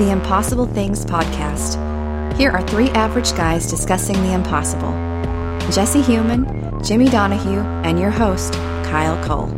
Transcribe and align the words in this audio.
This 0.00 0.06
is 0.06 0.12
the 0.14 0.18
Impossible 0.18 0.64
Things 0.64 1.04
Podcast. 1.04 1.76
Here 2.38 2.50
are 2.50 2.66
three 2.68 2.88
average 2.92 3.34
guys 3.34 3.68
discussing 3.68 4.14
the 4.22 4.32
impossible 4.32 4.92
Jesse 5.70 6.00
Human, 6.00 6.82
Jimmy 6.82 7.10
Donahue, 7.10 7.60
and 7.84 8.00
your 8.00 8.08
host, 8.08 8.54
Kyle 8.54 9.22
Cole. 9.22 9.48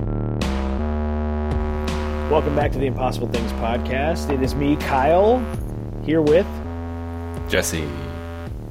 Welcome 2.28 2.56
back 2.56 2.72
to 2.72 2.80
the 2.80 2.86
Impossible 2.86 3.28
Things 3.28 3.52
Podcast. 3.52 4.32
It 4.32 4.42
is 4.42 4.56
me, 4.56 4.74
Kyle, 4.74 5.38
here 6.04 6.20
with, 6.20 6.46
Jesse. 7.48 7.88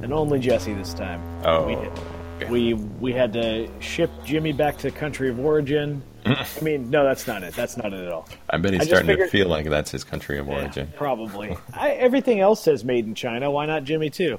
and 0.02 0.12
only 0.12 0.40
Jesse 0.40 0.74
this 0.74 0.92
time. 0.92 1.22
Oh, 1.42 1.66
We, 1.68 1.76
okay. 1.76 2.50
we, 2.50 2.74
we 2.74 3.12
had 3.14 3.32
to 3.32 3.70
ship 3.80 4.10
Jimmy 4.26 4.52
back 4.52 4.76
to 4.76 4.90
country 4.90 5.30
of 5.30 5.40
origin. 5.40 6.02
I 6.24 6.46
mean, 6.62 6.90
no, 6.90 7.04
that's 7.04 7.26
not 7.26 7.42
it. 7.42 7.54
That's 7.54 7.76
not 7.76 7.92
it 7.92 8.00
at 8.06 8.12
all. 8.12 8.28
I 8.50 8.56
bet 8.58 8.72
he's 8.72 8.80
just 8.80 8.90
starting 8.90 9.06
figured- 9.08 9.28
to 9.28 9.30
feel 9.30 9.48
like 9.48 9.68
that's 9.68 9.90
his 9.90 10.04
country 10.04 10.38
of 10.38 10.48
origin. 10.48 10.88
Yeah, 10.92 10.98
probably. 10.98 11.56
I, 11.74 11.90
everything 11.90 12.40
else 12.40 12.62
says 12.62 12.84
made 12.84 13.06
in 13.06 13.14
China. 13.14 13.50
Why 13.50 13.66
not 13.66 13.84
Jimmy 13.84 14.10
too? 14.10 14.38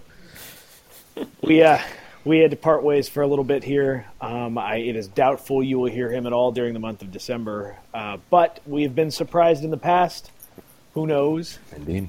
We 1.41 1.61
uh, 1.61 1.79
we 2.25 2.39
had 2.39 2.51
to 2.51 2.57
part 2.57 2.83
ways 2.83 3.07
for 3.09 3.21
a 3.21 3.27
little 3.27 3.43
bit 3.43 3.63
here. 3.63 4.05
Um, 4.21 4.57
I, 4.57 4.77
it 4.77 4.95
is 4.95 5.07
doubtful 5.07 5.61
you 5.61 5.77
will 5.79 5.91
hear 5.91 6.09
him 6.11 6.25
at 6.25 6.33
all 6.33 6.51
during 6.51 6.73
the 6.73 6.79
month 6.79 7.01
of 7.01 7.11
December. 7.11 7.77
Uh, 7.93 8.17
but 8.29 8.59
we've 8.65 8.95
been 8.95 9.11
surprised 9.11 9.63
in 9.63 9.69
the 9.69 9.77
past. 9.77 10.31
Who 10.93 11.05
knows? 11.05 11.59
Indeed. 11.75 12.07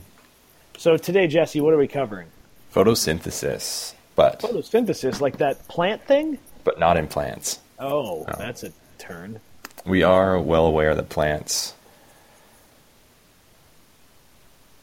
So 0.78 0.96
today, 0.96 1.26
Jesse, 1.26 1.60
what 1.60 1.74
are 1.74 1.78
we 1.78 1.88
covering? 1.88 2.28
Photosynthesis, 2.74 3.94
but 4.16 4.40
Photosynthesis, 4.40 5.20
like 5.20 5.38
that 5.38 5.66
plant 5.68 6.02
thing? 6.04 6.38
but 6.64 6.78
not 6.78 6.96
in 6.96 7.06
plants. 7.06 7.58
Oh, 7.78 8.24
Oh. 8.26 8.34
that's 8.38 8.62
a 8.62 8.72
turn. 8.98 9.38
We 9.84 10.02
are 10.02 10.38
well 10.40 10.64
aware 10.64 10.94
that 10.94 11.10
plants. 11.10 11.74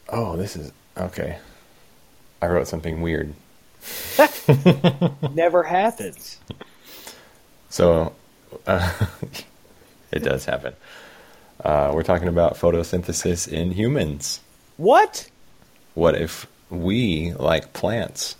Oh, 0.08 0.36
this 0.36 0.54
is 0.56 0.70
okay. 0.96 1.38
I 2.40 2.46
wrote 2.46 2.68
something 2.68 3.02
weird. 3.02 3.34
Never 5.32 5.64
happens. 5.64 6.38
So, 7.68 8.14
uh, 8.66 8.92
it 10.12 10.20
does 10.20 10.44
happen. 10.44 10.74
Uh, 11.64 11.90
we're 11.94 12.02
talking 12.02 12.28
about 12.28 12.54
photosynthesis 12.54 13.48
in 13.48 13.72
humans. 13.72 14.40
What? 14.76 15.28
What 15.94 16.14
if 16.14 16.46
we, 16.70 17.32
like 17.32 17.72
plants, 17.72 18.36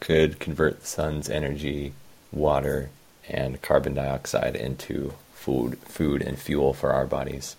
could 0.00 0.38
convert 0.38 0.80
the 0.80 0.86
sun's 0.86 1.28
energy, 1.28 1.92
water, 2.32 2.90
and 3.28 3.60
carbon 3.60 3.94
dioxide 3.94 4.56
into 4.56 5.12
food, 5.46 5.78
food 5.78 6.22
and 6.22 6.36
fuel 6.36 6.74
for 6.74 6.92
our 6.92 7.06
bodies? 7.06 7.54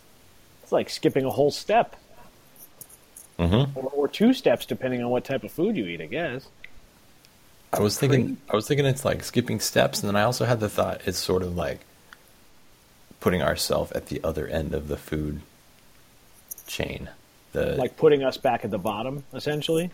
It's 0.63 0.73
like 0.73 0.89
skipping 0.89 1.23
a 1.23 1.29
whole 1.29 1.51
step, 1.51 1.95
Mm-hmm. 3.39 3.77
or, 3.77 3.83
or 3.91 4.07
two 4.07 4.33
steps, 4.33 4.65
depending 4.65 5.03
on 5.03 5.09
what 5.11 5.23
type 5.23 5.43
of 5.43 5.51
food 5.51 5.77
you 5.77 5.85
eat. 5.85 6.01
I 6.01 6.07
guess. 6.07 6.47
I 7.71 7.79
was 7.79 7.97
thinking, 7.97 8.37
I 8.51 8.55
was 8.55 8.67
thinking 8.67 8.85
it's 8.87 9.05
like 9.05 9.23
skipping 9.23 9.59
steps, 9.59 10.01
and 10.01 10.07
then 10.09 10.15
I 10.15 10.23
also 10.23 10.43
had 10.45 10.59
the 10.59 10.67
thought 10.69 11.01
it's 11.05 11.19
sort 11.19 11.43
of 11.43 11.55
like 11.55 11.81
putting 13.19 13.41
ourselves 13.43 13.91
at 13.91 14.07
the 14.07 14.19
other 14.23 14.47
end 14.47 14.73
of 14.73 14.87
the 14.87 14.97
food 14.97 15.41
chain. 16.65 17.09
The 17.53 17.75
like 17.77 17.95
putting 17.95 18.23
us 18.23 18.37
back 18.37 18.65
at 18.65 18.71
the 18.71 18.79
bottom, 18.79 19.23
essentially. 19.33 19.91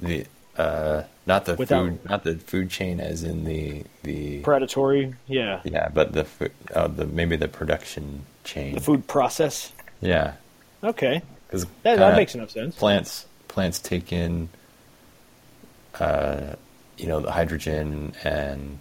the 0.00 0.24
uh, 0.56 1.02
not 1.26 1.44
the 1.44 1.54
Without- 1.56 1.84
food, 1.88 2.04
not 2.08 2.24
the 2.24 2.36
food 2.36 2.70
chain 2.70 3.00
as 3.00 3.22
in 3.24 3.44
the 3.44 3.84
the 4.04 4.40
Predatory, 4.40 5.14
yeah. 5.26 5.60
yeah, 5.64 5.88
but 5.92 6.12
the 6.12 6.26
uh, 6.74 6.86
the 6.88 7.04
maybe 7.06 7.36
the 7.36 7.48
production 7.48 8.24
chain. 8.44 8.74
The 8.74 8.80
food 8.80 9.06
process. 9.08 9.72
Yeah, 10.00 10.34
Okay, 10.84 11.22
because 11.48 11.64
that, 11.82 11.98
that 11.98 12.16
makes 12.16 12.34
enough 12.34 12.50
sense. 12.50 12.76
plants 12.76 13.26
plants 13.48 13.78
take 13.78 14.12
in 14.12 14.48
uh, 15.98 16.54
you 16.98 17.06
know 17.06 17.20
the 17.20 17.32
hydrogen 17.32 18.12
and 18.24 18.78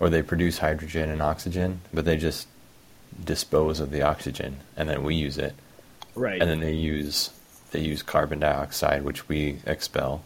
or 0.00 0.10
they 0.10 0.22
produce 0.22 0.58
hydrogen 0.58 1.10
and 1.10 1.22
oxygen 1.22 1.80
but 1.92 2.04
they 2.04 2.16
just 2.16 2.46
dispose 3.24 3.80
of 3.80 3.90
the 3.90 4.02
oxygen 4.02 4.58
and 4.76 4.88
then 4.88 5.02
we 5.02 5.14
use 5.14 5.38
it 5.38 5.54
Right. 6.14 6.40
and 6.40 6.50
then 6.50 6.60
they 6.60 6.72
use 6.74 7.30
they 7.70 7.80
use 7.80 8.02
carbon 8.02 8.40
dioxide 8.40 9.02
which 9.04 9.28
we 9.28 9.58
expel 9.66 10.24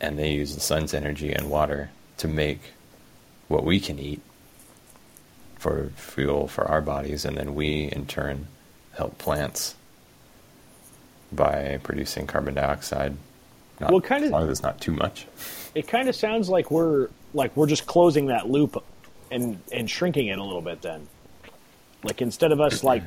and 0.00 0.18
they 0.18 0.32
use 0.32 0.54
the 0.54 0.60
sun's 0.60 0.94
energy 0.94 1.32
and 1.32 1.50
water 1.50 1.90
to 2.18 2.28
make 2.28 2.60
what 3.48 3.64
we 3.64 3.80
can 3.80 3.98
eat 3.98 4.20
for 5.58 5.90
fuel 5.96 6.48
for 6.48 6.64
our 6.64 6.80
bodies 6.80 7.24
and 7.24 7.36
then 7.36 7.54
we 7.54 7.84
in 7.92 8.06
turn 8.06 8.46
help 8.92 9.18
plants 9.18 9.74
by 11.32 11.78
producing 11.82 12.26
carbon 12.26 12.54
dioxide. 12.54 13.16
Not, 13.78 13.92
Well, 13.92 14.00
kind 14.00 14.24
of- 14.24 14.28
as 14.28 14.32
long 14.32 14.42
as 14.44 14.50
it's 14.50 14.62
not 14.62 14.80
too 14.80 14.92
much. 14.92 15.26
It 15.74 15.86
kind 15.86 16.08
of 16.08 16.16
sounds 16.16 16.48
like 16.48 16.70
we're 16.70 17.08
like 17.32 17.56
we're 17.56 17.68
just 17.68 17.86
closing 17.86 18.26
that 18.26 18.50
loop 18.50 18.82
and 19.30 19.60
and 19.72 19.88
shrinking 19.88 20.26
it 20.26 20.38
a 20.38 20.42
little 20.42 20.60
bit. 20.60 20.82
Then, 20.82 21.06
like 22.02 22.20
instead 22.20 22.50
of 22.52 22.60
us 22.60 22.82
like 22.82 23.04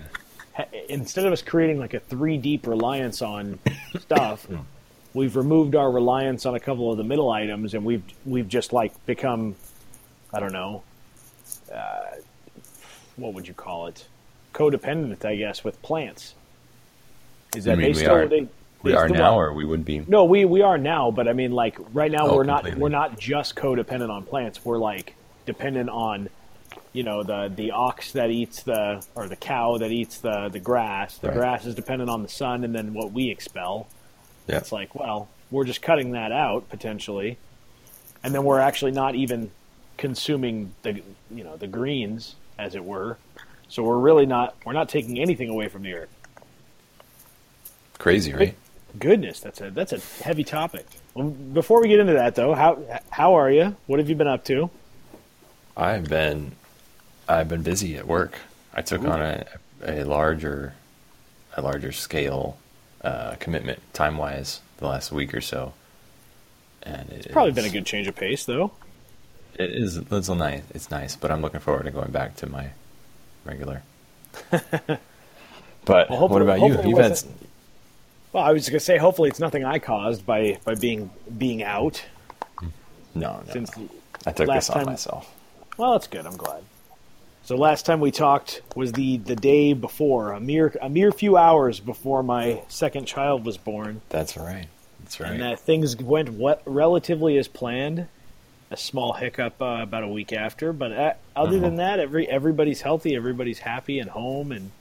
instead 0.88 1.25
of 1.25 1.34
us 1.34 1.42
creating 1.42 1.80
like 1.80 1.94
a 1.94 2.00
three 2.00 2.38
deep 2.38 2.66
reliance 2.66 3.22
on 3.22 3.60
stuff, 4.00 4.46
hmm. 4.50 4.58
We've 5.13 5.35
removed 5.35 5.75
our 5.75 5.91
reliance 5.91 6.46
on 6.46 6.56
a 6.56 6.59
couple 6.59 6.91
of 6.91 6.97
the 6.97 7.03
middle 7.03 7.29
items, 7.29 7.74
and 7.74 7.85
we've 7.85 8.03
we've 8.25 8.47
just 8.47 8.74
like 8.74 8.94
become, 9.06 9.56
I 10.34 10.40
don't 10.40 10.53
know, 10.53 10.84
uh, 11.74 12.01
what 13.16 13.34
would 13.34 13.47
you 13.47 13.53
call 13.53 13.88
it? 13.88 14.06
Codependent, 14.53 15.25
I 15.25 15.35
guess, 15.35 15.63
with 15.63 15.81
plants. 15.81 16.35
Is 17.56 17.66
that 17.66 17.78
mean 17.78 17.81
they 17.84 17.88
we 17.90 17.94
still 17.96 18.16
are- 18.16 18.28
they, 18.28 18.47
we 18.81 18.94
are 18.94 19.07
now 19.07 19.40
or 19.40 19.53
we 19.53 19.63
would 19.63 19.85
be 19.85 20.00
no, 20.07 20.25
we 20.25 20.44
we 20.46 20.62
are 20.62 20.78
now, 20.78 21.09
but 21.12 21.28
I 21.28 21.34
mean, 21.34 21.51
like 21.53 21.78
right 21.94 22.12
now, 22.12 22.28
Oh, 22.28 22.35
we're 22.35 22.44
not 22.44 22.75
we're 22.75 22.90
not 22.90 23.18
just 23.19 23.56
codependent 23.56 24.09
on 24.09 24.24
plants. 24.25 24.63
We're 24.66 24.78
like 24.78 25.16
dependent 25.45 25.90
on, 25.90 26.30
you 26.91 27.03
know, 27.03 27.24
the 27.24 27.50
the 27.56 27.72
ox 27.72 28.12
that 28.12 28.30
eats 28.30 28.63
the 28.63 29.01
or 29.16 29.28
the 29.30 29.35
cow 29.38 29.78
that 29.78 29.91
eats 29.91 30.18
the 30.19 30.50
the 30.50 30.59
grass. 30.59 31.18
The 31.18 31.30
Right. 31.30 31.38
grass 31.38 31.66
is 31.66 31.75
dependent 31.75 32.09
on 32.09 32.24
the 32.24 32.30
sun, 32.30 32.63
and 32.66 32.75
then 32.75 32.94
what 32.94 33.12
we 33.13 33.30
expel. 33.31 33.88
Yeah. 34.48 34.58
It's 34.58 34.72
like, 34.72 34.96
well, 34.96 35.30
we're 35.52 35.66
just 35.66 35.81
cutting 35.81 36.12
that 36.12 36.31
out 36.31 36.70
potentially, 36.70 37.38
and 38.24 38.34
then 38.34 38.44
we're 38.44 38.59
actually 38.59 38.92
not 38.92 39.16
even 39.16 39.52
consuming 39.98 40.74
the 40.81 41.02
you 41.31 41.44
know 41.44 41.58
the 41.58 41.68
greens, 41.68 42.36
as 42.58 42.76
it 42.76 42.84
were. 42.84 43.18
So 43.70 43.84
we're 43.84 44.00
really 44.00 44.26
not 44.26 44.56
we're 44.66 44.74
not 44.74 44.90
taking 44.90 45.20
anything 45.20 45.50
away 45.50 45.68
from 45.68 45.84
the 45.84 45.94
earth. 45.94 46.09
crazy 47.98 48.34
right 48.34 48.56
Goodness, 49.00 49.40
that's 49.40 49.59
a 49.59 49.72
that's 49.72 49.92
a 49.92 50.24
heavy 50.24 50.44
topic. 50.44 50.86
Well, 51.16 51.30
before 51.30 51.81
we 51.81 51.88
get 51.88 52.00
into 52.00 52.14
that, 52.14 52.36
though, 52.36 52.54
how 52.54 53.02
how 53.10 53.34
are 53.34 53.50
you? 53.50 53.75
What 53.88 53.98
have 54.00 54.08
you 54.08 54.16
been 54.16 54.28
up 54.28 54.46
to? 54.46 54.70
I've 55.75 56.08
been 56.08 56.52
I've 57.28 57.50
been 57.50 57.64
busy 57.64 57.98
at 57.98 58.06
work. 58.06 58.38
I 58.72 58.84
took 58.84 59.04
on 59.04 59.20
a 59.20 59.46
a 59.84 60.04
larger 60.04 60.75
a 61.58 61.62
larger 61.64 61.92
scale 61.92 62.58
uh, 63.03 63.36
commitment 63.40 63.80
time 63.94 64.18
wise 64.18 64.62
the 64.78 64.88
last 64.88 65.12
week 65.12 65.34
or 65.34 65.41
so, 65.41 65.74
and 66.84 67.09
it 67.12 67.31
Probably 67.31 67.50
is- 67.52 67.56
been 67.56 67.66
a 67.66 67.69
good 67.69 67.86
change 67.86 68.08
of 68.08 68.16
pace, 68.16 68.46
though. 68.46 68.72
It 69.56 69.69
is 69.69 69.97
it's 69.97 70.30
nice 70.30 70.64
it's 70.74 70.90
nice, 70.90 71.16
but 71.16 71.30
I'm 71.31 71.42
looking 71.42 71.59
forward 71.59 71.84
to 71.84 71.92
going 71.92 72.12
back 72.12 72.36
to 72.38 72.47
my 72.50 72.69
regular. 73.46 73.84
but 74.52 75.00
Well, 76.09 76.28
what 76.28 76.42
about 76.42 76.59
you? 76.62 76.81
You've 76.90 76.97
had 76.97 77.22
Well, 78.31 78.44
I 78.44 78.51
was 78.51 78.68
gonna 78.68 78.80
say, 78.80 78.98
hopefully, 78.98 79.30
it's 79.30 79.39
nothing 79.39 79.63
I 79.63 79.77
caused 79.80 80.25
by 80.25 80.57
by 80.66 80.75
being 80.75 81.12
being 81.38 81.62
out. 81.63 82.04
no, 83.13 83.44
no, 83.45 83.54
Since 83.54 83.77
no. 83.77 83.89
I 84.25 84.31
took 84.31 84.48
this 84.48 84.69
on 84.69 84.77
time- 84.77 84.86
myself. 84.88 85.31
well, 85.77 85.92
that's 85.92 86.07
good. 86.07 86.25
I'm 86.25 86.38
glad. 86.38 86.63
So 87.45 87.57
last 87.57 87.86
time 87.86 88.00
we 88.00 88.12
talked 88.12 88.62
was 88.75 88.94
the 88.94 89.18
the 89.18 89.36
day 89.36 89.74
before, 89.74 90.31
a 90.31 90.40
mere 90.40 90.74
a 90.81 90.90
mere 90.90 91.12
few 91.12 91.36
hours 91.36 91.80
before 91.80 92.24
my 92.24 92.62
second 92.69 93.06
child 93.06 93.45
was 93.45 93.57
born. 93.57 94.01
That's 94.10 94.38
right. 94.38 94.68
That's 95.01 95.19
right. 95.19 95.31
and 95.34 95.42
that 95.42 95.60
things 95.60 95.98
went 95.98 96.30
what 96.30 96.62
relatively 96.66 97.38
as 97.38 97.48
planned. 97.48 98.07
A 98.72 98.78
small 98.78 99.13
hiccup 99.13 99.62
uh, 99.62 99.80
about 99.84 100.04
a 100.04 100.07
week 100.07 100.34
after, 100.34 100.74
but 100.74 100.92
uh, 100.94 101.13
other 101.36 101.60
than 101.60 101.75
that, 101.75 102.00
every 102.00 102.28
everybody's 102.28 102.81
healthy, 102.81 103.16
everybody's 103.16 103.60
happy 103.60 104.00
and 104.00 104.10
home, 104.10 104.51
and 104.51 104.72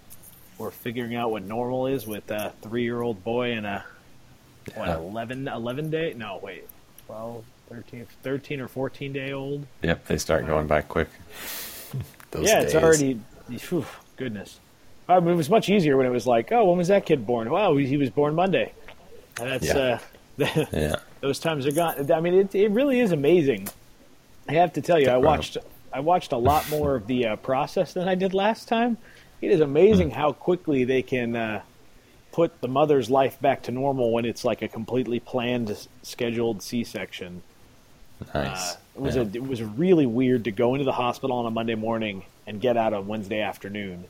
we're 0.56 0.70
figuring 0.70 1.14
out 1.14 1.30
what 1.30 1.42
normal 1.42 1.88
is 1.88 2.06
with 2.06 2.30
a 2.30 2.54
three-year-old 2.62 3.22
boy 3.22 3.52
and 3.52 3.66
a 3.66 3.84
what 4.76 4.86
Yeah. 4.88 4.96
11, 4.98 5.48
11 5.48 5.90
day? 5.90 6.14
No, 6.16 6.38
wait, 6.42 6.66
12, 7.06 7.44
13, 7.68 8.06
13 8.22 8.60
or 8.60 8.68
fourteen 8.68 9.12
day 9.12 9.32
old. 9.32 9.66
Yep, 9.82 10.06
they 10.06 10.16
start 10.16 10.46
going 10.46 10.68
by 10.68 10.80
quick. 10.80 11.08
Those 12.32 12.48
yeah, 12.48 12.60
it's 12.60 12.74
already. 12.74 13.20
Whew, 13.48 13.86
goodness, 14.16 14.58
I 15.08 15.20
mean, 15.20 15.30
it 15.30 15.36
was 15.36 15.50
much 15.50 15.68
easier 15.68 15.96
when 15.96 16.06
it 16.06 16.10
was 16.10 16.26
like, 16.26 16.50
oh, 16.52 16.64
when 16.64 16.78
was 16.78 16.88
that 16.88 17.06
kid 17.06 17.26
born? 17.26 17.50
Wow, 17.50 17.76
he 17.76 17.96
was 17.96 18.10
born 18.10 18.34
Monday. 18.34 18.72
And 19.40 19.50
that's 19.50 19.66
Yeah. 19.66 19.98
uh, 20.38 20.66
Yeah. 20.72 20.96
those 21.20 21.38
times 21.38 21.66
are 21.66 21.72
gone. 21.72 22.10
I 22.10 22.20
mean, 22.20 22.34
it, 22.34 22.54
it 22.54 22.70
really 22.70 23.00
is 23.00 23.12
amazing. 23.12 23.68
I 24.48 24.54
have 24.54 24.72
to 24.74 24.80
tell 24.82 24.98
you, 24.98 25.08
I 25.08 25.18
watched 25.18 25.56
I 25.92 26.00
watched 26.00 26.32
a 26.32 26.38
lot 26.38 26.68
more 26.70 26.96
of 26.96 27.06
the 27.06 27.26
uh, 27.26 27.36
process 27.36 27.92
than 27.92 28.08
I 28.08 28.14
did 28.14 28.32
last 28.32 28.66
time. 28.66 28.96
It 29.42 29.50
is 29.50 29.60
amazing 29.60 30.10
Hmm. 30.10 30.16
how 30.16 30.32
quickly 30.32 30.84
they 30.84 31.02
can 31.02 31.36
uh, 31.36 31.62
put 32.32 32.60
the 32.62 32.68
mother's 32.68 33.10
life 33.10 33.38
back 33.40 33.62
to 33.64 33.72
normal 33.72 34.10
when 34.12 34.24
it's 34.24 34.42
like 34.44 34.62
a 34.62 34.68
completely 34.68 35.20
planned, 35.20 35.76
scheduled 36.02 36.62
C-section. 36.62 37.42
Nice. 38.34 38.72
Uh, 38.72 38.76
it 38.94 39.00
was 39.00 39.16
Yeah. 39.16 39.22
a, 39.22 39.26
it 39.26 39.46
was 39.46 39.62
really 39.62 40.06
weird 40.06 40.44
to 40.44 40.50
go 40.50 40.74
into 40.74 40.84
the 40.84 40.92
hospital 40.92 41.36
on 41.36 41.46
a 41.46 41.50
Monday 41.50 41.74
morning 41.74 42.24
and 42.46 42.60
get 42.60 42.76
out 42.76 42.92
on 42.92 43.06
Wednesday 43.06 43.40
afternoon, 43.40 44.04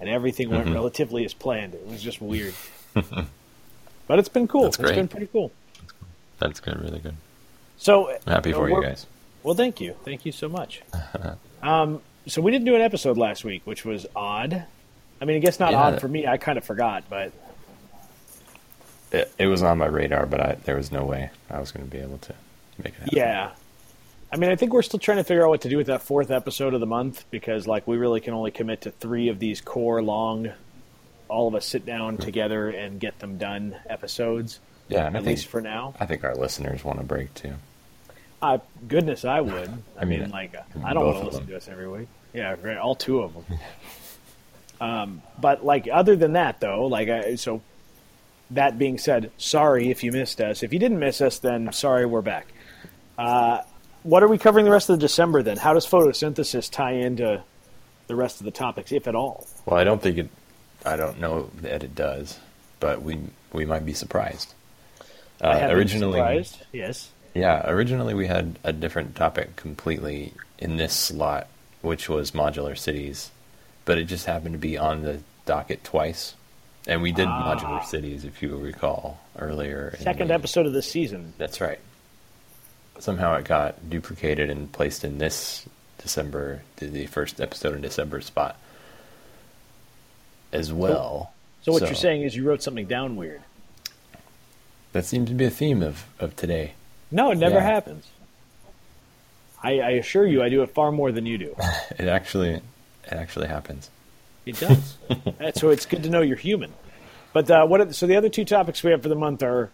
and 0.00 0.08
everything 0.08 0.50
went 0.50 0.64
Mm-hmm. 0.66 0.74
relatively 0.74 1.24
as 1.24 1.34
planned. 1.34 1.74
It 1.74 1.86
was 1.86 2.02
just 2.02 2.20
weird, 2.20 2.54
but 2.94 4.18
it's 4.18 4.28
been 4.28 4.48
cool. 4.48 4.64
That's 4.64 4.78
It's 4.78 4.92
been 4.92 5.08
pretty 5.08 5.28
cool. 5.28 5.52
That's 6.38 6.60
good. 6.60 6.80
Really 6.80 6.98
good. 7.00 7.14
So 7.78 8.10
I'm 8.10 8.32
happy 8.32 8.52
uh, 8.52 8.56
for 8.56 8.68
you 8.70 8.82
guys. 8.82 9.06
Well, 9.42 9.54
thank 9.54 9.80
you, 9.80 9.94
thank 10.04 10.24
you 10.24 10.32
so 10.32 10.48
much. 10.48 10.82
um, 11.62 12.00
so 12.26 12.40
we 12.40 12.50
didn't 12.50 12.64
do 12.64 12.74
an 12.74 12.80
episode 12.80 13.18
last 13.18 13.44
week, 13.44 13.62
which 13.66 13.84
was 13.84 14.06
odd. 14.16 14.64
I 15.20 15.24
mean, 15.26 15.36
I 15.36 15.40
guess 15.40 15.60
not 15.60 15.72
Yeah. 15.72 15.82
odd 15.82 16.00
for 16.00 16.08
me. 16.08 16.26
I 16.26 16.38
kind 16.38 16.56
of 16.58 16.64
forgot, 16.64 17.04
but 17.10 17.32
It, 19.12 19.30
it 19.38 19.46
was 19.46 19.62
on 19.62 19.78
my 19.78 19.86
radar, 19.86 20.26
but 20.26 20.40
I, 20.40 20.56
there 20.64 20.76
was 20.76 20.90
no 20.90 21.04
way 21.04 21.30
I 21.50 21.60
was 21.60 21.70
going 21.72 21.84
to 21.84 21.90
be 21.90 21.98
able 22.02 22.18
to 22.18 22.34
make 22.78 22.94
it 22.94 23.00
happen. 23.00 23.08
yeah. 23.12 23.50
I 24.34 24.36
mean, 24.36 24.50
I 24.50 24.56
think 24.56 24.72
we're 24.72 24.82
still 24.82 24.98
trying 24.98 25.18
to 25.18 25.22
figure 25.24 25.44
out 25.44 25.50
what 25.50 25.60
to 25.60 25.68
do 25.68 25.76
with 25.76 25.86
that 25.86 26.02
fourth 26.02 26.32
episode 26.32 26.74
of 26.74 26.80
the 26.80 26.88
month 26.88 27.24
because, 27.30 27.68
like, 27.68 27.86
we 27.86 27.96
really 27.96 28.20
can 28.20 28.34
only 28.34 28.50
commit 28.50 28.80
to 28.80 28.90
three 28.90 29.28
of 29.28 29.38
these 29.38 29.60
core 29.60 30.02
long, 30.02 30.50
all 31.28 31.46
of 31.46 31.54
us 31.54 31.64
sit 31.64 31.86
down 31.86 32.16
together 32.16 32.68
and 32.68 32.98
get 32.98 33.16
them 33.20 33.38
done 33.38 33.76
episodes. 33.88 34.58
Yeah, 34.88 35.06
At 35.06 35.12
think 35.12 35.26
least 35.26 35.46
for 35.46 35.60
now. 35.60 35.94
I 36.00 36.06
think 36.06 36.24
our 36.24 36.34
listeners 36.34 36.82
want 36.82 36.98
a 36.98 37.04
break 37.04 37.32
too. 37.34 37.54
Uh, 38.42 38.58
goodness, 38.88 39.24
I 39.24 39.40
would. 39.40 39.68
I, 39.96 40.02
I 40.02 40.04
mean, 40.04 40.22
mean, 40.22 40.30
like, 40.30 40.56
I 40.56 40.90
I 40.90 40.94
don't 40.94 41.06
want 41.06 41.18
to 41.20 41.24
listen 41.26 41.40
them. 41.42 41.50
to 41.50 41.56
us 41.56 41.68
every 41.68 41.88
week. 41.88 42.08
Yeah, 42.32 42.56
right, 42.60 42.76
all 42.76 42.96
two 42.96 43.20
of 43.20 43.34
them. 43.34 43.58
um, 44.80 45.22
but 45.40 45.64
like, 45.64 45.86
other 45.90 46.16
than 46.16 46.32
that, 46.32 46.58
though, 46.58 46.86
like, 46.86 47.08
I, 47.08 47.36
so 47.36 47.62
that 48.50 48.80
being 48.80 48.98
said, 48.98 49.30
sorry 49.38 49.92
if 49.92 50.02
you 50.02 50.10
missed 50.10 50.40
us. 50.40 50.64
If 50.64 50.72
you 50.72 50.80
didn't 50.80 50.98
miss 50.98 51.20
us, 51.20 51.38
then 51.38 51.72
sorry, 51.72 52.04
we're 52.04 52.20
back. 52.20 52.48
Uh, 53.16 53.60
what 54.04 54.22
are 54.22 54.28
we 54.28 54.38
covering 54.38 54.64
the 54.64 54.70
rest 54.70 54.88
of 54.88 54.98
December 55.00 55.42
then? 55.42 55.56
How 55.56 55.74
does 55.74 55.84
photosynthesis 55.86 56.70
tie 56.70 56.92
into 56.92 57.42
the 58.06 58.14
rest 58.14 58.40
of 58.40 58.44
the 58.44 58.50
topics, 58.52 58.92
if 58.92 59.08
at 59.08 59.14
all? 59.16 59.46
Well, 59.66 59.76
I 59.80 59.82
don't 59.84 60.00
think 60.00 60.18
it. 60.18 60.28
I 60.86 60.94
don't 60.96 61.18
know 61.18 61.50
that 61.62 61.82
it 61.82 61.94
does, 61.96 62.38
but 62.78 63.02
we 63.02 63.18
we 63.52 63.64
might 63.64 63.84
be 63.84 63.94
surprised. 63.94 64.54
Uh, 65.42 65.48
I 65.48 65.56
have 65.56 65.70
been 65.70 65.78
originally, 65.78 66.18
surprised. 66.20 66.58
Yes. 66.72 67.10
yeah, 67.34 67.68
originally 67.68 68.14
we 68.14 68.26
had 68.28 68.58
a 68.62 68.72
different 68.72 69.16
topic 69.16 69.56
completely 69.56 70.32
in 70.58 70.76
this 70.76 70.92
slot, 70.92 71.48
which 71.82 72.08
was 72.08 72.30
modular 72.30 72.78
cities, 72.78 73.30
but 73.84 73.98
it 73.98 74.04
just 74.04 74.26
happened 74.26 74.52
to 74.54 74.58
be 74.58 74.78
on 74.78 75.02
the 75.02 75.20
docket 75.46 75.82
twice, 75.82 76.34
and 76.86 77.02
we 77.02 77.10
did 77.12 77.26
Ah. 77.28 77.54
modular 77.56 77.84
cities, 77.84 78.24
if 78.24 78.42
you 78.42 78.56
recall 78.56 79.18
earlier. 79.38 79.94
in 79.98 80.04
Second 80.04 80.28
the- 80.28 80.34
episode 80.34 80.66
of 80.66 80.72
the 80.72 80.82
season. 80.82 81.32
That's 81.38 81.60
right. 81.60 81.80
Somehow 82.98 83.34
it 83.36 83.44
got 83.44 83.90
duplicated 83.90 84.50
and 84.50 84.70
placed 84.72 85.04
in 85.04 85.18
this 85.18 85.66
December, 85.98 86.62
the- 86.76 86.86
the 86.86 87.06
first 87.06 87.40
episode 87.40 87.74
in 87.74 87.80
December 87.80 88.20
spot 88.20 88.56
as 90.52 90.72
well. 90.72 91.32
So 91.62 91.72
what 91.72 91.82
you're 91.82 91.94
saying 91.94 92.22
is 92.22 92.36
you 92.36 92.44
wrote 92.44 92.62
something 92.62 92.86
down 92.86 93.16
weird. 93.16 93.42
That 94.92 95.04
seems 95.04 95.28
to 95.28 95.34
be 95.34 95.44
a 95.44 95.50
theme 95.50 95.82
of, 95.82 96.04
of 96.20 96.36
today. 96.36 96.74
No, 97.10 97.30
it 97.32 97.38
never 97.38 97.56
Yeah. 97.56 97.62
happens. 97.64 98.06
I, 99.62 99.80
I 99.80 99.90
assure 99.92 100.26
you, 100.26 100.42
I 100.42 100.48
do 100.50 100.62
it 100.62 100.70
far 100.70 100.92
more 100.92 101.10
than 101.10 101.26
you 101.26 101.38
do. 101.38 101.56
It 101.98 102.06
actually 102.08 102.50
it 102.54 102.62
actually 103.12 103.48
happens. 103.48 103.90
It 104.46 104.58
does. 104.60 104.96
So 105.56 105.70
it's 105.70 105.86
good 105.86 106.02
to 106.04 106.10
know 106.10 106.20
you're 106.22 106.36
human. 106.36 106.72
But 107.32 107.50
uh, 107.50 107.66
what? 107.66 107.80
Are, 107.80 107.92
so 107.92 108.06
the 108.06 108.16
other 108.16 108.28
two 108.28 108.44
topics 108.44 108.82
we 108.84 108.90
have 108.92 109.02
for 109.02 109.08
the 109.08 109.14
month 109.16 109.42
are 109.42 109.70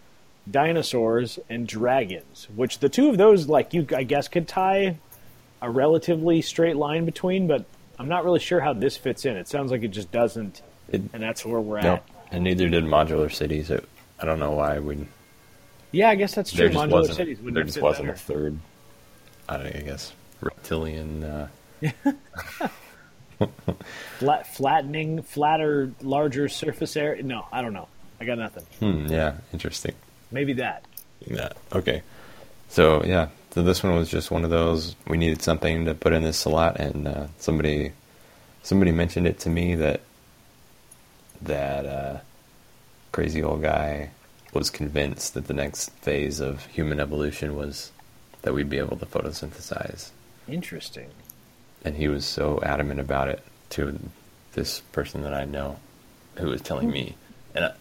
dinosaurs 0.50 1.38
and 1.48 1.66
dragons. 1.66 2.48
Which 2.54 2.78
the 2.78 2.88
two 2.88 3.08
of 3.08 3.18
those, 3.18 3.48
like 3.48 3.72
you, 3.74 3.86
I 3.94 4.02
guess, 4.02 4.28
could 4.28 4.48
tie 4.48 4.96
a 5.62 5.70
relatively 5.70 6.42
straight 6.42 6.76
line 6.76 7.04
between. 7.04 7.46
But 7.46 7.64
I'm 7.98 8.08
not 8.08 8.24
really 8.24 8.40
sure 8.40 8.60
how 8.60 8.72
this 8.72 8.96
fits 8.96 9.24
in. 9.24 9.36
It 9.36 9.48
sounds 9.48 9.70
like 9.70 9.82
it 9.82 9.88
just 9.88 10.10
doesn't, 10.10 10.62
It, 10.90 11.02
and 11.12 11.22
that's 11.22 11.44
where 11.44 11.60
we're 11.60 11.80
no, 11.80 11.94
at. 11.94 12.04
and 12.30 12.44
neither 12.44 12.68
did 12.68 12.84
modular 12.84 13.32
cities. 13.32 13.70
It, 13.70 13.86
I 14.18 14.24
don't 14.24 14.38
know 14.38 14.52
why 14.52 14.78
we 14.78 15.06
Yeah, 15.92 16.10
I 16.10 16.14
guess 16.14 16.34
that's 16.34 16.52
true. 16.52 16.70
Modular 16.70 17.12
cities 17.14 17.38
wouldn't 17.38 17.54
there 17.54 17.64
just 17.64 17.80
wasn't 17.80 18.10
a 18.10 18.14
third. 18.14 18.58
I, 19.48 19.56
don't 19.56 19.64
know, 19.72 19.80
I 19.80 19.82
guess 19.82 20.12
reptilian. 20.40 21.24
Uh, 21.24 21.48
Flat, 24.18 24.54
flattening, 24.54 25.22
flatter, 25.22 25.90
larger 26.02 26.48
surface 26.48 26.94
area. 26.96 27.22
No, 27.22 27.46
I 27.50 27.62
don't 27.62 27.72
know. 27.72 27.88
I 28.20 28.26
got 28.26 28.36
nothing. 28.38 28.64
hmm, 28.80 29.06
yeah, 29.06 29.38
interesting. 29.54 29.94
Maybe 30.30 30.52
that. 30.54 30.84
Yeah. 31.26 31.50
Okay. 31.72 32.02
So 32.68 33.02
yeah, 33.04 33.28
so 33.50 33.62
this 33.62 33.82
one 33.82 33.96
was 33.96 34.08
just 34.08 34.30
one 34.30 34.44
of 34.44 34.50
those. 34.50 34.94
We 35.08 35.16
needed 35.18 35.42
something 35.42 35.84
to 35.86 35.94
put 35.94 36.12
in 36.12 36.22
this 36.22 36.38
slot, 36.38 36.78
and 36.78 37.08
uh, 37.08 37.26
somebody 37.38 37.92
somebody 38.62 38.92
mentioned 38.92 39.26
it 39.26 39.40
to 39.40 39.50
me 39.50 39.74
that 39.74 40.00
that 41.42 41.86
uh, 41.86 42.18
crazy 43.12 43.42
old 43.42 43.62
guy 43.62 44.10
was 44.52 44.70
convinced 44.70 45.34
that 45.34 45.46
the 45.46 45.54
next 45.54 45.90
phase 46.02 46.40
of 46.40 46.64
human 46.66 47.00
evolution 47.00 47.56
was 47.56 47.92
that 48.42 48.52
we'd 48.54 48.70
be 48.70 48.78
able 48.78 48.96
to 48.96 49.06
photosynthesize, 49.06 50.10
Interesting. 50.48 51.08
and 51.84 51.96
he 51.96 52.08
was 52.08 52.24
so 52.24 52.60
adamant 52.62 53.00
about 53.00 53.28
it 53.28 53.42
to 53.70 53.98
this 54.52 54.80
person 54.92 55.22
that 55.22 55.34
I 55.34 55.44
know 55.44 55.78
who 56.36 56.48
was 56.48 56.60
telling 56.62 56.90
me, 56.90 57.14
and 57.54 57.66
I, 57.66 57.72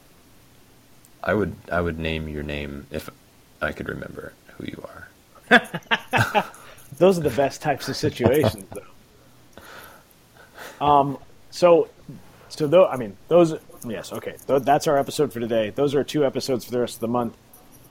I 1.24 1.34
would 1.34 1.56
I 1.72 1.82
would 1.82 2.00
name 2.00 2.28
your 2.28 2.44
name 2.44 2.88
if 2.92 3.10
I 3.62 3.72
could 3.72 3.90
remember 3.90 4.34
who 4.58 4.66
you 4.66 4.84
are. 4.88 5.08
Those 6.98 7.18
are 7.18 7.22
the 7.22 7.30
best 7.30 7.62
types 7.62 7.88
of 7.88 7.96
situations, 7.96 8.66
though. 8.72 8.82
Um, 10.86 11.18
so, 11.52 11.90
so 12.50 12.68
though 12.68 12.88
I 12.88 12.98
mean 12.98 13.16
those. 13.28 13.56
Yes, 13.86 14.12
okay. 14.12 14.36
Th- 14.48 14.62
that's 14.62 14.88
our 14.88 14.98
episode 14.98 15.32
for 15.32 15.40
today. 15.40 15.70
Those 15.70 15.96
are 15.96 16.04
two 16.04 16.26
episodes 16.26 16.66
for 16.66 16.72
the 16.72 16.80
rest 16.80 16.96
of 16.96 17.02
the 17.02 17.08
month. 17.08 17.38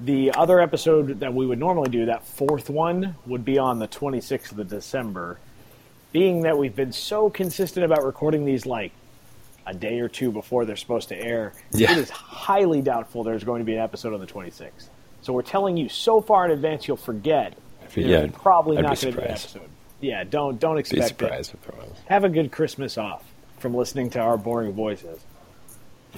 The 0.01 0.33
other 0.35 0.61
episode 0.61 1.21
that 1.21 1.35
we 1.35 1.47
would 1.47 1.59
normally 1.59 1.91
do, 1.91 2.07
that 2.07 2.27
fourth 2.27 2.71
one, 2.71 3.17
would 3.27 3.45
be 3.45 3.59
on 3.59 3.79
the 3.79 3.89
26th 3.89 4.57
of 4.57 4.69
December. 4.69 5.39
Being 6.13 6.43
that 6.43 6.57
we've 6.57 6.77
been 6.77 6.93
so 6.93 7.31
consistent 7.31 7.85
about 7.85 8.05
recording 8.05 8.45
these 8.45 8.65
like 8.65 8.93
a 9.69 9.75
day 9.75 10.01
or 10.01 10.09
two 10.09 10.31
before 10.33 10.65
they're 10.65 10.77
supposed 10.77 11.09
to 11.11 11.17
air, 11.17 11.53
Yeah. 11.73 11.93
it 11.93 11.99
is 11.99 12.11
highly 12.11 12.81
doubtful 12.83 13.23
there's 13.25 13.45
going 13.45 13.61
to 13.61 13.65
be 13.65 13.75
an 13.75 13.81
episode 13.81 14.15
on 14.15 14.21
the 14.21 14.27
26th. 14.27 14.89
So 15.23 15.33
we're 15.33 15.43
telling 15.43 15.77
you 15.77 15.89
so 15.89 16.21
far 16.21 16.45
in 16.47 16.51
advance 16.53 16.89
you'll 16.89 16.97
forget. 16.97 17.55
Yeah, 17.95 18.21
There's 18.21 18.33
probably 18.33 18.79
I'd 18.79 18.83
not 18.85 19.01
going 19.01 19.15
to 19.15 19.21
be 19.21 19.27
an 19.27 19.37
surprised. 19.37 19.57
episode. 19.57 19.71
Yeah, 20.01 20.25
don't 20.25 20.61
don't 20.61 20.79
expect 20.79 21.03
Be 21.03 21.07
surprised 21.09 21.51
it. 21.55 21.59
if 21.63 21.67
there 21.67 21.81
was. 21.89 21.97
Have 22.07 22.25
a 22.25 22.29
good 22.29 22.53
Christmas 22.53 22.97
off 22.99 23.25
from 23.59 23.75
listening 23.75 24.11
to 24.11 24.21
our 24.21 24.37
boring 24.37 24.73
voices. 24.73 25.19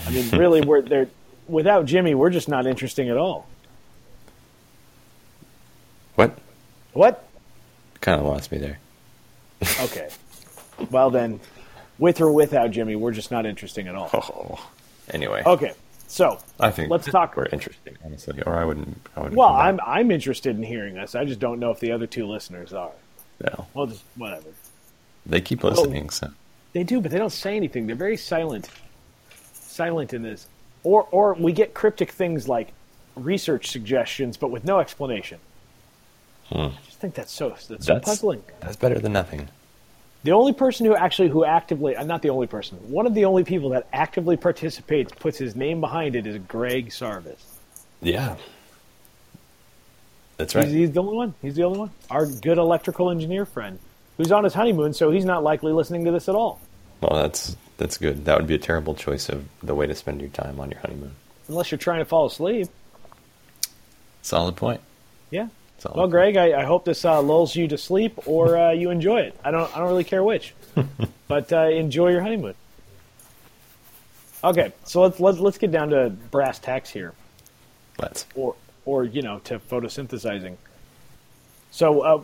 I 0.07 0.11
mean, 0.11 0.29
really, 0.39 0.61
we're 0.61 0.83
there. 0.95 1.09
Without 1.49 1.87
Jimmy, 1.87 2.15
we're 2.15 2.31
just 2.31 2.49
not 2.49 2.67
interesting 2.67 3.09
at 3.09 3.17
all. 3.17 3.47
What? 6.15 6.37
What? 6.93 7.27
Kind 8.01 8.21
of 8.21 8.27
lost 8.27 8.53
me 8.53 8.59
there. 8.59 8.79
Okay. 9.83 10.09
well 10.91 11.11
then, 11.11 11.41
with 12.01 12.21
or 12.21 12.33
without 12.33 12.73
Jimmy, 12.73 12.97
we're 12.97 13.13
just 13.13 13.31
not 13.31 13.47
interesting 13.47 13.87
at 13.87 13.95
all. 13.95 14.11
Oh. 14.13 14.69
Anyway, 15.11 15.43
Okay, 15.47 15.73
so 16.09 16.39
I 16.59 16.71
think 16.71 16.91
let's 16.91 17.07
talk. 17.07 17.37
We're 17.37 17.47
interesting, 17.47 17.97
honestly, 18.05 18.43
or 18.47 18.57
I 18.57 18.65
wouldn't. 18.65 19.01
I 19.17 19.21
wouldn't 19.21 19.37
Well, 19.39 19.49
I'm. 19.51 19.79
I'm 19.87 20.11
interested 20.11 20.57
in 20.57 20.63
hearing 20.63 20.99
us. 20.99 21.15
I 21.15 21.25
just 21.25 21.39
don't 21.41 21.59
know 21.61 21.71
if 21.71 21.79
the 21.81 21.93
other 21.93 22.07
two 22.07 22.27
listeners 22.27 22.73
are. 22.73 22.91
No. 23.43 23.67
Well, 23.75 23.87
just 23.87 24.03
whatever. 24.17 24.49
They 25.27 25.41
keep 25.41 25.63
listening, 25.65 26.11
so 26.11 26.29
They 26.73 26.83
do, 26.85 27.01
but 27.01 27.11
they 27.11 27.19
don't 27.19 27.31
say 27.33 27.57
anything. 27.57 27.87
They're 27.87 27.97
very 27.97 28.17
silent. 28.17 28.69
Silent 29.53 30.13
in 30.15 30.23
this. 30.23 30.47
Or 30.85 31.07
or 31.11 31.35
we 31.35 31.53
get 31.53 31.75
cryptic 31.75 32.11
things 32.13 32.49
like 32.49 32.73
research 33.17 33.69
suggestions, 33.71 34.37
but 34.37 34.51
with 34.51 34.65
no 34.65 34.79
explanation. 34.81 35.39
I 36.53 36.73
just 36.87 36.99
think 36.99 37.15
that's 37.15 37.33
so 37.33 37.51
that's, 37.51 37.67
so 37.67 37.75
Hmm. 37.77 37.83
that's 37.85 38.05
puzzling. 38.09 38.43
That's 38.61 38.77
better 38.77 38.99
than 38.99 39.13
nothing. 39.13 39.49
The 40.23 40.33
only 40.33 40.53
person 40.53 40.87
who 40.87 40.95
actually 40.95 41.29
who 41.29 41.45
actively 41.45 41.97
I'm 41.97 42.07
not 42.07 42.23
the 42.23 42.31
only 42.31 42.47
person, 42.47 42.77
one 42.91 43.07
of 43.07 43.15
the 43.15 43.25
only 43.25 43.45
people 43.45 43.71
that 43.71 43.87
actively 43.93 44.37
participates, 44.37 45.13
puts 45.19 45.39
his 45.39 45.57
name 45.57 45.81
behind 45.81 46.15
it 46.17 46.27
is 46.27 46.39
Greg 46.47 46.91
Sarvis. 46.91 47.43
Yeah. 48.03 48.37
That's 50.37 50.55
right. 50.55 50.65
He's, 50.67 50.75
he's 50.75 50.93
the 50.93 51.01
only 51.01 51.17
one. 51.17 51.35
He's 51.43 51.55
the 51.55 51.65
only 51.65 51.79
one. 51.81 51.91
Our 52.11 52.27
good 52.27 52.59
electrical 52.59 53.11
engineer 53.11 53.45
friend, 53.45 53.79
who's 54.17 54.33
on 54.33 54.45
his 54.45 54.55
honeymoon, 54.55 54.95
so 54.95 55.11
he's 55.11 55.25
not 55.25 55.43
likely 55.43 55.73
listening 55.73 56.05
to 56.07 56.11
this 56.11 56.29
at 56.29 56.35
all, 56.35 56.61
Well, 57.01 57.21
that's 57.23 57.57
that's 57.77 57.97
good. 57.99 58.25
That 58.27 58.39
would 58.39 58.47
be 58.47 58.55
a 58.55 58.59
terrible 58.59 58.95
choice 58.95 59.29
of 59.29 59.45
the 59.63 59.75
way 59.75 59.87
to 59.87 59.95
spend 59.95 60.21
your 60.21 60.31
time 60.31 60.61
on 60.61 60.71
your 60.71 60.81
honeymoon. 60.81 61.15
unless 61.49 61.71
you're 61.71 61.79
trying 61.79 61.99
to 62.01 62.05
fall 62.05 62.27
asleep. 62.27 62.69
Solid 64.23 64.57
point. 64.57 64.81
Yeah. 65.31 65.49
Well. 65.85 66.09
Greg, 66.09 66.37
I, 66.37 66.61
I 66.61 66.65
hope 66.65 66.85
this 66.85 67.05
uh, 67.05 67.21
lulls 67.23 67.57
you 67.57 67.69
to 67.69 67.79
sleep 67.79 68.27
or 68.27 68.57
uh, 68.57 68.73
you 68.73 68.91
enjoy 68.91 69.21
it. 69.21 69.39
I 69.43 69.51
don't. 69.51 69.75
I 69.75 69.79
don't 69.79 69.89
really 69.89 70.05
care 70.05 70.23
which, 70.23 70.55
but 71.29 71.53
uh, 71.53 71.69
enjoy 71.69 72.11
your 72.11 72.21
honeymoon. 72.21 72.55
Okay, 74.43 74.73
so 74.85 75.03
let's 75.03 75.21
let's 75.21 75.39
let's 75.39 75.59
get 75.59 75.71
down 75.71 75.91
to 75.91 76.11
brass 76.31 76.59
tacks 76.59 76.91
here, 76.91 77.15
Let's. 77.99 78.27
or 78.35 78.57
or 78.85 79.05
you 79.05 79.23
know 79.23 79.39
to 79.45 79.59
photosynthesizing. 79.59 80.57
So 81.71 82.01
uh, 82.01 82.23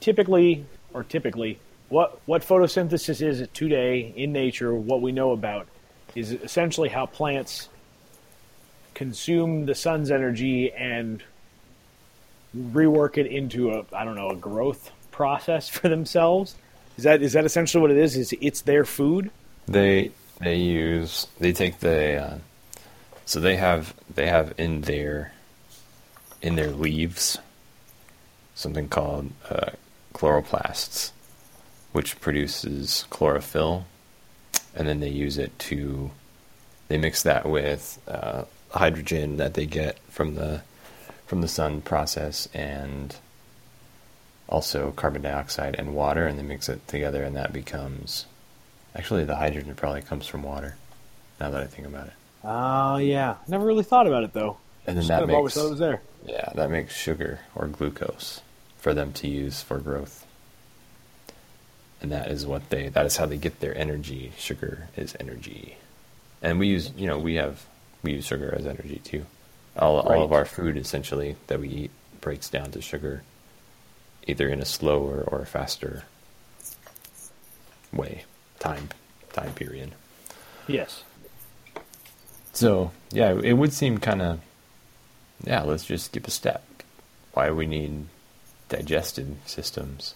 typically, 0.00 0.64
or 0.92 1.04
typically, 1.04 1.58
what 1.88 2.20
what 2.26 2.42
photosynthesis 2.42 3.20
is 3.20 3.46
today 3.52 4.12
in 4.16 4.32
nature, 4.32 4.74
what 4.74 5.02
we 5.02 5.12
know 5.12 5.32
about, 5.32 5.68
is 6.14 6.32
essentially 6.32 6.88
how 6.88 7.06
plants 7.06 7.68
consume 8.94 9.66
the 9.66 9.74
sun's 9.74 10.10
energy 10.10 10.72
and 10.72 11.22
rework 12.56 13.18
it 13.18 13.26
into 13.26 13.70
a 13.72 13.84
I 13.92 14.04
don't 14.04 14.16
know 14.16 14.30
a 14.30 14.36
growth 14.36 14.90
process 15.10 15.68
for 15.68 15.88
themselves. 15.88 16.56
Is 16.96 17.04
that 17.04 17.22
is 17.22 17.32
that 17.32 17.44
essentially 17.44 17.80
what 17.80 17.90
it 17.90 17.96
is? 17.96 18.16
Is 18.16 18.34
it's 18.40 18.62
their 18.62 18.84
food? 18.84 19.30
They 19.66 20.12
they 20.38 20.56
use 20.56 21.26
they 21.38 21.52
take 21.52 21.80
the 21.80 22.16
uh, 22.16 22.38
so 23.24 23.40
they 23.40 23.56
have 23.56 23.94
they 24.14 24.26
have 24.26 24.54
in 24.58 24.82
their 24.82 25.32
in 26.42 26.56
their 26.56 26.70
leaves 26.70 27.38
something 28.54 28.88
called 28.88 29.30
uh, 29.48 29.70
chloroplasts, 30.14 31.12
which 31.92 32.20
produces 32.20 33.06
chlorophyll, 33.08 33.86
and 34.74 34.86
then 34.86 35.00
they 35.00 35.08
use 35.08 35.38
it 35.38 35.58
to 35.58 36.10
they 36.88 36.98
mix 36.98 37.22
that 37.22 37.46
with 37.46 37.98
uh, 38.08 38.44
hydrogen 38.70 39.36
that 39.36 39.54
they 39.54 39.64
get 39.64 39.98
from 40.08 40.34
the 40.34 40.62
from 41.30 41.42
the 41.42 41.46
sun 41.48 41.80
process 41.80 42.48
and 42.52 43.14
also 44.48 44.90
carbon 44.90 45.22
dioxide 45.22 45.76
and 45.78 45.94
water, 45.94 46.26
and 46.26 46.36
they 46.36 46.42
mix 46.42 46.68
it 46.68 46.86
together, 46.88 47.22
and 47.22 47.36
that 47.36 47.52
becomes 47.52 48.26
actually 48.96 49.24
the 49.24 49.36
hydrogen 49.36 49.76
probably 49.76 50.02
comes 50.02 50.26
from 50.26 50.42
water. 50.42 50.74
Now 51.38 51.50
that 51.50 51.62
I 51.62 51.66
think 51.66 51.86
about 51.86 52.08
it, 52.08 52.12
Oh 52.42 52.96
yeah, 52.96 53.36
never 53.46 53.64
really 53.64 53.84
thought 53.84 54.08
about 54.08 54.24
it 54.24 54.32
though. 54.32 54.56
and 54.88 54.96
then 54.96 55.02
Just 55.02 55.08
that 55.08 55.20
kind 55.20 55.30
of 55.30 55.36
always 55.36 55.54
makes 55.54 55.54
thought 55.54 55.66
it 55.68 55.70
was 55.70 55.78
there. 55.78 56.02
yeah 56.26 56.50
that 56.56 56.68
makes 56.68 56.96
sugar 56.96 57.38
or 57.54 57.68
glucose 57.68 58.40
for 58.78 58.92
them 58.92 59.12
to 59.12 59.28
use 59.28 59.62
for 59.62 59.78
growth, 59.78 60.26
and 62.02 62.10
that 62.10 62.26
is 62.28 62.44
what 62.44 62.70
they 62.70 62.88
that 62.88 63.06
is 63.06 63.18
how 63.18 63.26
they 63.26 63.36
get 63.36 63.60
their 63.60 63.78
energy. 63.78 64.32
Sugar 64.36 64.88
is 64.96 65.16
energy, 65.20 65.76
and 66.42 66.58
we 66.58 66.66
use 66.66 66.90
you 66.96 67.06
know 67.06 67.18
we 67.18 67.36
have 67.36 67.64
we 68.02 68.14
use 68.14 68.24
sugar 68.26 68.52
as 68.58 68.66
energy 68.66 69.00
too. 69.04 69.26
All 69.76 70.00
all 70.00 70.24
of 70.24 70.32
our 70.32 70.44
food 70.44 70.76
essentially 70.76 71.36
that 71.46 71.60
we 71.60 71.68
eat 71.68 71.90
breaks 72.20 72.48
down 72.50 72.70
to 72.72 72.82
sugar, 72.82 73.22
either 74.26 74.48
in 74.48 74.60
a 74.60 74.64
slower 74.64 75.22
or 75.26 75.40
a 75.40 75.46
faster 75.46 76.04
way, 77.92 78.24
time 78.58 78.88
time 79.32 79.52
period. 79.52 79.92
Yes. 80.66 81.04
So 82.52 82.90
yeah, 83.12 83.38
it 83.42 83.54
would 83.54 83.72
seem 83.72 83.98
kind 83.98 84.22
of 84.22 84.40
yeah. 85.44 85.62
Let's 85.62 85.84
just 85.84 86.06
skip 86.06 86.26
a 86.26 86.30
step. 86.30 86.64
Why 87.32 87.46
do 87.46 87.54
we 87.54 87.66
need 87.66 88.06
digestive 88.68 89.36
systems 89.46 90.14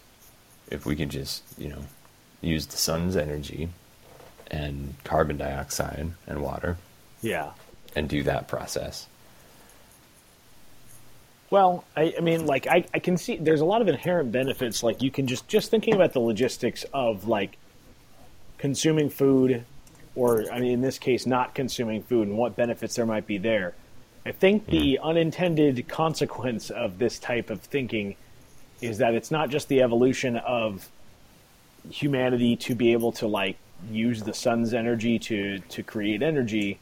if 0.71 0.85
we 0.87 0.97
can 0.97 1.11
just 1.11 1.43
you 1.59 1.69
know 1.69 1.85
use 2.41 2.67
the 2.67 2.77
sun's 2.77 3.17
energy 3.17 3.69
and 4.51 4.95
carbon 5.05 5.37
dioxide 5.39 6.11
and 6.27 6.43
water 6.43 6.77
Yeah. 7.23 7.51
and 7.97 8.09
do 8.09 8.23
that 8.25 8.49
process? 8.49 9.07
Well, 11.51 11.85
I, 11.97 12.15
I 12.17 12.21
mean, 12.21 12.47
like 12.47 12.67
I, 12.67 12.85
I 12.93 12.99
can 12.99 13.17
see 13.17 13.37
there's 13.37 13.61
a 13.61 13.65
lot 13.65 13.83
of 13.83 13.89
inherent 13.89 14.33
benefits. 14.33 14.83
Like 14.83 15.03
you 15.03 15.11
can 15.11 15.27
just 15.27 15.47
just 15.49 15.71
thinking 15.71 15.95
about 15.95 16.13
the 16.13 16.21
logistics 16.21 16.85
of 16.93 17.29
like 17.29 17.57
consuming 18.59 19.11
food, 19.11 19.65
or 20.15 20.51
I 20.51 20.59
mean, 20.61 20.73
in 20.73 20.81
this 20.81 20.99
case, 20.99 21.27
not 21.27 21.55
consuming 21.55 22.03
food, 22.03 22.29
and 22.29 22.37
what 22.37 22.57
benefits 22.57 22.97
there 22.97 23.07
might 23.07 23.27
be 23.27 23.39
there. 23.39 23.75
I 24.27 24.33
think 24.33 24.67
the 24.67 24.99
unintended 25.03 25.87
consequence 25.87 26.71
of 26.71 26.99
this 26.99 27.19
type 27.19 27.51
of 27.51 27.61
thinking 27.61 28.17
is 28.81 28.99
that 28.99 29.15
it's 29.15 29.31
not 29.31 29.51
just 29.51 29.69
the 29.69 29.83
evolution 29.83 30.37
of 30.37 30.89
humanity 31.91 32.57
to 32.57 32.75
be 32.75 32.93
able 32.93 33.13
to 33.13 33.27
like 33.27 33.57
use 33.91 34.23
the 34.23 34.33
sun's 34.33 34.73
energy 34.73 35.19
to 35.19 35.59
to 35.59 35.83
create 35.83 36.23
energy, 36.23 36.79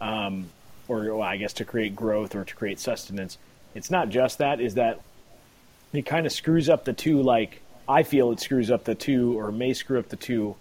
um, 0.00 0.48
or 0.86 1.14
well, 1.16 1.22
I 1.22 1.36
guess 1.36 1.52
to 1.54 1.64
create 1.64 1.96
growth 1.96 2.36
or 2.36 2.44
to 2.44 2.54
create 2.54 2.78
sustenance. 2.78 3.38
It's 3.74 3.90
not 3.90 4.08
just 4.08 4.38
that; 4.38 4.60
is 4.60 4.74
that 4.74 5.00
it 5.92 6.06
kind 6.06 6.26
of 6.26 6.32
screws 6.32 6.68
up 6.68 6.84
the 6.84 6.92
two. 6.92 7.22
Like 7.22 7.62
I 7.88 8.02
feel 8.02 8.32
it 8.32 8.40
screws 8.40 8.70
up 8.70 8.84
the 8.84 8.94
two, 8.94 9.38
or 9.38 9.52
may 9.52 9.72
screw 9.72 9.98
up 9.98 10.08
the 10.08 10.16
two, 10.16 10.56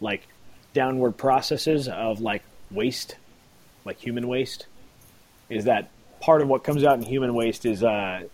like 0.00 0.26
downward 0.74 1.16
processes 1.16 1.88
of 1.88 2.20
like 2.20 2.42
waste, 2.70 3.16
like 3.84 3.98
human 3.98 4.28
waste. 4.28 4.66
Is 5.48 5.64
that 5.64 5.90
part 6.20 6.42
of 6.42 6.48
what 6.48 6.64
comes 6.64 6.84
out 6.84 6.98
in 6.98 7.02
human 7.02 7.34
waste 7.34 7.64
is 7.64 7.82
uh, 7.82 8.24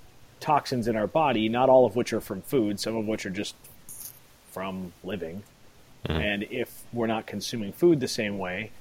toxins 0.41 0.88
in 0.88 0.97
our 0.97 1.07
body, 1.07 1.49
not 1.49 1.69
all 1.69 1.87
of 1.87 1.95
which 1.95 2.12
are 2.12 2.21
from 2.21 2.43
food, 2.43 2.81
some 2.81 2.97
of 2.97 3.07
which 3.07 3.26
are 3.26 3.31
just 3.31 3.55
from 4.50 4.93
living. 5.05 5.43
And 6.05 6.43
if 6.50 6.83
we're 6.93 7.07
not 7.07 7.26
consuming 7.26 7.73
food 7.73 8.00
the 8.00 8.09
same 8.09 8.38
way, 8.38 8.73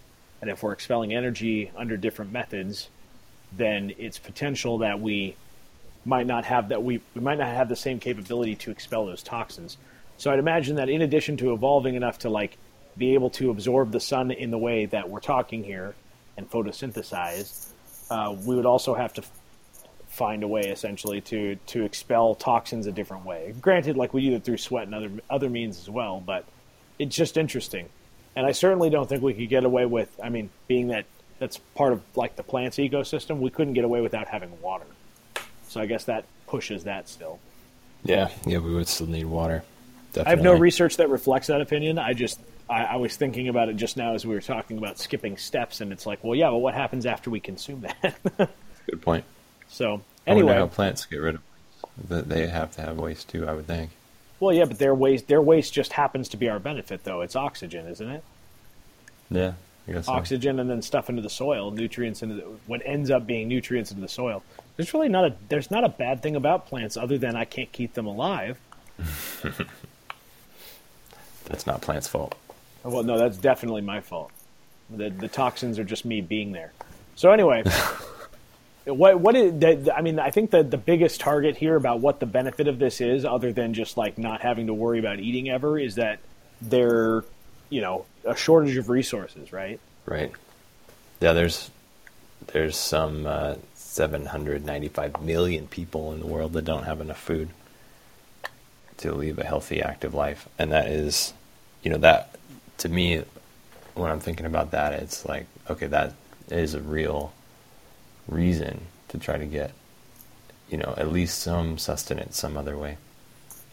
and 0.41 0.49
if 0.49 0.63
we're 0.63 0.71
expelling 0.71 1.13
energy 1.13 1.71
under 1.77 1.95
different 1.95 2.31
methods, 2.31 2.89
then 3.51 3.93
it's 3.97 4.17
potential 4.17 4.79
that 4.79 4.99
we 4.99 5.35
might 6.05 6.25
not 6.25 6.45
have 6.45 6.69
that 6.69 6.83
we, 6.83 7.01
we 7.13 7.21
might 7.21 7.37
not 7.37 7.47
have 7.47 7.69
the 7.69 7.75
same 7.75 7.99
capability 7.99 8.55
to 8.55 8.71
expel 8.71 9.05
those 9.05 9.21
toxins. 9.21 9.77
So 10.17 10.31
I'd 10.31 10.39
imagine 10.39 10.75
that 10.75 10.89
in 10.89 11.01
addition 11.01 11.37
to 11.37 11.53
evolving 11.53 11.95
enough 11.95 12.19
to 12.19 12.29
like 12.29 12.57
be 12.97 13.13
able 13.13 13.29
to 13.31 13.49
absorb 13.49 13.91
the 13.91 13.99
sun 13.99 14.31
in 14.31 14.51
the 14.51 14.57
way 14.57 14.85
that 14.85 15.09
we're 15.09 15.19
talking 15.19 15.63
here 15.63 15.95
and 16.37 16.49
photosynthesize, 16.49 17.67
uh, 18.09 18.35
we 18.45 18.55
would 18.55 18.65
also 18.65 18.93
have 18.93 19.13
to 19.13 19.23
find 20.09 20.43
a 20.43 20.47
way 20.47 20.61
essentially 20.63 21.21
to 21.21 21.55
to 21.67 21.83
expel 21.83 22.35
toxins 22.35 22.85
a 22.85 22.91
different 22.91 23.25
way. 23.25 23.53
Granted, 23.61 23.95
like 23.95 24.13
we 24.13 24.21
do 24.29 24.35
it 24.35 24.43
through 24.43 24.57
sweat 24.57 24.83
and 24.85 24.95
other 24.95 25.11
other 25.29 25.49
means 25.49 25.79
as 25.79 25.89
well, 25.89 26.21
but 26.23 26.45
it's 26.99 27.15
just 27.15 27.37
interesting. 27.37 27.87
And 28.35 28.45
I 28.45 28.51
certainly 28.51 28.89
don't 28.89 29.07
think 29.07 29.21
we 29.21 29.33
could 29.33 29.49
get 29.49 29.65
away 29.65 29.85
with. 29.85 30.09
I 30.23 30.29
mean, 30.29 30.49
being 30.67 30.89
that 30.89 31.05
that's 31.41 31.57
part 31.73 31.91
of 31.91 32.03
like 32.15 32.35
the 32.35 32.43
plant's 32.43 32.77
ecosystem, 32.77 33.39
we 33.39 33.49
couldn't 33.49 33.73
get 33.73 33.83
away 33.83 33.99
without 33.99 34.27
having 34.27 34.61
water. 34.61 34.85
So 35.67 35.81
I 35.81 35.87
guess 35.87 36.03
that 36.03 36.25
pushes 36.45 36.83
that 36.83 37.09
still. 37.09 37.39
Yeah, 38.03 38.29
yeah, 38.45 38.59
we 38.59 38.75
would 38.75 38.87
still 38.87 39.07
need 39.07 39.25
water. 39.25 39.63
Definitely. 40.13 40.27
I 40.27 40.35
have 40.35 40.43
no 40.43 40.53
research 40.53 40.97
that 40.97 41.09
reflects 41.09 41.47
that 41.47 41.59
opinion. 41.59 41.97
I 41.97 42.13
just 42.13 42.39
I, 42.69 42.83
I 42.83 42.95
was 42.97 43.15
thinking 43.17 43.47
about 43.47 43.69
it 43.69 43.75
just 43.75 43.97
now 43.97 44.13
as 44.13 44.23
we 44.23 44.35
were 44.35 44.41
talking 44.41 44.77
about 44.77 44.99
skipping 44.99 45.35
steps, 45.37 45.81
and 45.81 45.91
it's 45.91 46.05
like, 46.05 46.23
well, 46.23 46.35
yeah, 46.35 46.51
but 46.51 46.59
what 46.59 46.75
happens 46.75 47.07
after 47.07 47.31
we 47.31 47.39
consume 47.39 47.81
that? 47.81 48.15
Good 48.87 49.01
point. 49.01 49.25
so 49.67 50.01
I 50.27 50.31
anyway, 50.31 50.53
how 50.53 50.67
plants 50.67 51.05
get 51.05 51.17
rid 51.17 51.35
of 51.35 51.41
that. 52.09 52.29
They 52.29 52.45
have 52.45 52.69
to 52.75 52.81
have 52.81 52.97
waste 52.97 53.29
too. 53.29 53.47
I 53.47 53.53
would 53.53 53.65
think. 53.65 53.89
well, 54.39 54.53
yeah, 54.53 54.65
but 54.65 54.77
their 54.77 54.93
waste 54.93 55.27
their 55.27 55.41
waste 55.41 55.73
just 55.73 55.93
happens 55.93 56.29
to 56.29 56.37
be 56.37 56.49
our 56.49 56.59
benefit, 56.59 57.03
though. 57.03 57.21
It's 57.21 57.35
oxygen, 57.35 57.87
isn't 57.87 58.09
it? 58.09 58.23
Yeah, 59.31 59.47
I 59.47 59.53
guess 59.53 59.70
so. 60.01 60.11
Oxygen 60.11 60.59
and 60.59 60.69
then 60.69 60.81
stuff 60.81 61.09
into 61.09 61.21
the 61.21 61.29
soil, 61.29 61.71
nutrients 61.71 62.21
into 62.23 62.35
the, 62.35 62.41
what 62.67 62.81
ends 62.85 63.09
up 63.09 63.25
being 63.25 63.47
nutrients 63.47 63.91
into 63.91 64.01
the 64.01 64.07
soil. 64.07 64.43
There's 64.77 64.93
really 64.93 65.09
not 65.09 65.25
a 65.25 65.35
there's 65.49 65.71
not 65.71 65.83
a 65.83 65.89
bad 65.89 66.21
thing 66.21 66.35
about 66.35 66.67
plants 66.67 66.97
other 66.97 67.17
than 67.17 67.35
I 67.35 67.45
can't 67.45 67.71
keep 67.71 67.93
them 67.93 68.05
alive. 68.05 68.59
That's 71.45 71.65
not 71.67 71.81
plants' 71.81 72.07
fault. 72.07 72.35
Well, 72.83 73.03
no, 73.03 73.17
that's 73.17 73.37
definitely 73.37 73.81
my 73.81 73.99
fault. 74.01 74.31
The 74.89 75.09
the 75.09 75.27
toxins 75.27 75.77
are 75.77 75.83
just 75.83 76.05
me 76.05 76.21
being 76.21 76.51
there. 76.51 76.71
So 77.15 77.31
anyway, 77.31 77.63
what 78.85 79.19
what 79.19 79.35
is 79.35 79.59
the, 79.59 79.93
I 79.95 80.01
mean, 80.01 80.17
I 80.17 80.31
think 80.31 80.51
that 80.51 80.71
the 80.71 80.77
biggest 80.77 81.19
target 81.21 81.57
here 81.57 81.75
about 81.75 81.99
what 81.99 82.19
the 82.19 82.25
benefit 82.25 82.67
of 82.67 82.79
this 82.79 83.01
is, 83.01 83.25
other 83.25 83.53
than 83.53 83.73
just 83.73 83.97
like 83.97 84.17
not 84.17 84.41
having 84.41 84.67
to 84.67 84.73
worry 84.73 84.99
about 84.99 85.19
eating 85.19 85.49
ever, 85.49 85.77
is 85.77 85.95
that 85.95 86.19
there, 86.61 87.23
you 87.71 87.81
know, 87.81 88.05
a 88.25 88.35
shortage 88.35 88.77
of 88.77 88.89
resources, 88.89 89.51
right? 89.51 89.79
Right. 90.05 90.31
Yeah, 91.19 91.33
there's 91.33 91.71
there's 92.47 92.75
some 92.77 93.25
uh, 93.25 93.55
795 93.75 95.21
million 95.23 95.67
people 95.67 96.13
in 96.13 96.19
the 96.19 96.27
world 96.27 96.53
that 96.53 96.65
don't 96.65 96.83
have 96.83 97.01
enough 97.01 97.19
food 97.19 97.49
to 98.97 99.13
live 99.13 99.39
a 99.39 99.45
healthy, 99.45 99.81
active 99.81 100.13
life, 100.13 100.47
and 100.59 100.71
that 100.71 100.87
is, 100.87 101.33
you 101.81 101.89
know, 101.89 101.97
that 101.97 102.35
to 102.79 102.89
me, 102.89 103.23
when 103.95 104.11
I'm 104.11 104.19
thinking 104.19 104.45
about 104.45 104.71
that, 104.71 104.93
it's 104.93 105.25
like, 105.25 105.45
okay, 105.69 105.87
that 105.87 106.13
is 106.49 106.73
a 106.73 106.81
real 106.81 107.31
reason 108.27 108.81
to 109.09 109.17
try 109.17 109.37
to 109.37 109.45
get, 109.45 109.71
you 110.69 110.77
know, 110.77 110.93
at 110.97 111.11
least 111.11 111.39
some 111.39 111.77
sustenance 111.77 112.37
some 112.37 112.57
other 112.57 112.77
way. 112.77 112.97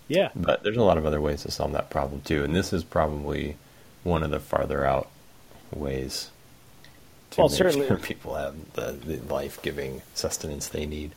Yeah, 0.07 0.31
But 0.35 0.63
there's 0.63 0.77
a 0.77 0.83
lot 0.83 0.99
of 0.99 1.05
other 1.05 1.21
ways 1.21 1.43
to 1.43 1.51
solve 1.51 1.73
that 1.73 1.91
problem 1.91 2.21
too, 2.23 2.45
and 2.45 2.55
this 2.55 2.73
is 2.73 2.85
probably 2.85 3.57
one 4.05 4.23
of 4.23 4.31
the 4.31 4.41
farther 4.41 4.85
out 4.85 5.09
ways 5.73 6.31
to 7.33 7.41
Well, 7.41 7.49
make 7.49 7.59
certainly- 7.59 7.87
sure 7.87 7.97
people 7.99 8.35
have 8.35 8.55
the, 8.75 8.93
the 8.93 9.33
life-giving 9.33 10.03
sustenance 10.15 10.69
they 10.69 10.87
need. 10.87 11.13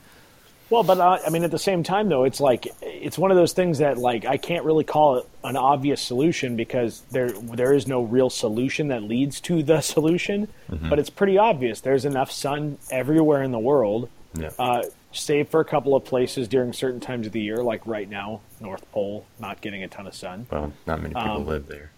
Well, 0.70 0.84
but 0.84 1.00
uh, 1.00 1.20
I 1.26 1.30
mean, 1.32 1.44
at 1.44 1.52
the 1.52 1.60
same 1.60 1.84
time, 1.84 2.08
though, 2.08 2.24
it's 2.24 2.40
like 2.40 2.66
it's 2.82 3.18
one 3.18 3.30
of 3.30 3.36
those 3.36 3.52
things 3.52 3.80
that 3.80 3.98
like 3.98 4.24
I 4.24 4.38
can't 4.38 4.64
really 4.64 4.86
call 4.86 5.18
it 5.18 5.28
an 5.44 5.58
obvious 5.58 6.02
solution 6.02 6.56
because 6.56 7.02
there 7.12 7.30
there 7.32 7.74
is 7.74 7.88
no 7.88 8.04
real 8.04 8.30
solution 8.30 8.88
that 8.88 9.04
leads 9.04 9.42
to 9.42 9.64
the 9.64 9.82
solution. 9.96 10.48
Mm-hmm. 10.70 10.88
But 10.88 10.98
it's 10.98 11.10
pretty 11.10 11.38
obvious. 11.38 11.82
There's 11.82 12.06
enough 12.06 12.32
sun 12.32 12.78
everywhere 12.90 13.44
in 13.44 13.52
the 13.52 13.60
world, 13.60 14.08
Yeah. 14.34 14.52
uh, 14.58 14.84
save 15.12 15.50
for 15.50 15.60
a 15.60 15.66
couple 15.66 15.94
of 15.94 16.06
places 16.06 16.48
during 16.48 16.72
certain 16.72 17.02
times 17.02 17.28
of 17.28 17.34
the 17.34 17.42
year, 17.42 17.58
like 17.58 17.86
right 17.86 18.10
now, 18.10 18.40
North 18.62 18.90
Pole 18.94 19.26
not 19.42 19.60
getting 19.60 19.84
a 19.84 19.90
ton 19.90 20.08
of 20.08 20.16
sun. 20.16 20.48
well, 20.50 20.72
not 20.88 21.02
many 21.02 21.14
people 21.14 21.32
Um, 21.32 21.46
live 21.48 21.68
there. 21.68 21.92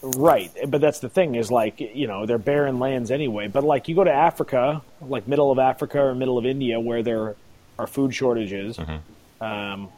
Right, 0.00 0.52
but 0.68 0.80
that's 0.80 1.00
the 1.00 1.08
thing 1.08 1.34
is 1.34 1.50
like 1.50 1.80
you 1.80 2.06
know 2.06 2.24
they're 2.24 2.38
barren 2.38 2.78
lands 2.78 3.10
anyway. 3.10 3.48
But 3.48 3.64
like 3.64 3.88
you 3.88 3.96
go 3.96 4.04
to 4.04 4.12
Africa, 4.12 4.82
like 5.00 5.26
middle 5.26 5.50
of 5.50 5.58
Africa 5.58 6.00
or 6.00 6.14
middle 6.14 6.38
of 6.38 6.46
India, 6.46 6.78
where 6.78 7.02
there 7.02 7.34
are 7.78 7.86
food 7.86 8.14
shortages, 8.14 8.76
Mm-hmm. 8.76 9.44
um, 9.44 9.88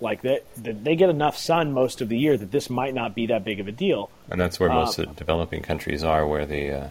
like 0.00 0.22
that, 0.22 0.44
that 0.64 0.82
they 0.82 0.96
get 0.96 1.10
enough 1.10 1.36
sun 1.36 1.72
most 1.72 2.00
of 2.00 2.08
the 2.08 2.16
year 2.18 2.36
that 2.36 2.50
this 2.50 2.70
might 2.70 2.94
not 2.94 3.14
be 3.14 3.26
that 3.26 3.44
big 3.44 3.60
of 3.60 3.68
a 3.68 3.72
deal. 3.72 4.10
And 4.30 4.40
that's 4.40 4.58
where 4.58 4.70
most 4.70 4.98
uh, 4.98 5.02
of 5.02 5.08
the 5.10 5.14
developing 5.14 5.62
countries 5.62 6.02
are, 6.02 6.26
where 6.26 6.46
the 6.46 6.70
uh, 6.72 6.88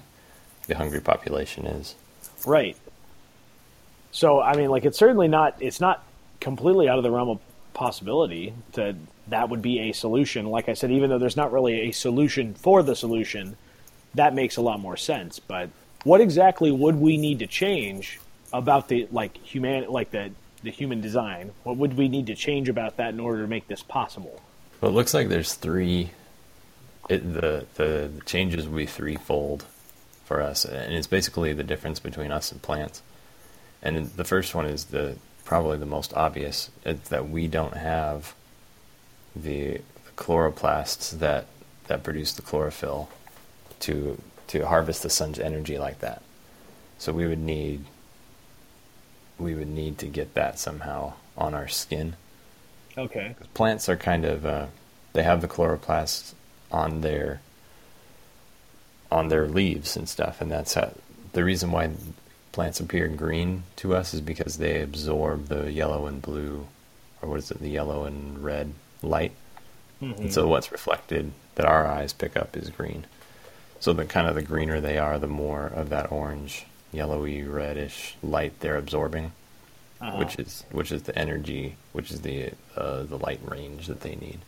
the 0.68 0.76
hungry 0.76 1.02
population 1.02 1.66
is. 1.66 1.96
Right. 2.46 2.78
So 4.12 4.42
I 4.42 4.56
mean, 4.56 4.70
like 4.70 4.86
it's 4.86 4.98
certainly 4.98 5.28
not 5.28 5.56
it's 5.60 5.82
not 5.82 6.04
completely 6.40 6.88
out 6.88 6.98
of 6.98 7.04
the 7.04 7.12
realm 7.12 7.30
of 7.30 7.40
possibility 7.80 8.54
that 8.74 8.94
that 9.30 9.50
would 9.50 9.62
be 9.62 9.80
a 9.90 9.94
solution. 9.94 10.46
Like 10.46 10.68
I 10.68 10.74
said, 10.74 10.92
even 10.92 11.10
though 11.10 11.18
there's 11.18 11.38
not 11.38 11.54
really 11.54 11.88
a 11.88 11.92
solution 11.92 12.54
for 12.54 12.84
the 12.84 12.94
solution, 12.94 13.56
that 14.16 14.36
makes 14.36 14.58
a 14.58 14.62
lot 14.62 14.82
more 14.82 14.98
sense. 14.98 15.40
But 15.40 15.70
what 16.04 16.20
exactly 16.20 16.72
would 16.72 16.96
we 16.96 17.16
need 17.16 17.40
to 17.40 17.48
change 17.48 18.20
about 18.52 18.90
the 18.90 19.08
like 19.12 19.38
human 19.38 19.88
like 19.88 20.12
the 20.12 20.32
the 20.62 20.72
human 20.72 21.00
design? 21.00 21.52
What 21.64 21.78
would 21.78 21.96
we 21.98 22.10
need 22.10 22.28
to 22.28 22.36
change 22.36 22.68
about 22.68 22.98
that 22.98 23.14
in 23.14 23.20
order 23.22 23.44
to 23.44 23.48
make 23.48 23.68
this 23.68 23.82
possible? 23.82 24.42
Well, 24.82 24.92
it 24.92 24.96
looks 24.96 25.14
like 25.14 25.30
there's 25.30 25.54
three. 25.54 26.10
It, 27.08 27.34
the 27.34 27.66
the 27.76 28.12
changes 28.26 28.68
will 28.68 28.78
be 28.78 28.88
threefold 28.88 29.64
for 30.26 30.42
us, 30.42 30.66
and 30.66 30.94
it's 30.94 31.08
basically 31.08 31.54
the 31.54 31.64
difference 31.64 32.02
between 32.02 32.30
us 32.30 32.52
and 32.52 32.62
plants. 32.62 33.02
And 33.82 34.08
the 34.08 34.26
first 34.26 34.54
one 34.54 34.66
is 34.66 34.86
the 34.86 35.16
probably 35.50 35.80
the 35.80 35.86
most 35.88 36.14
obvious. 36.14 36.70
It's 36.86 37.10
that 37.10 37.28
we 37.28 37.48
don't 37.48 37.76
have 37.76 38.36
the, 39.36 39.82
the 40.06 40.12
chloroplasts 40.16 41.18
that 41.18 41.48
that 41.88 42.04
produce 42.04 42.34
the 42.34 42.44
chlorophyll 42.44 43.10
to 43.80 44.22
to 44.46 44.68
harvest 44.68 45.02
the 45.02 45.10
sun's 45.10 45.40
energy 45.40 45.80
like 45.80 46.02
that. 46.02 46.22
So 47.00 47.12
we 47.12 47.26
would 47.26 47.40
need 47.40 47.86
we 49.40 49.56
would 49.56 49.68
need 49.70 49.98
to 49.98 50.06
get 50.06 50.36
that 50.36 50.60
somehow 50.60 51.14
on 51.36 51.56
our 51.56 51.68
skin 51.68 52.16
Okay. 52.96 53.36
plants 53.56 53.90
are 53.90 53.98
kind 53.98 54.26
of 54.26 54.46
uh, 54.46 54.68
they 55.14 55.24
have 55.24 55.42
the 55.42 55.48
chloroplasts 55.48 56.34
on 56.72 57.02
their 57.02 57.42
on 59.12 59.30
their 59.30 59.48
leaves 59.48 59.98
and 59.98 60.08
stuff 60.08 60.42
and 60.42 60.52
that's 60.52 60.76
how, 60.76 60.92
the 61.34 61.44
reason 61.44 61.72
why 61.72 61.90
plants 62.52 62.80
appear 62.80 63.08
green 63.08 63.64
to 63.78 63.96
us 63.96 64.14
is 64.14 64.22
because 64.22 64.58
they 64.58 64.82
absorb 64.82 65.48
the 65.48 65.72
yellow 65.72 66.06
and 66.08 66.22
blue 66.22 66.68
or 67.22 67.30
what 67.30 67.40
is 67.40 67.52
it 67.52 67.60
the 67.60 67.70
yellow 67.70 68.06
and 68.06 68.44
red 68.44 68.74
light 69.04 69.32
and 70.02 70.32
so 70.34 70.48
what's 70.48 70.72
reflected 70.72 71.32
that 71.56 71.66
our 71.66 71.86
eyes 71.86 72.14
pick 72.14 72.38
up 72.38 72.56
is 72.56 72.70
green 72.70 73.06
so 73.80 73.92
the 73.94 74.06
kind 74.06 74.28
of 74.28 74.36
the 74.36 74.42
greener 74.42 74.80
they 74.82 74.98
are 74.98 75.20
the 75.20 75.28
more 75.28 75.68
of 75.68 75.90
that 75.90 76.12
orange 76.12 76.66
yellowy 76.92 77.44
reddish 77.44 78.16
light 78.24 78.54
they're 78.62 78.78
absorbing 78.78 79.32
Uh-huh. 80.02 80.18
which 80.18 80.40
is 80.40 80.64
which 80.72 80.92
is 80.94 81.04
the 81.04 81.18
energy, 81.20 81.76
which 81.92 82.10
is 82.10 82.22
the 82.22 82.52
uh, 82.78 83.04
the 83.04 83.18
light 83.18 83.42
range 83.44 83.88
that 83.88 84.00
they 84.00 84.16
need 84.16 84.40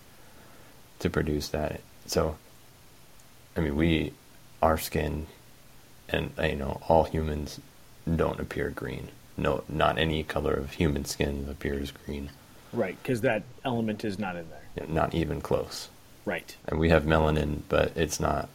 to 1.00 1.10
produce 1.10 1.50
that. 1.50 1.82
So, 2.06 2.38
I 3.58 3.60
mean, 3.60 3.76
we, 3.76 4.14
our 4.62 4.78
skin, 4.78 5.28
and 6.08 6.32
you 6.42 6.56
know, 6.56 6.80
all 6.88 7.04
humans 7.04 7.60
don't 8.18 8.40
appear 8.40 8.70
green. 8.70 9.10
No, 9.38 9.64
not 9.70 9.98
any 9.98 10.24
color 10.24 10.54
of 10.54 10.72
human 10.74 11.06
skin 11.06 11.48
appears 11.50 11.92
green. 11.92 12.30
Right, 12.74 12.98
because 13.02 13.22
that 13.22 13.44
element 13.66 14.04
is 14.06 14.18
not 14.20 14.36
in 14.36 14.46
there. 14.50 14.88
Not 14.88 15.14
even 15.14 15.42
close. 15.42 15.90
Right. 16.26 16.56
And 16.68 16.80
we 16.80 16.90
have 16.90 17.04
melanin, 17.04 17.62
but 17.68 17.92
it's 17.96 18.20
not, 18.20 18.50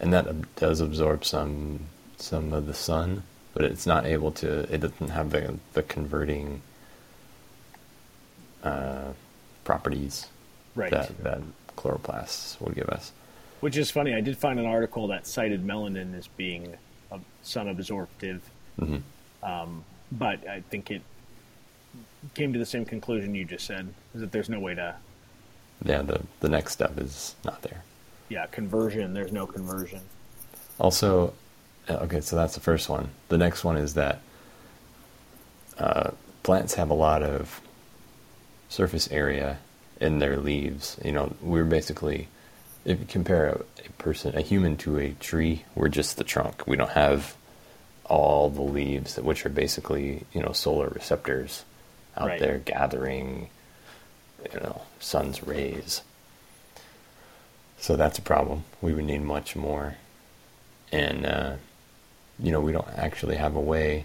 and 0.00 0.12
that 0.12 0.54
does 0.56 0.80
absorb 0.80 1.24
some 1.24 1.80
some 2.16 2.52
of 2.52 2.66
the 2.66 2.74
sun, 2.74 3.22
but 3.54 3.64
it's 3.64 3.86
not 3.86 4.06
able 4.06 4.30
to. 4.32 4.72
It 4.72 4.80
doesn't 4.80 5.10
have 5.10 5.30
the 5.30 5.58
the 5.74 5.82
converting 5.82 6.62
uh, 8.62 9.12
properties 9.64 10.26
Right. 10.74 10.90
that 10.90 11.22
that 11.22 11.40
chloroplasts 11.76 12.58
will 12.60 12.72
give 12.72 12.88
us. 12.88 13.12
Which 13.60 13.76
is 13.76 13.90
funny. 13.90 14.14
I 14.14 14.20
did 14.22 14.36
find 14.38 14.58
an 14.58 14.66
article 14.66 15.06
that 15.08 15.26
cited 15.26 15.64
melanin 15.64 16.16
as 16.16 16.26
being 16.28 16.74
a 17.10 17.20
sun 17.42 17.68
absorptive, 17.68 18.40
hmm 18.78 18.96
um, 19.42 19.84
but 20.12 20.46
I 20.48 20.60
think 20.70 20.90
it 20.90 21.02
came 22.34 22.52
to 22.52 22.58
the 22.58 22.66
same 22.66 22.84
conclusion 22.84 23.34
you 23.34 23.44
just 23.44 23.66
said: 23.66 23.92
is 24.14 24.20
that 24.20 24.30
there's 24.32 24.48
no 24.48 24.60
way 24.60 24.74
to, 24.74 24.94
Yeah, 25.84 26.02
the 26.02 26.22
the 26.40 26.48
next 26.48 26.72
step 26.72 26.98
is 26.98 27.34
not 27.44 27.62
there. 27.62 27.82
yeah, 28.28 28.46
conversion. 28.46 29.14
There's 29.14 29.32
no 29.32 29.46
conversion. 29.46 30.00
Also, 30.78 31.34
uh, 31.88 31.94
okay, 32.04 32.20
so 32.20 32.36
that's 32.36 32.54
the 32.54 32.60
first 32.60 32.88
one. 32.88 33.10
The 33.28 33.38
next 33.38 33.64
one 33.64 33.76
is 33.76 33.94
that 33.94 34.20
uh, 35.78 36.10
plants 36.42 36.74
have 36.74 36.90
a 36.90 36.94
lot 36.94 37.22
of 37.22 37.60
surface 38.68 39.08
area 39.10 39.58
in 40.00 40.18
their 40.18 40.36
leaves. 40.38 40.98
You 41.04 41.12
know, 41.12 41.34
we're 41.42 41.64
basically, 41.64 42.28
if 42.84 42.98
you 43.00 43.06
compare 43.06 43.48
a, 43.48 43.60
a 43.86 43.92
person, 43.98 44.36
a 44.36 44.40
human 44.40 44.76
to 44.78 44.98
a 44.98 45.10
tree, 45.14 45.64
we're 45.74 45.88
just 45.88 46.16
the 46.16 46.24
trunk. 46.24 46.66
We 46.66 46.76
don't 46.76 46.90
have 46.90 47.36
all 48.12 48.50
the 48.50 48.62
leaves, 48.62 49.16
which 49.16 49.46
are 49.46 49.54
basically, 49.64 50.24
you 50.34 50.42
know, 50.42 50.52
solar 50.52 50.88
receptors 50.88 51.64
out 52.16 52.28
Right. 52.28 52.40
there 52.40 52.58
gathering, 52.58 53.48
you 54.52 54.60
know, 54.60 54.82
sun's 55.00 55.42
rays. 55.42 56.02
So 57.78 57.96
that's 57.96 58.18
a 58.18 58.22
problem. 58.22 58.64
We 58.82 58.92
would 58.92 59.04
need 59.06 59.22
much 59.22 59.56
more 59.56 59.96
and 60.92 61.24
uh, 61.24 61.54
you 62.38 62.52
know 62.52 62.60
we 62.60 62.72
don't 62.72 62.88
actually 62.96 63.36
have 63.36 63.56
a 63.56 63.60
way 63.60 64.04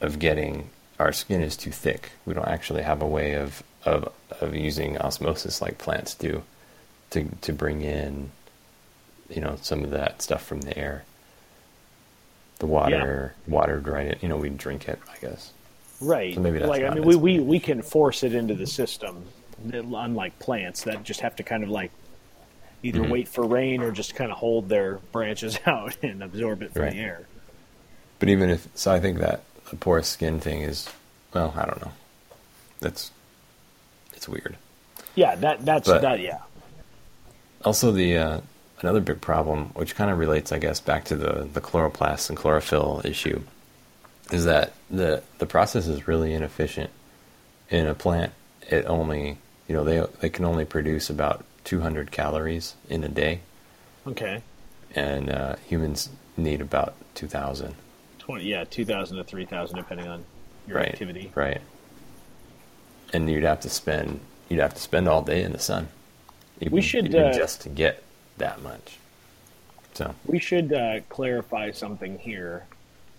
of 0.00 0.18
getting 0.18 0.70
our 0.98 1.12
skin 1.12 1.42
is 1.42 1.56
too 1.56 1.70
thick. 1.70 2.12
We 2.26 2.34
don't 2.34 2.48
actually 2.48 2.82
have 2.82 3.02
a 3.02 3.06
way 3.06 3.34
of 3.34 3.62
of 3.84 4.12
of 4.40 4.54
using 4.54 4.98
osmosis 4.98 5.60
like 5.60 5.78
plants 5.78 6.14
do 6.14 6.42
to 7.10 7.28
to 7.42 7.52
bring 7.52 7.82
in 7.82 8.30
you 9.28 9.40
know 9.40 9.58
some 9.62 9.84
of 9.84 9.90
that 9.90 10.22
stuff 10.22 10.42
from 10.44 10.62
the 10.62 10.76
air. 10.76 11.04
The 12.60 12.66
water, 12.66 13.34
water 13.48 13.80
dried 13.80 14.06
it. 14.08 14.22
You 14.22 14.28
know, 14.28 14.36
we 14.36 14.48
drink 14.50 14.88
it. 14.88 14.98
I 15.10 15.16
guess. 15.20 15.52
Right. 16.00 16.34
So 16.34 16.40
maybe 16.40 16.58
that's 16.58 16.68
like 16.68 16.84
I 16.84 16.94
mean, 16.94 17.04
we, 17.04 17.16
we 17.16 17.40
we 17.40 17.58
can 17.58 17.82
force 17.82 18.22
it 18.22 18.34
into 18.34 18.54
the 18.54 18.66
system, 18.66 19.24
unlike 19.72 20.38
plants 20.38 20.84
that 20.84 21.02
just 21.02 21.20
have 21.20 21.36
to 21.36 21.42
kind 21.42 21.62
of 21.64 21.70
like 21.70 21.90
either 22.82 23.00
Mhm. 23.00 23.10
wait 23.10 23.28
for 23.28 23.46
rain 23.46 23.82
or 23.82 23.90
just 23.90 24.14
kind 24.14 24.30
of 24.30 24.38
hold 24.38 24.68
their 24.68 24.98
branches 25.12 25.58
out 25.66 25.96
and 26.02 26.22
absorb 26.22 26.62
it 26.62 26.72
from 26.72 26.82
Right. 26.82 26.92
the 26.92 26.98
air. 27.00 27.26
But 28.18 28.28
even 28.28 28.48
if 28.50 28.68
so, 28.74 28.92
I 28.92 29.00
think 29.00 29.18
that 29.18 29.42
the 29.70 29.76
porous 29.76 30.08
skin 30.08 30.38
thing 30.40 30.62
is 30.62 30.88
well, 31.34 31.52
I 31.56 31.64
don't 31.64 31.80
know. 31.82 31.92
That's 32.80 33.10
it's 34.14 34.28
weird. 34.28 34.56
Yeah, 35.14 35.34
that 35.36 35.64
that's 35.64 35.88
But- 35.88 36.02
that. 36.02 36.20
Yeah. 36.20 36.38
Also, 37.64 37.90
the 37.92 38.16
uh, 38.18 38.40
another 38.82 39.00
big 39.00 39.20
problem, 39.20 39.66
which 39.74 39.94
kind 39.94 40.10
of 40.10 40.18
relates, 40.18 40.52
I 40.52 40.58
guess, 40.58 40.80
back 40.80 41.04
to 41.06 41.16
the 41.16 41.48
the 41.52 41.60
chloroplast 41.60 42.28
and 42.28 42.36
chlorophyll 42.38 43.02
issue, 43.04 43.42
is 44.32 44.44
that 44.44 44.72
the 44.90 45.22
the 45.38 45.46
process 45.46 45.86
is 45.86 46.06
really 46.08 46.32
inefficient. 46.34 46.90
In 47.70 47.86
a 47.86 47.94
plant, 47.94 48.32
it 48.68 48.84
only 48.86 49.38
you 49.68 49.74
know 49.76 49.84
they 49.84 50.04
they 50.20 50.28
can 50.30 50.44
only 50.44 50.64
produce 50.64 51.08
about 51.10 51.44
200 51.64 52.10
calories 52.10 52.74
in 52.88 53.04
a 53.04 53.08
day, 53.08 53.40
Okay. 54.06 54.42
and 54.94 55.30
uh, 55.30 55.56
humans 55.66 56.08
need 56.36 56.60
about 56.60 56.94
2,000. 57.14 57.74
Twenty. 58.18 58.44
Yeah, 58.44 58.64
two 58.64 58.84
thousand 58.84 59.16
to 59.18 59.24
three 59.24 59.44
thousand, 59.44 59.76
depending 59.76 60.06
on 60.08 60.24
your 60.66 60.78
right, 60.78 60.88
activity. 60.88 61.30
right. 61.34 61.60
And 63.12 63.28
you'd 63.28 63.42
have 63.44 63.60
to 63.60 63.68
spend 63.68 64.20
you'd 64.48 64.60
have 64.60 64.74
to 64.74 64.80
spend 64.80 65.08
all 65.08 65.22
day 65.22 65.42
in 65.42 65.52
the 65.52 65.58
sun. 65.58 65.88
Even, 66.60 66.80
should, 66.80 67.06
even 67.06 67.22
uh, 67.24 67.32
just 67.32 67.62
to 67.62 67.68
get 67.68 68.02
that 68.40 68.62
much. 68.62 68.98
So 69.94 70.14
We 70.26 70.38
should 70.38 70.72
uh, 70.72 71.00
clarify 71.08 71.70
something 71.70 72.18
here, 72.18 72.66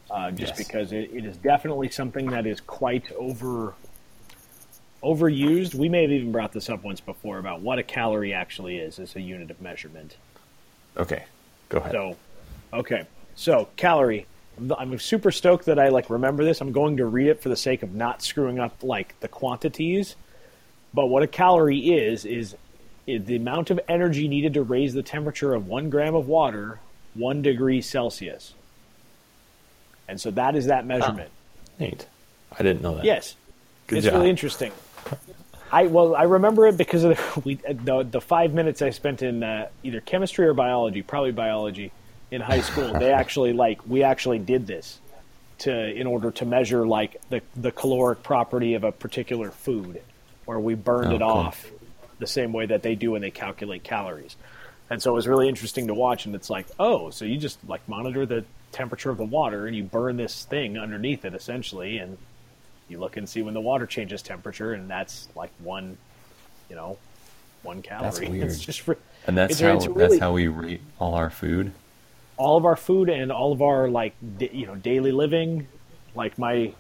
uh, 0.09 0.31
just 0.31 0.57
Yes. 0.57 0.67
because 0.67 0.91
it, 0.91 1.09
it 1.13 1.25
is 1.25 1.37
definitely 1.37 1.89
something 1.89 2.27
that 2.31 2.45
is 2.45 2.59
quite 2.61 3.11
over 3.13 3.73
overused. 5.03 5.73
We 5.73 5.89
may 5.89 6.03
have 6.03 6.11
even 6.11 6.31
brought 6.31 6.51
this 6.51 6.69
up 6.69 6.83
once 6.83 7.01
before 7.01 7.39
about 7.39 7.61
what 7.61 7.79
a 7.79 7.83
calorie 7.83 8.33
actually 8.33 8.77
is 8.77 8.99
as 8.99 9.15
a 9.15 9.21
unit 9.21 9.49
of 9.49 9.59
measurement. 9.59 10.17
okay, 10.95 11.23
go 11.69 11.79
ahead. 11.79 11.91
So, 11.91 12.17
okay, 12.73 13.07
so 13.35 13.67
calorie 13.77 14.27
I'm 14.77 14.99
super 14.99 15.31
stoked 15.31 15.65
that 15.65 15.79
I 15.79 15.89
like 15.89 16.09
remember 16.09 16.43
this. 16.43 16.61
I'm 16.61 16.71
going 16.71 16.97
to 16.97 17.05
read 17.05 17.27
it 17.29 17.41
for 17.41 17.49
the 17.49 17.55
sake 17.55 17.83
of 17.83 17.95
not 17.95 18.21
screwing 18.21 18.59
up 18.59 18.83
like 18.83 19.19
the 19.19 19.27
quantities. 19.27 20.15
But 20.93 21.07
what 21.07 21.23
a 21.23 21.27
calorie 21.27 21.79
is 21.79 22.25
is, 22.25 22.53
is 22.53 22.55
the 23.05 23.35
amount 23.35 23.69
of 23.71 23.79
energy 23.87 24.27
needed 24.27 24.53
to 24.53 24.61
raise 24.63 24.93
the 24.93 25.03
temperature 25.03 25.53
of 25.53 25.67
one 25.67 25.89
gram 25.89 26.15
of 26.15 26.27
water 26.27 26.79
one 27.13 27.41
degree 27.41 27.81
Celsius. 27.81 28.53
And 30.07 30.19
so 30.19 30.31
that 30.31 30.55
is 30.55 30.67
that 30.67 30.85
measurement. 30.85 31.29
Oh, 31.31 31.73
neat. 31.83 32.05
I 32.57 32.63
didn't 32.63 32.81
know 32.81 32.95
that. 32.95 33.05
Yes, 33.05 33.35
Good 33.87 33.99
it's 33.99 34.05
job. 34.05 34.15
really 34.15 34.29
interesting. 34.29 34.71
I 35.71 35.87
well, 35.87 36.15
I 36.15 36.23
remember 36.23 36.67
it 36.67 36.77
because 36.77 37.03
of 37.05 37.15
the, 37.17 37.41
we, 37.45 37.55
the 37.55 38.03
the 38.09 38.21
five 38.21 38.53
minutes 38.53 38.81
I 38.81 38.89
spent 38.89 39.21
in 39.21 39.43
uh, 39.43 39.69
either 39.83 40.01
chemistry 40.01 40.45
or 40.47 40.53
biology, 40.53 41.01
probably 41.01 41.31
biology, 41.31 41.91
in 42.29 42.41
high 42.41 42.61
school. 42.61 42.91
they 42.99 43.11
actually 43.11 43.53
like 43.53 43.79
we 43.87 44.03
actually 44.03 44.39
did 44.39 44.67
this 44.67 44.99
to 45.59 45.71
in 45.93 46.07
order 46.07 46.31
to 46.31 46.45
measure 46.45 46.85
like 46.85 47.21
the 47.29 47.41
the 47.55 47.71
caloric 47.71 48.21
property 48.21 48.73
of 48.73 48.83
a 48.83 48.91
particular 48.91 49.49
food, 49.51 50.01
where 50.45 50.59
we 50.59 50.75
burned 50.75 51.13
Oh, 51.13 51.15
it 51.15 51.19
cool. 51.19 51.27
off 51.29 51.71
the 52.21 52.27
same 52.27 52.53
way 52.53 52.65
that 52.67 52.81
they 52.83 52.95
do 52.95 53.11
when 53.11 53.21
they 53.21 53.31
calculate 53.31 53.83
calories. 53.83 54.37
And 54.89 55.01
so 55.01 55.11
it 55.11 55.15
was 55.15 55.27
really 55.27 55.49
interesting 55.49 55.87
to 55.87 55.93
watch. 55.93 56.25
And 56.25 56.33
it's 56.35 56.49
like, 56.49 56.67
oh, 56.79 57.09
so 57.09 57.25
you 57.25 57.37
just 57.37 57.59
like 57.67 57.85
monitor 57.89 58.25
the 58.25 58.45
temperature 58.71 59.09
of 59.09 59.17
the 59.17 59.25
water 59.25 59.67
and 59.67 59.75
you 59.75 59.83
burn 59.83 60.15
this 60.15 60.45
thing 60.45 60.77
underneath 60.77 61.25
it 61.25 61.33
essentially, 61.33 61.97
and 61.97 62.17
you 62.87 62.99
look 62.99 63.17
and 63.17 63.27
see 63.27 63.41
when 63.41 63.53
the 63.53 63.61
water 63.61 63.85
changes 63.85 64.21
temperature, 64.21 64.71
and 64.73 64.89
that's 64.89 65.27
like 65.35 65.51
one, 65.59 65.97
you 66.69 66.75
know, 66.75 66.97
one 67.63 67.81
calorie. 67.81 68.03
That's 68.03 68.19
weird. 68.29 68.47
It's 68.47 68.59
just 68.59 68.87
And 69.27 69.37
that's 69.37 69.59
how 69.59 69.75
it's 69.75 69.87
that's 69.87 70.19
how 70.19 70.31
we 70.33 70.47
rate 70.47 70.81
all 70.99 71.15
our 71.15 71.29
food. 71.29 71.71
all 72.37 72.57
of 72.57 72.65
our 72.65 72.75
food 72.75 73.09
and 73.09 73.31
all 73.31 73.51
of 73.51 73.61
our 73.61 73.89
like 73.89 74.13
da- 74.37 74.51
you 74.51 74.65
know 74.65 74.75
daily 74.75 75.11
living 75.11 75.67
like 76.15 76.37
my 76.37 76.73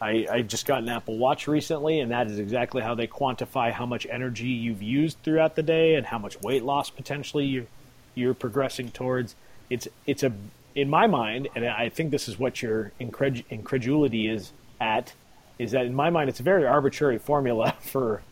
I, 0.00 0.26
I 0.30 0.42
just 0.42 0.64
got 0.66 0.82
an 0.82 0.88
apple 0.88 1.18
watch 1.18 1.46
recently 1.46 2.00
and 2.00 2.10
that 2.10 2.28
is 2.28 2.38
exactly 2.38 2.80
how 2.82 2.94
they 2.94 3.06
quantify 3.06 3.70
how 3.70 3.84
much 3.84 4.06
energy 4.10 4.48
you've 4.48 4.82
used 4.82 5.18
throughout 5.22 5.56
the 5.56 5.62
day 5.62 5.94
and 5.94 6.06
how 6.06 6.18
much 6.18 6.40
weight 6.40 6.64
loss 6.64 6.88
potentially 6.90 7.44
you, 7.44 7.66
you're 8.14 8.34
progressing 8.34 8.90
towards 8.90 9.34
it's 9.68 9.86
it's 10.06 10.22
a 10.22 10.32
in 10.74 10.88
my 10.88 11.06
mind 11.06 11.48
and 11.54 11.66
i 11.66 11.88
think 11.88 12.10
this 12.10 12.28
is 12.28 12.38
what 12.38 12.62
your 12.62 12.92
incred- 13.00 13.44
incredulity 13.50 14.26
is 14.28 14.52
at 14.80 15.12
is 15.58 15.72
that 15.72 15.84
in 15.84 15.94
my 15.94 16.08
mind 16.08 16.30
it's 16.30 16.40
a 16.40 16.44
very 16.44 16.64
arbitrary 16.66 17.18
formula 17.18 17.74
for 17.80 18.22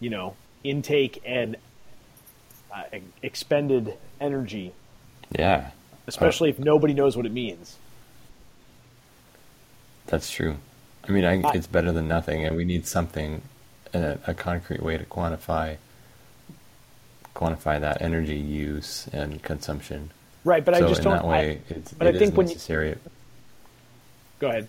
you 0.00 0.10
know 0.10 0.36
intake 0.62 1.22
and 1.24 1.56
uh, 2.74 2.82
expended 3.22 3.96
energy 4.20 4.72
Yeah, 5.38 5.70
especially 6.06 6.50
if 6.50 6.58
nobody 6.58 6.92
knows 6.92 7.16
what 7.16 7.24
it 7.24 7.32
means. 7.32 7.76
that's 10.06 10.30
true. 10.30 10.56
I 11.08 11.12
mean, 11.12 11.24
I, 11.24 11.40
I- 11.40 11.52
it's 11.54 11.66
better 11.66 11.90
than 11.92 12.06
nothing, 12.08 12.44
and 12.44 12.54
we 12.56 12.64
need 12.64 12.86
something, 12.86 13.42
a, 13.94 14.18
a 14.26 14.34
concrete 14.34 14.82
way 14.82 14.98
to 14.98 15.04
quantify 15.04 15.76
quantify 17.34 17.80
that 17.80 18.02
energy 18.02 18.34
use 18.36 19.06
and 19.12 19.40
consumption. 19.44 20.10
Right, 20.44 20.64
but 20.64 20.74
so 20.76 20.84
I 20.84 20.88
just 20.88 21.00
in 21.00 21.04
don't. 21.04 21.12
that 21.18 21.24
way, 21.26 21.60
I, 21.70 21.72
it's, 21.74 21.92
but 21.92 22.06
I 22.06 22.10
it 22.10 22.16
is 22.16 22.20
think 22.20 22.36
when 22.36 22.48
you- 22.48 22.54
necessary. 22.54 22.96
go 24.40 24.48
ahead. 24.48 24.68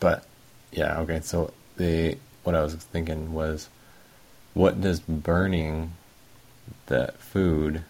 But 0.00 0.24
yeah, 0.72 1.00
okay. 1.00 1.20
So 1.22 1.52
the 1.76 2.16
what 2.44 2.54
I 2.54 2.62
was 2.62 2.74
thinking 2.74 3.32
was, 3.32 3.68
what 4.54 4.80
does 4.80 5.00
burning 5.00 5.92
the 6.86 7.12
food 7.18 7.82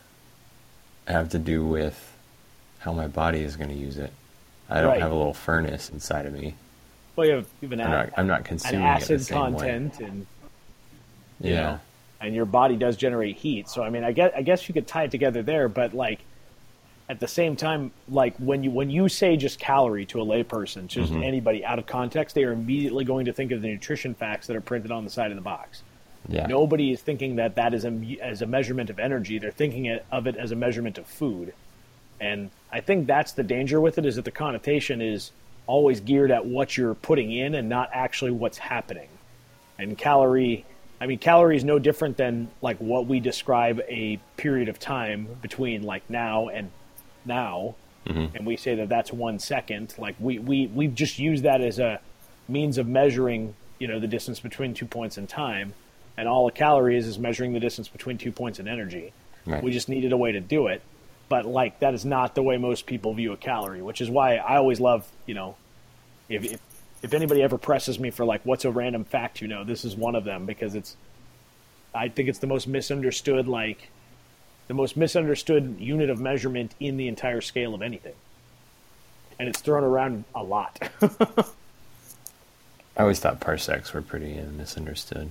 have 1.07 1.29
to 1.31 1.39
do 1.39 1.65
with 1.67 2.17
how 2.79 2.93
my 2.93 3.09
body 3.09 3.41
is 3.43 3.57
going 3.57 3.71
to 3.71 3.77
use 3.77 3.99
it? 3.99 4.13
I 4.71 4.81
don't 4.81 4.91
Right. 4.93 5.03
have 5.03 5.13
a 5.13 5.15
little 5.15 5.35
furnace 5.35 5.91
inside 5.91 6.25
of 6.27 6.33
me. 6.33 6.55
Well, 7.17 7.27
you 7.27 7.33
have, 7.35 7.47
you 7.61 7.69
have 7.69 7.73
an, 7.73 7.81
I'm 7.81 7.91
not. 7.91 8.11
I'm 8.17 8.27
not 8.27 8.39
an 8.41 8.45
consuming 8.45 8.81
the 8.81 8.87
acid 8.87 9.25
same 9.25 9.37
way. 9.39 9.51
content, 9.51 10.01
and 10.01 10.27
you 11.41 11.53
Yeah. 11.53 11.61
know, 11.63 11.81
and 12.21 12.35
your 12.35 12.45
body 12.47 12.77
does 12.77 12.97
generate 12.97 13.37
heat. 13.37 13.69
So 13.69 13.83
I 13.83 13.91
mean, 13.91 14.05
I 14.05 14.13
guess 14.13 14.33
I 14.37 14.43
guess 14.43 14.69
you 14.69 14.75
could 14.75 14.87
tie 14.87 15.05
it 15.05 15.11
together 15.11 15.43
there, 15.43 15.69
but 15.69 15.95
like 15.95 16.21
at 17.09 17.21
the 17.21 17.29
same 17.29 17.55
time, 17.55 17.93
like 18.09 18.35
when 18.39 18.65
you 18.65 18.71
when 18.71 18.91
you 18.91 19.09
say 19.09 19.37
just 19.37 19.59
calorie 19.59 20.07
to 20.07 20.21
a 20.21 20.25
layperson, 20.25 20.87
just 20.87 21.13
Mm-hmm. 21.13 21.23
anybody 21.23 21.65
out 21.65 21.79
of 21.79 21.87
context, 21.87 22.35
they 22.35 22.45
are 22.45 22.53
immediately 22.53 23.05
going 23.05 23.27
to 23.27 23.33
think 23.33 23.53
of 23.53 23.63
the 23.63 23.69
nutrition 23.69 24.15
facts 24.15 24.47
that 24.49 24.57
are 24.57 24.61
printed 24.63 24.91
on 24.91 25.05
the 25.05 25.11
side 25.11 25.31
of 25.31 25.37
the 25.37 25.43
box. 25.43 25.83
Yeah. 26.29 26.47
Nobody 26.47 26.91
is 26.91 27.03
thinking 27.03 27.37
that 27.37 27.55
that 27.57 27.75
is 27.75 27.85
a 27.85 28.19
as 28.23 28.41
a 28.43 28.47
measurement 28.47 28.89
of 28.91 28.99
energy. 28.99 29.39
They're 29.39 29.51
thinking 29.53 29.99
of 30.11 30.27
it 30.27 30.37
as 30.37 30.51
a 30.51 30.57
measurement 30.57 30.97
of 30.99 31.07
food, 31.07 31.53
and 32.21 32.51
I 32.73 32.81
think 32.81 33.07
that's 33.07 33.33
the 33.33 33.43
danger 33.43 33.81
with 33.81 33.99
it 33.99 34.07
is 34.07 34.17
that 34.17 34.25
the 34.25 34.31
connotation 34.31 35.03
is 35.03 35.31
always 35.67 36.01
geared 36.01 36.31
at 36.31 36.45
what 36.47 36.77
you're 36.77 36.95
putting 36.95 37.33
in 37.33 37.55
and 37.55 37.69
not 37.69 37.91
actually 37.93 38.31
what's 38.31 38.59
happening. 38.59 39.09
And 39.79 39.97
calorie, 39.97 40.65
I 41.01 41.07
mean, 41.07 41.19
calorie 41.19 41.57
is 41.57 41.65
no 41.65 41.79
different 41.79 42.17
than 42.17 42.49
like 42.63 42.79
what 42.79 43.07
we 43.07 43.21
describe 43.21 43.81
a 43.89 44.19
period 44.37 44.69
of 44.69 44.79
time 44.79 45.29
between 45.43 45.83
like 45.83 46.09
now 46.09 46.49
and 46.49 46.71
now, 47.25 47.75
mm-hmm. 48.07 48.37
and 48.37 48.47
we 48.47 48.57
say 48.57 48.75
that 48.77 48.89
that's 48.89 49.13
one 49.13 49.39
second. 49.39 49.95
Like 49.99 50.15
we 50.19 50.39
we 50.39 50.67
we've 50.67 50.95
just 50.95 51.19
used 51.19 51.45
that 51.45 51.61
as 51.61 51.79
a 51.79 52.01
means 52.49 52.79
of 52.79 52.87
measuring, 52.87 53.55
you 53.79 53.89
know, 53.89 53.99
the 53.99 54.07
distance 54.07 54.41
between 54.41 54.75
two 54.75 54.87
points 54.87 55.19
in 55.19 55.27
time, 55.27 55.75
and 56.17 56.29
all 56.29 56.47
a 56.47 56.53
calorie 56.53 56.97
is 56.97 57.07
is 57.07 57.19
measuring 57.19 57.53
the 57.53 57.61
distance 57.61 57.89
between 57.89 58.19
two 58.19 58.33
points 58.33 58.59
in 58.59 58.69
energy. 58.69 59.13
Right. 59.47 59.63
We 59.63 59.73
just 59.73 59.89
needed 59.89 60.13
a 60.13 60.17
way 60.17 60.33
to 60.33 60.41
do 60.41 60.69
it, 60.69 60.83
but 61.29 61.47
like 61.47 61.81
that 61.81 61.95
is 61.95 62.05
not 62.05 62.35
the 62.35 62.43
way 62.43 62.57
most 62.57 62.87
people 62.87 63.15
view 63.15 63.33
a 63.33 63.37
calorie, 63.37 63.83
which 63.83 64.01
is 64.01 64.11
why 64.11 64.37
I 64.37 64.57
always 64.57 64.81
love, 64.81 65.07
you 65.27 65.35
know, 65.35 65.57
if 66.29 66.45
if, 66.45 66.61
if 67.03 67.15
anybody 67.15 67.43
ever 67.43 67.59
presses 67.59 67.99
me 67.99 68.11
for 68.11 68.25
like 68.25 68.41
what's 68.45 68.65
a 68.65 68.71
random 68.71 69.05
fact 69.05 69.41
you 69.41 69.49
know, 69.49 69.65
this 69.65 69.85
is 69.85 69.97
one 69.97 70.15
of 70.15 70.25
them 70.25 70.47
because 70.47 70.75
it's 70.75 70.97
I 71.95 72.09
think 72.09 72.29
it's 72.29 72.39
the 72.39 72.47
most 72.47 72.67
misunderstood 72.67 73.47
like 73.47 73.91
the 74.67 74.75
most 74.75 74.97
misunderstood 74.97 75.77
unit 75.79 76.11
of 76.11 76.19
measurement 76.19 76.75
in 76.81 76.97
the 76.97 77.09
entire 77.09 77.41
scale 77.41 77.75
of 77.75 77.83
anything. 77.83 78.15
And 79.39 79.49
it's 79.49 79.61
thrown 79.61 79.85
around 79.85 80.25
a 80.35 80.43
lot. 80.43 80.79
I 82.97 83.03
always 83.03 83.19
thought 83.19 83.41
parsecs 83.41 83.93
were 83.93 84.03
pretty 84.03 84.39
uh, 84.39 84.45
misunderstood. 84.57 85.31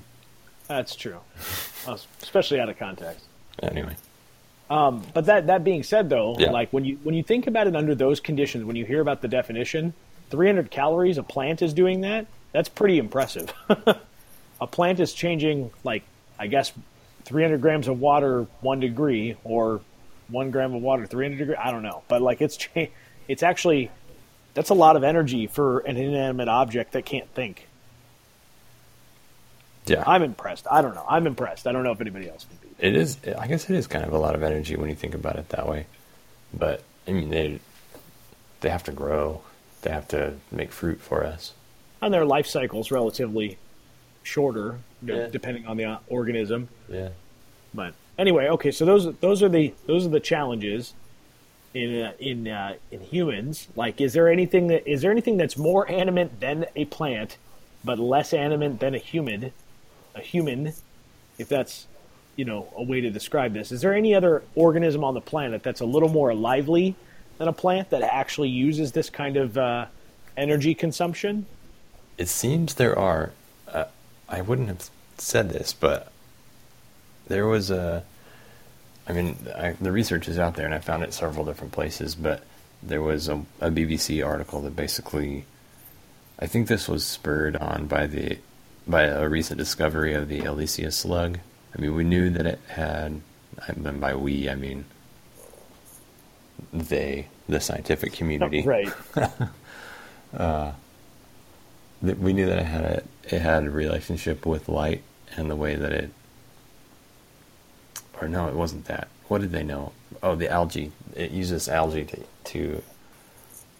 That's 0.67 0.95
true. 0.95 1.19
Especially 1.87 2.59
out 2.59 2.69
of 2.69 2.77
context. 2.77 3.25
Anyway, 3.61 3.95
Um, 4.73 5.03
but 5.13 5.25
that 5.25 5.47
that 5.47 5.63
being 5.63 5.83
said, 5.83 6.09
though, 6.09 6.35
Yeah. 6.39 6.49
like 6.51 6.73
when 6.73 6.83
you 6.83 6.97
when 7.03 7.13
you 7.13 7.21
think 7.23 7.45
about 7.47 7.67
it 7.67 7.75
under 7.75 7.93
those 7.93 8.19
conditions, 8.19 8.63
when 8.65 8.75
you 8.75 8.85
hear 8.85 9.01
about 9.01 9.21
the 9.21 9.27
definition, 9.27 9.93
300 10.31 10.71
calories 10.71 11.17
a 11.17 11.23
plant 11.23 11.61
is 11.61 11.73
doing 11.73 12.01
that. 12.01 12.25
That's 12.53 12.69
pretty 12.69 12.97
impressive. 12.97 13.53
a 14.61 14.67
plant 14.67 14.99
is 14.99 15.13
changing 15.13 15.69
like 15.83 16.03
I 16.39 16.47
guess 16.47 16.71
300 17.25 17.61
grams 17.61 17.87
of 17.87 17.99
water 17.99 18.47
one 18.61 18.79
degree 18.79 19.35
or 19.43 19.81
one 20.29 20.49
gram 20.49 20.73
of 20.73 20.81
water 20.81 21.05
300 21.05 21.37
degree. 21.37 21.55
I 21.55 21.69
don't 21.69 21.83
know, 21.83 22.01
but 22.07 22.21
like 22.23 22.41
it's 22.41 22.57
cha- 22.57 22.87
it's 23.27 23.43
actually 23.43 23.91
that's 24.55 24.71
a 24.71 24.73
lot 24.75 24.95
of 24.95 25.03
energy 25.03 25.45
for 25.45 25.79
an 25.81 25.97
inanimate 25.97 26.47
object 26.47 26.93
that 26.93 27.05
can't 27.05 27.29
think. 27.35 27.67
yeah, 29.85 30.03
I'm 30.07 30.23
impressed. 30.23 30.65
I 30.71 30.81
don't 30.81 30.95
know. 30.95 31.05
I'm 31.07 31.27
impressed. 31.27 31.67
I 31.67 31.71
don't 31.73 31.83
know 31.83 31.91
if 31.91 32.01
anybody 32.01 32.29
else 32.29 32.45
would 32.49 32.61
be. 32.61 32.67
It 32.83 32.95
is. 32.95 33.17
I 33.37 33.47
guess 33.47 33.69
it 33.69 33.75
is 33.75 33.87
kind 33.87 34.05
of 34.05 34.13
a 34.13 34.17
lot 34.17 34.35
of 34.35 34.43
energy 34.43 34.75
when 34.75 34.89
you 34.89 34.95
think 34.95 35.15
about 35.15 35.37
it 35.37 35.49
that 35.49 35.67
way. 35.67 35.85
But 36.53 36.83
I 37.07 37.11
mean, 37.11 37.29
they 37.29 37.59
they 38.61 38.69
have 38.69 38.83
to 38.83 38.91
grow. 38.91 39.41
They 39.81 39.91
have 39.91 40.07
to 40.09 40.35
make 40.51 40.71
fruit 40.71 41.01
for 41.01 41.25
us. 41.25 41.53
And 42.01 42.13
their 42.13 42.25
life 42.25 42.47
cycle's 42.47 42.91
relatively 42.91 43.57
shorter, 44.23 44.79
Yeah. 45.01 45.27
depending 45.27 45.65
on 45.67 45.77
the 45.77 45.85
uh, 45.85 45.97
organism. 46.07 46.69
Yeah. 46.89 47.09
But 47.73 47.93
anyway, 48.17 48.47
okay, 48.49 48.71
so 48.71 48.85
those 48.85 49.13
those 49.17 49.41
are 49.41 49.49
the 49.49 49.73
those 49.87 50.05
are 50.05 50.09
the 50.09 50.19
challenges 50.19 50.93
in 51.73 52.01
uh, 52.03 52.11
in 52.19 52.47
uh, 52.47 52.75
in 52.91 52.99
humans. 53.01 53.67
Like, 53.75 53.99
is 54.01 54.13
there 54.13 54.29
anything 54.29 54.67
that 54.67 54.87
is 54.89 55.01
there 55.01 55.11
anything 55.11 55.37
that's 55.37 55.57
more 55.57 55.89
animate 55.89 56.39
than 56.39 56.65
a 56.75 56.85
plant, 56.85 57.37
but 57.83 57.97
less 57.99 58.33
animate 58.33 58.79
than 58.79 58.93
a 58.93 58.99
human? 58.99 59.51
A 60.15 60.21
human, 60.21 60.73
if 61.39 61.49
that's 61.49 61.87
you 62.35 62.45
know 62.45 62.67
a 62.75 62.83
way 62.83 63.01
to 63.01 63.09
describe 63.09 63.53
this. 63.53 63.71
Is 63.71 63.81
there 63.81 63.93
any 63.93 64.15
other 64.15 64.43
organism 64.55 65.03
on 65.03 65.13
the 65.13 65.21
planet 65.21 65.63
that's 65.63 65.81
a 65.81 65.85
little 65.85 66.09
more 66.09 66.33
lively 66.33 66.95
than 67.37 67.47
a 67.47 67.53
plant 67.53 67.89
that 67.91 68.01
actually 68.01 68.49
uses 68.49 68.91
this 68.91 69.09
kind 69.09 69.37
of 69.37 69.57
uh, 69.57 69.85
energy 70.37 70.73
consumption? 70.73 71.45
It 72.17 72.29
seems 72.29 72.75
there 72.75 72.97
are. 72.97 73.31
Uh, 73.67 73.85
I 74.29 74.41
wouldn't 74.41 74.67
have 74.67 74.89
said 75.17 75.49
this, 75.49 75.73
but 75.73 76.11
there 77.27 77.47
was 77.47 77.71
a. 77.71 78.03
I 79.07 79.11
mean, 79.11 79.35
I, 79.55 79.71
the 79.73 79.91
research 79.91 80.27
is 80.27 80.39
out 80.39 80.55
there, 80.55 80.65
and 80.65 80.73
I 80.73 80.79
found 80.79 81.03
it 81.03 81.13
several 81.13 81.45
different 81.45 81.73
places. 81.73 82.15
But 82.15 82.43
there 82.81 83.01
was 83.01 83.27
a, 83.27 83.43
a 83.59 83.69
BBC 83.69 84.25
article 84.25 84.61
that 84.61 84.75
basically, 84.75 85.45
I 86.39 86.47
think 86.47 86.67
this 86.67 86.87
was 86.87 87.05
spurred 87.05 87.55
on 87.55 87.87
by 87.87 88.07
the 88.07 88.37
by 88.87 89.03
a 89.03 89.27
recent 89.29 89.57
discovery 89.57 90.13
of 90.13 90.27
the 90.27 90.41
Elysia 90.41 90.91
slug. 90.91 91.39
I 91.75 91.81
mean, 91.81 91.95
we 91.95 92.03
knew 92.03 92.29
that 92.29 92.45
it 92.45 92.59
had, 92.67 93.21
and 93.67 94.01
by 94.01 94.15
we 94.15 94.49
I 94.49 94.55
mean 94.55 94.85
they, 96.71 97.27
the 97.47 97.59
scientific 97.59 98.13
community. 98.13 98.63
right. 98.63 98.91
that 102.03 102.19
we 102.19 102.33
knew 102.33 102.45
that 102.45 102.59
it 102.59 102.65
had 102.65 102.83
a, 102.83 103.03
it 103.35 103.41
had 103.41 103.63
a 103.63 103.69
relationship 103.69 104.45
with 104.45 104.67
light 104.67 105.01
and 105.35 105.49
the 105.49 105.55
way 105.55 105.75
that 105.75 105.91
it 105.91 106.11
or 108.21 108.27
no 108.27 108.47
it 108.47 108.55
wasn't 108.55 108.85
that. 108.85 109.07
What 109.27 109.41
did 109.41 109.51
they 109.51 109.63
know? 109.63 109.93
Oh 110.21 110.35
the 110.35 110.49
algae. 110.49 110.91
It 111.15 111.31
uses 111.31 111.69
algae 111.69 112.05
to, 112.05 112.19
to 112.45 112.83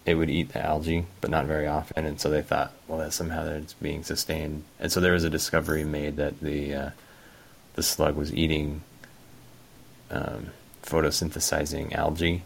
it 0.06 0.14
would 0.14 0.30
eat 0.30 0.52
the 0.52 0.64
algae 0.64 1.06
but 1.20 1.30
not 1.30 1.46
very 1.46 1.66
often. 1.66 2.06
And 2.06 2.20
so 2.20 2.30
they 2.30 2.42
thought 2.42 2.72
well 2.88 2.98
that 2.98 3.12
somehow 3.12 3.44
that 3.44 3.56
it's 3.56 3.74
being 3.74 4.02
sustained. 4.02 4.64
And 4.80 4.90
so 4.90 5.00
there 5.00 5.12
was 5.12 5.24
a 5.24 5.30
discovery 5.30 5.84
made 5.84 6.16
that 6.16 6.40
the 6.40 6.74
uh, 6.74 6.90
the 7.74 7.82
slug 7.82 8.16
was 8.16 8.32
eating 8.34 8.82
um, 10.10 10.48
photosynthesizing 10.82 11.94
algae 11.94 12.42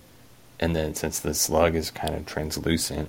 and 0.60 0.74
then 0.74 0.94
since 0.94 1.20
the 1.20 1.34
slug 1.34 1.74
is 1.74 1.90
kind 1.90 2.14
of 2.14 2.26
translucent 2.26 3.08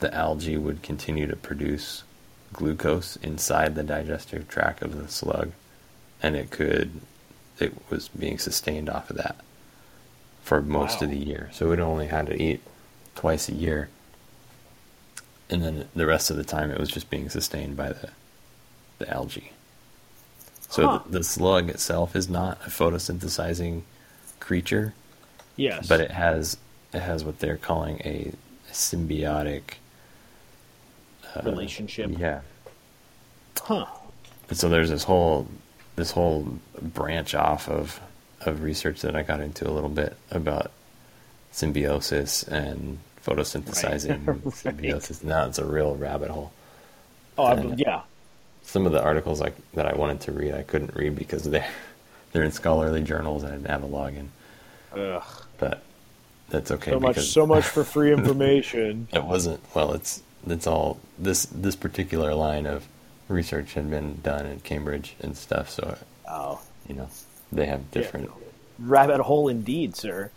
the 0.00 0.12
algae 0.14 0.56
would 0.56 0.82
continue 0.82 1.26
to 1.26 1.36
produce 1.36 2.02
glucose 2.52 3.16
inside 3.16 3.74
the 3.74 3.82
digestive 3.82 4.48
tract 4.48 4.82
of 4.82 4.96
the 4.96 5.08
slug, 5.08 5.52
and 6.22 6.36
it 6.36 6.50
could, 6.50 7.00
it 7.58 7.74
was 7.90 8.08
being 8.08 8.38
sustained 8.38 8.88
off 8.88 9.10
of 9.10 9.16
that 9.16 9.36
for 10.42 10.62
most 10.62 11.00
Wow. 11.00 11.04
of 11.06 11.10
the 11.10 11.18
year. 11.18 11.50
So 11.52 11.72
it 11.72 11.78
only 11.80 12.06
had 12.06 12.26
to 12.26 12.40
eat 12.40 12.62
twice 13.14 13.48
a 13.48 13.54
year, 13.54 13.88
and 15.50 15.62
then 15.62 15.88
the 15.94 16.06
rest 16.06 16.30
of 16.30 16.36
the 16.36 16.44
time 16.44 16.70
it 16.70 16.78
was 16.78 16.88
just 16.88 17.10
being 17.10 17.28
sustained 17.28 17.76
by 17.76 17.88
the 17.92 18.10
the 18.98 19.10
algae. 19.12 19.50
So 20.74 20.88
Huh. 20.88 21.00
the, 21.06 21.18
the 21.18 21.24
slug 21.24 21.70
itself 21.70 22.16
is 22.16 22.28
not 22.28 22.58
a 22.66 22.68
photosynthesizing 22.70 23.82
creature, 24.40 24.92
Yes. 25.56 25.86
but 25.86 26.00
it 26.00 26.10
has 26.10 26.56
it 26.92 26.98
has 27.00 27.24
what 27.24 27.38
they're 27.38 27.56
calling 27.56 28.00
a 28.04 28.32
symbiotic 28.72 29.62
uh, 31.36 31.42
relationship. 31.44 32.10
Yeah. 32.18 32.40
Huh. 33.60 33.86
And 34.48 34.58
so 34.58 34.68
there's 34.68 34.90
this 34.90 35.04
whole 35.04 35.46
this 35.94 36.10
whole 36.10 36.58
branch 36.82 37.36
off 37.36 37.68
of 37.68 38.00
of 38.40 38.62
research 38.62 39.00
that 39.02 39.14
I 39.14 39.22
got 39.22 39.40
into 39.40 39.68
a 39.68 39.72
little 39.72 39.88
bit 39.88 40.16
about 40.32 40.72
symbiosis 41.52 42.42
and 42.42 42.98
photosynthesizing 43.24 44.26
Right. 44.26 44.52
symbiosis. 44.54 45.22
Now 45.22 45.46
it's 45.46 45.58
a 45.60 45.64
real 45.64 45.94
rabbit 45.94 46.30
hole. 46.30 46.50
Oh, 47.38 47.46
And- 47.46 47.78
yeah. 47.78 48.02
Some 48.74 48.86
of 48.86 48.92
the 48.92 49.00
articles 49.00 49.40
like 49.40 49.54
that 49.74 49.86
I 49.86 49.94
wanted 49.94 50.20
to 50.22 50.32
read 50.32 50.52
I 50.52 50.64
couldn't 50.64 50.96
read 50.96 51.14
because 51.14 51.44
they're 51.44 51.64
they're 52.32 52.42
in 52.42 52.50
scholarly 52.50 53.02
journals 53.02 53.44
and 53.44 53.52
I 53.52 53.56
didn't 53.56 53.70
have 53.70 53.84
a 53.84 53.86
login. 53.86 54.26
Ugh. 54.96 55.22
But 55.58 55.84
that's 56.48 56.72
okay 56.72 56.90
So 56.90 56.98
much, 56.98 57.20
so 57.20 57.46
much 57.46 57.62
for 57.64 57.84
free 57.84 58.12
information. 58.18 59.06
it 59.12 59.22
wasn't 59.22 59.60
well 59.76 59.92
it's 59.92 60.24
it's 60.48 60.66
all 60.66 60.98
this 61.16 61.46
this 61.46 61.76
particular 61.76 62.34
line 62.34 62.66
of 62.66 62.88
research 63.28 63.74
had 63.74 63.88
been 63.90 64.18
done 64.24 64.44
at 64.44 64.64
Cambridge 64.64 65.14
and 65.20 65.36
stuff 65.36 65.70
so 65.70 65.96
oh, 66.28 66.60
you 66.88 66.96
know 66.96 67.08
they 67.52 67.66
have 67.66 67.92
different 67.92 68.28
rabbit 68.80 69.20
hole 69.20 69.46
indeed, 69.46 69.94
sir. 69.94 70.32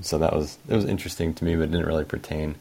so 0.00 0.16
that 0.18 0.32
was 0.32 0.58
it 0.68 0.76
was 0.76 0.84
interesting 0.84 1.34
to 1.34 1.44
me 1.44 1.56
but 1.56 1.62
it 1.64 1.72
didn't 1.72 1.86
really 1.86 2.04
pertain 2.04 2.54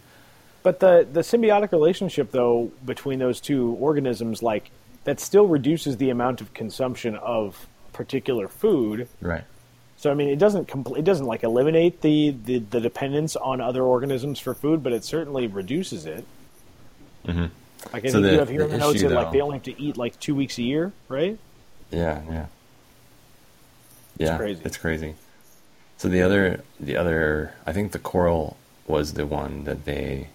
But 0.63 0.79
the 0.79 1.05
the 1.13 1.21
symbiotic 1.21 1.71
relationship, 1.71 2.31
though, 2.31 2.71
between 2.83 3.19
those 3.19 3.39
two 3.39 3.77
organisms, 3.79 4.41
like 4.41 4.71
that, 5.03 5.19
still 5.19 5.47
reduces 5.47 5.97
the 5.97 6.09
amount 6.09 6.41
of 6.41 6.53
consumption 6.53 7.15
of 7.15 7.67
particular 7.93 8.47
food. 8.47 9.07
right 9.21 9.43
So 9.97 10.11
I 10.11 10.13
mean, 10.15 10.29
it 10.29 10.39
doesn't 10.39 10.67
compl- 10.67 10.97
it 10.97 11.03
doesn't 11.05 11.25
like 11.25 11.43
eliminate 11.43 12.01
the, 12.01 12.31
the 12.45 12.59
the 12.59 12.81
dependence 12.81 13.35
on 13.35 13.61
other 13.61 13.83
organisms 13.83 14.39
for 14.39 14.53
food, 14.53 14.81
but 14.83 14.91
it 14.93 15.03
certainly 15.03 15.47
reduces 15.47 16.05
it. 16.05 16.25
Mhm. 17.25 17.49
Like 17.93 18.05
I 18.05 18.07
So 18.07 18.13
think 18.13 18.23
the- 18.25 18.31
you 18.33 18.39
have 18.39 18.49
here 18.49 18.63
in 18.63 18.79
notes 18.79 19.01
that 19.01 19.11
like 19.11 19.31
they 19.31 19.41
only 19.41 19.57
have 19.57 19.63
to 19.63 19.81
eat 19.81 19.95
like 19.97 20.19
two 20.19 20.35
weeks 20.35 20.57
a 20.57 20.63
year, 20.63 20.91
right? 21.09 21.37
yeah 21.91 22.21
yeah 22.29 22.45
yeah 24.17 24.37
crazy. 24.37 24.61
it's 24.65 24.77
crazy 24.77 25.13
so 25.97 26.07
the 26.07 26.21
other 26.23 26.61
the 26.79 26.95
other 26.97 27.53
i 27.67 27.71
think 27.73 27.91
the 27.91 27.99
coral 27.99 28.57
was 28.87 29.13
the 29.13 29.25
one 29.27 29.63
that 29.65 29.85
they 29.85 30.27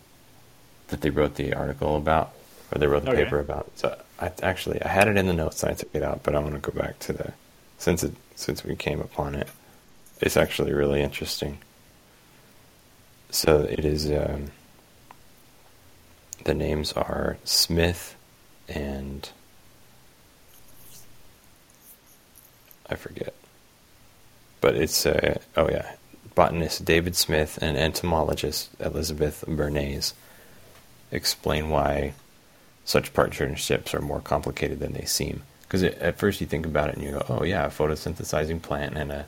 that 0.89 1.01
they 1.01 1.11
wrote 1.11 1.35
the 1.35 1.53
article 1.55 1.97
about 1.97 2.33
or 2.71 2.79
they 2.79 2.87
wrote 2.87 3.05
the 3.05 3.11
Okay. 3.11 3.25
paper 3.25 3.41
about 3.41 3.71
so 3.75 3.97
i 4.21 4.31
actually 4.43 4.81
i 4.83 4.89
had 4.89 5.09
it 5.09 5.17
in 5.17 5.27
the 5.27 5.33
notes 5.33 5.63
and 5.63 5.73
i 5.73 5.75
took 5.75 5.95
it 5.95 6.03
out 6.03 6.23
but 6.23 6.35
i 6.35 6.39
want 6.39 6.55
to 6.55 6.71
go 6.71 6.77
back 6.79 6.99
to 6.99 7.13
the 7.13 7.33
since 7.79 8.03
it 8.03 8.13
since 8.35 8.65
we 8.65 8.75
came 8.75 9.01
upon 9.01 9.35
it 9.35 9.49
it's 10.21 10.37
actually 10.37 10.73
really 10.73 11.01
interesting 11.03 11.59
so 13.31 13.61
it 13.61 13.85
is 13.85 14.11
um, 14.11 14.51
the 16.45 16.55
names 16.55 16.93
are 16.93 17.37
smith 17.45 18.17
and 18.69 19.31
I 22.89 22.95
forget. 22.95 23.35
But 24.61 24.77
it's, 24.77 25.07
uh, 25.07 25.39
oh 25.57 25.69
yeah, 25.69 25.93
botanist 26.35 26.85
David 26.85 27.17
Smith 27.17 27.59
and 27.61 27.77
entomologist 27.77 28.71
Elizabeth 28.81 29.45
Bernays 29.47 30.15
explain 31.11 31.71
why 31.71 32.15
such 32.89 33.13
partnerships 33.13 33.93
are 33.93 34.01
more 34.01 34.21
complicated 34.23 34.81
than 34.81 34.95
they 34.95 35.05
seem. 35.05 35.43
Because 35.61 35.83
at 35.83 36.17
first 36.19 36.41
you 36.41 36.47
think 36.47 36.65
about 36.65 36.89
it 36.89 36.95
and 36.95 37.05
you 37.05 37.11
go, 37.11 37.23
oh 37.29 37.45
yeah, 37.45 37.67
a 37.67 37.69
photosynthesizing 37.69 38.63
plant 38.63 38.97
and 38.97 39.13
a, 39.13 39.27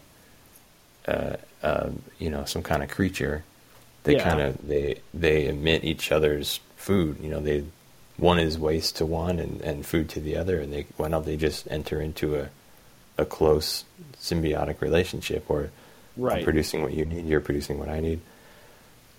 uh, 1.07 1.37
uh, 1.63 1.91
you 2.19 2.31
know, 2.31 2.47
some 2.47 2.63
kind 2.63 2.83
of 2.83 2.89
creature. 2.89 3.45
They 4.05 4.15
Yeah. 4.15 4.25
kind 4.25 4.41
of 4.41 4.67
they 4.67 5.01
they 5.13 5.47
emit 5.47 5.85
each 5.85 6.11
other's 6.11 6.61
food. 6.77 7.19
You 7.23 7.29
know, 7.29 7.41
they 7.41 7.65
one 8.17 8.39
is 8.39 8.59
waste 8.59 8.97
to 8.97 9.05
one 9.05 9.39
and, 9.39 9.61
and 9.61 9.85
food 9.85 10.09
to 10.11 10.21
the 10.21 10.39
other, 10.39 10.59
and 10.59 10.73
they 10.73 10.87
why 10.97 11.11
don't 11.11 11.27
they 11.27 11.37
just 11.37 11.71
enter 11.71 12.01
into 12.01 12.37
a 12.37 12.49
a 13.19 13.27
close 13.27 13.85
symbiotic 14.19 14.81
relationship 14.81 15.47
where 15.51 15.71
I'm 16.39 16.45
producing 16.45 16.81
what 16.83 16.95
you 16.95 17.05
need, 17.05 17.27
you're 17.27 17.43
producing 17.43 17.79
what 17.79 17.91
I 17.91 18.01
need. 18.01 18.21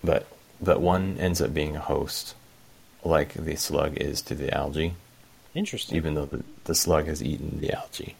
But 0.02 0.26
but 0.60 0.80
one 0.80 1.16
ends 1.20 1.40
up 1.40 1.54
being 1.54 1.76
a 1.76 1.80
host, 1.80 2.34
like 3.04 3.34
the 3.34 3.56
slug 3.56 3.96
is 3.98 4.22
to 4.22 4.34
the 4.34 4.52
algae, 4.54 4.94
Interesting. 5.54 5.96
even 5.96 6.14
though 6.14 6.26
the, 6.26 6.42
the 6.64 6.74
slug 6.74 7.06
has 7.06 7.22
eaten 7.22 7.60
the 7.60 7.72
algae. 7.72 8.14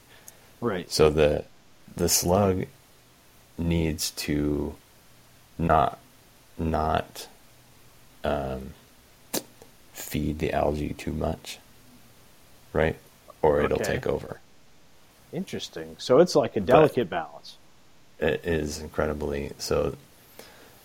right. 0.60 0.90
So 0.90 1.10
the 1.10 1.44
the 1.96 2.08
slug 2.08 2.66
needs 3.58 4.10
to 4.12 4.74
not 5.58 5.98
not 6.58 7.28
um, 8.24 8.72
feed 9.92 10.38
the 10.38 10.52
algae 10.52 10.94
too 10.94 11.12
much, 11.12 11.58
right? 12.72 12.96
Or 13.42 13.60
it'll 13.60 13.78
Okay. 13.80 13.94
take 13.94 14.06
over. 14.06 14.40
Interesting. 15.32 15.96
So 15.98 16.18
it's 16.18 16.34
like 16.34 16.56
a 16.56 16.60
delicate 16.60 17.08
balance. 17.08 17.56
It 18.18 18.44
is 18.44 18.78
incredibly 18.80 19.52
so. 19.58 19.96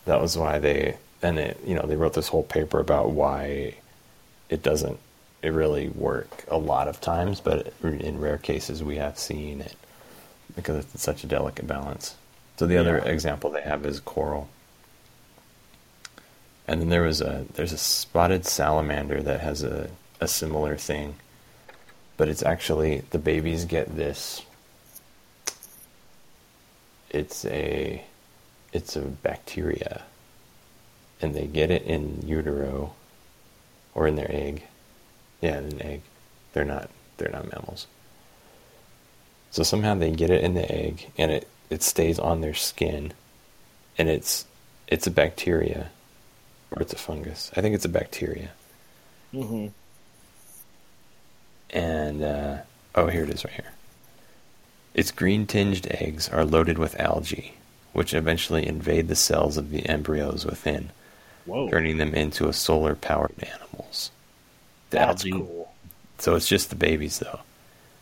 That 0.06 0.22
was 0.22 0.38
why 0.38 0.60
they 0.60 0.98
and 1.22 1.38
it 1.38 1.60
you 1.66 1.76
know 1.76 1.84
they 1.86 1.96
wrote 1.96 2.14
this 2.14 2.30
whole 2.30 2.44
paper 2.44 2.80
about 2.80 3.12
why 3.12 3.76
it 4.50 4.64
doesn't 4.64 5.00
it 5.42 5.50
really 5.50 5.90
work 5.90 6.46
a 6.48 6.58
lot 6.58 6.88
of 6.88 7.00
times, 7.00 7.40
but 7.40 7.74
in 7.84 8.20
rare 8.20 8.38
cases 8.38 8.84
we 8.84 8.96
have 8.96 9.20
seen 9.20 9.62
it 9.62 9.76
because 10.56 10.78
it's 10.78 11.04
such 11.04 11.24
a 11.24 11.28
delicate 11.28 11.68
balance. 11.68 12.16
So 12.58 12.66
the 12.66 12.78
other 12.78 12.98
example 12.98 13.52
they 13.52 13.62
have 13.62 13.86
is 13.86 14.00
coral. 14.00 14.50
And 16.68 16.82
then 16.82 16.90
there 16.90 17.04
was 17.04 17.22
a 17.22 17.46
there's 17.54 17.72
a 17.72 17.78
spotted 17.78 18.46
salamander 18.46 19.22
that 19.22 19.42
has 19.42 19.64
a, 19.64 19.90
a 20.20 20.28
similar 20.28 20.76
thing. 20.76 21.16
But 22.18 22.30
it's 22.30 22.44
actually 22.44 23.04
the 23.12 23.20
babies 23.20 23.66
get 23.66 23.96
this 23.96 24.42
it's 27.10 27.46
a 27.46 28.04
it's 28.74 28.96
a 28.96 29.02
bacteria 29.02 30.04
and 31.22 31.34
they 31.34 31.48
get 31.48 31.72
it 31.72 31.84
in 31.84 32.22
utero 32.26 32.94
or 33.98 34.08
in 34.08 34.16
their 34.16 34.32
egg. 34.32 34.64
Yeah, 35.42 35.58
in 35.58 35.66
an 35.66 35.82
egg. 35.82 36.02
They're 36.54 36.64
not 36.64 36.90
they're 37.18 37.32
not 37.32 37.52
mammals. 37.52 37.88
So 39.52 39.64
somehow 39.64 39.96
they 39.96 40.12
get 40.12 40.30
it 40.30 40.44
in 40.44 40.54
the 40.54 40.72
egg 40.72 41.10
and 41.18 41.32
it, 41.32 41.48
it 41.70 41.82
stays 41.82 42.20
on 42.20 42.42
their 42.42 42.54
skin 42.54 43.12
and 43.98 44.08
it's 44.08 44.46
it's 44.88 45.08
a 45.08 45.12
bacteria 45.12 45.90
or 46.72 46.82
it's 46.82 46.94
a 46.94 46.98
fungus. 46.98 47.52
I 47.56 47.62
think 47.62 47.76
it's 47.76 47.86
a 47.86 47.90
bacteria. 47.90 48.52
Mm-hmm. 49.34 49.68
And 51.72 52.24
uh, 52.24 52.58
oh, 52.96 53.08
here 53.08 53.24
it 53.24 53.30
is 53.30 53.44
right 53.44 53.54
here. 53.54 53.74
Its 54.94 55.12
green 55.12 55.46
tinged 55.48 55.88
eggs 55.90 56.30
are 56.30 56.46
loaded 56.46 56.78
with 56.78 57.00
algae, 57.00 57.56
which 57.94 58.14
eventually 58.14 58.66
invade 58.66 59.08
the 59.08 59.16
cells 59.16 59.58
of 59.58 59.70
the 59.72 59.86
embryos 59.88 60.46
within, 60.46 60.92
Whoa. 61.48 61.70
turning 61.70 61.98
them 61.98 62.14
into 62.14 62.48
a 62.48 62.54
solar 62.54 62.94
powered 62.96 63.34
animals. 63.42 64.12
The 64.92 64.98
That's 64.98 65.24
algae, 65.26 65.32
cool. 65.32 65.74
so 66.20 66.36
it's 66.36 66.48
just 66.48 66.70
the 66.70 66.76
babies 66.76 67.20
though. 67.20 67.40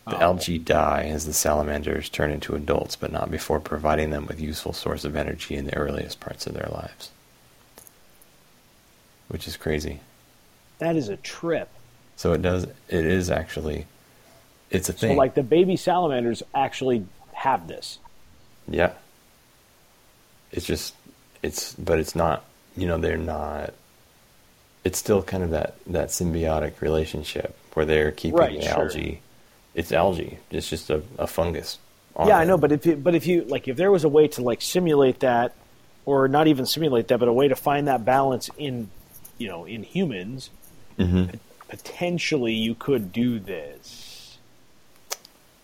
The 0.06 0.16
Oh. 0.18 0.20
algae 0.20 0.58
die 0.58 1.04
as 1.06 1.26
the 1.26 1.32
salamanders 1.32 2.08
turn 2.08 2.30
into 2.30 2.54
adults, 2.54 2.94
but 2.94 3.10
not 3.10 3.30
before 3.30 3.58
providing 3.58 4.10
them 4.10 4.26
with 4.26 4.40
useful 4.40 4.72
source 4.72 5.04
of 5.04 5.16
energy 5.16 5.56
in 5.56 5.64
the 5.66 5.74
earliest 5.76 6.20
parts 6.20 6.46
of 6.46 6.54
their 6.54 6.68
lives. 6.70 7.10
which 9.28 9.48
is 9.48 9.56
crazy. 9.56 9.98
That 10.78 10.94
is 10.94 11.08
a 11.08 11.16
trip. 11.16 11.68
So 12.14 12.32
it 12.32 12.42
does. 12.42 12.64
It 12.88 13.04
is 13.04 13.28
actually. 13.28 13.86
It's 14.70 14.88
a 14.88 14.92
So 14.92 14.98
thing. 14.98 15.16
like 15.16 15.34
the 15.34 15.42
baby 15.42 15.76
salamanders 15.76 16.44
actually 16.54 17.04
have 17.32 17.66
this. 17.66 17.98
Yeah. 18.68 18.92
It's 20.52 20.64
just 20.66 20.94
it's 21.42 21.74
but 21.74 21.98
it's 21.98 22.14
not 22.14 22.44
you 22.76 22.86
know, 22.86 22.98
they're 22.98 23.16
not 23.16 23.72
it's 24.84 24.98
still 24.98 25.20
kind 25.22 25.42
of 25.42 25.50
that, 25.50 25.74
that 25.88 26.08
symbiotic 26.10 26.80
relationship 26.80 27.56
where 27.74 27.84
they're 27.84 28.12
keeping 28.12 28.38
Right, 28.38 28.60
the 28.60 28.66
sure. 28.68 28.82
algae. 28.84 29.20
It's 29.74 29.90
algae. 29.90 30.38
It's 30.52 30.70
just 30.70 30.90
a, 30.90 31.02
a 31.18 31.26
fungus. 31.26 31.78
on 32.14 32.28
Yeah, 32.28 32.38
I 32.38 32.44
know, 32.44 32.56
but 32.56 32.70
if 32.70 32.86
you, 32.86 32.94
but 32.94 33.16
if 33.16 33.26
you 33.26 33.42
like, 33.46 33.66
if 33.66 33.76
there 33.76 33.90
was 33.90 34.04
a 34.04 34.08
way 34.08 34.28
to 34.28 34.42
like 34.42 34.62
simulate 34.62 35.20
that, 35.20 35.54
or 36.04 36.28
not 36.28 36.46
even 36.46 36.66
simulate 36.66 37.08
that, 37.08 37.18
but 37.18 37.26
a 37.26 37.32
way 37.32 37.48
to 37.48 37.56
find 37.56 37.88
that 37.88 38.04
balance 38.04 38.48
in, 38.56 38.88
you 39.38 39.48
know, 39.48 39.64
in 39.64 39.82
humans, 39.82 40.50
Mhm. 40.98 41.30
pot- 41.32 41.40
potentially 41.68 42.52
you 42.54 42.76
could 42.76 43.12
do 43.12 43.40
this. 43.40 44.38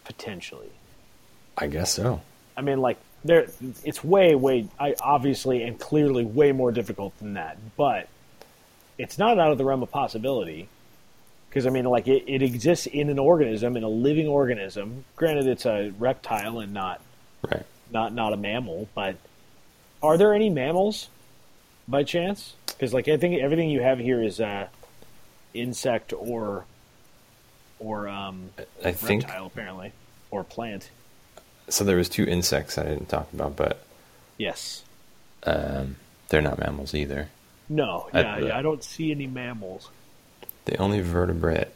Potentially, 0.05 0.70
I 1.57 1.68
guess 1.68 1.92
so. 1.92 2.20
I 2.57 2.61
mean, 2.61 2.81
like 2.81 2.98
there, 3.25 3.47
it's 3.85 4.03
way, 4.03 4.35
way, 4.35 4.69
I 4.79 4.95
obviously 5.01 5.63
and 5.63 5.79
clearly 5.79 6.25
way 6.25 6.53
more 6.53 6.73
difficult 6.73 7.17
than 7.19 7.35
that, 7.35 7.59
but 7.77 8.09
it's 8.99 9.19
not 9.19 9.39
out 9.39 9.53
of 9.53 9.59
the 9.59 9.65
realm 9.65 9.83
of 9.83 9.91
possibility. 9.91 10.69
Because 11.49 11.67
I 11.67 11.71
mean, 11.71 11.85
like 11.85 12.09
it, 12.09 12.25
it 12.27 12.43
exists 12.43 12.87
in 12.87 13.11
an 13.11 13.19
organism, 13.19 13.77
in 13.77 13.83
a 13.83 13.89
living 13.89 14.27
organism. 14.27 15.05
Granted, 15.17 15.47
it's 15.47 15.67
a 15.67 15.93
reptile 15.99 16.61
and 16.61 16.73
not 16.73 17.01
Right. 17.51 17.67
not 17.91 18.15
not 18.15 18.33
a 18.33 18.37
mammal, 18.37 18.89
but 18.95 19.17
are 20.03 20.17
there 20.17 20.33
any 20.33 20.49
mammals 20.49 21.09
by 21.89 22.05
chance? 22.05 22.55
Because 22.67 22.95
like 22.95 23.09
I 23.09 23.17
think 23.17 23.41
everything 23.43 23.69
you 23.69 23.83
have 23.83 23.99
here 23.99 24.23
is 24.23 24.41
uh, 24.41 24.69
insect 25.53 26.13
or 26.13 26.65
or 27.81 28.09
um, 28.09 28.51
I 28.85 28.93
think 28.93 29.25
reptile 29.25 29.47
apparently 29.47 29.93
or 30.31 30.45
plant. 30.45 30.89
So 31.68 31.85
there 31.85 31.96
was 31.96 32.09
two 32.09 32.25
insects 32.25 32.77
I 32.79 32.85
didn't 32.85 33.09
talk 33.09 33.33
about, 33.33 33.57
but 33.57 33.85
Yes. 34.38 34.83
um, 35.44 35.96
they're 36.29 36.42
not 36.42 36.59
mammals 36.59 36.94
either. 36.94 37.29
No. 37.68 38.09
I- 38.12 38.20
Yeah. 38.20 38.38
yeah 38.38 38.59
I 38.59 38.62
don't 38.62 38.83
see 38.85 39.11
any 39.11 39.27
mammals. 39.27 39.88
The 40.64 40.77
only 40.79 41.01
vertebrate, 41.01 41.68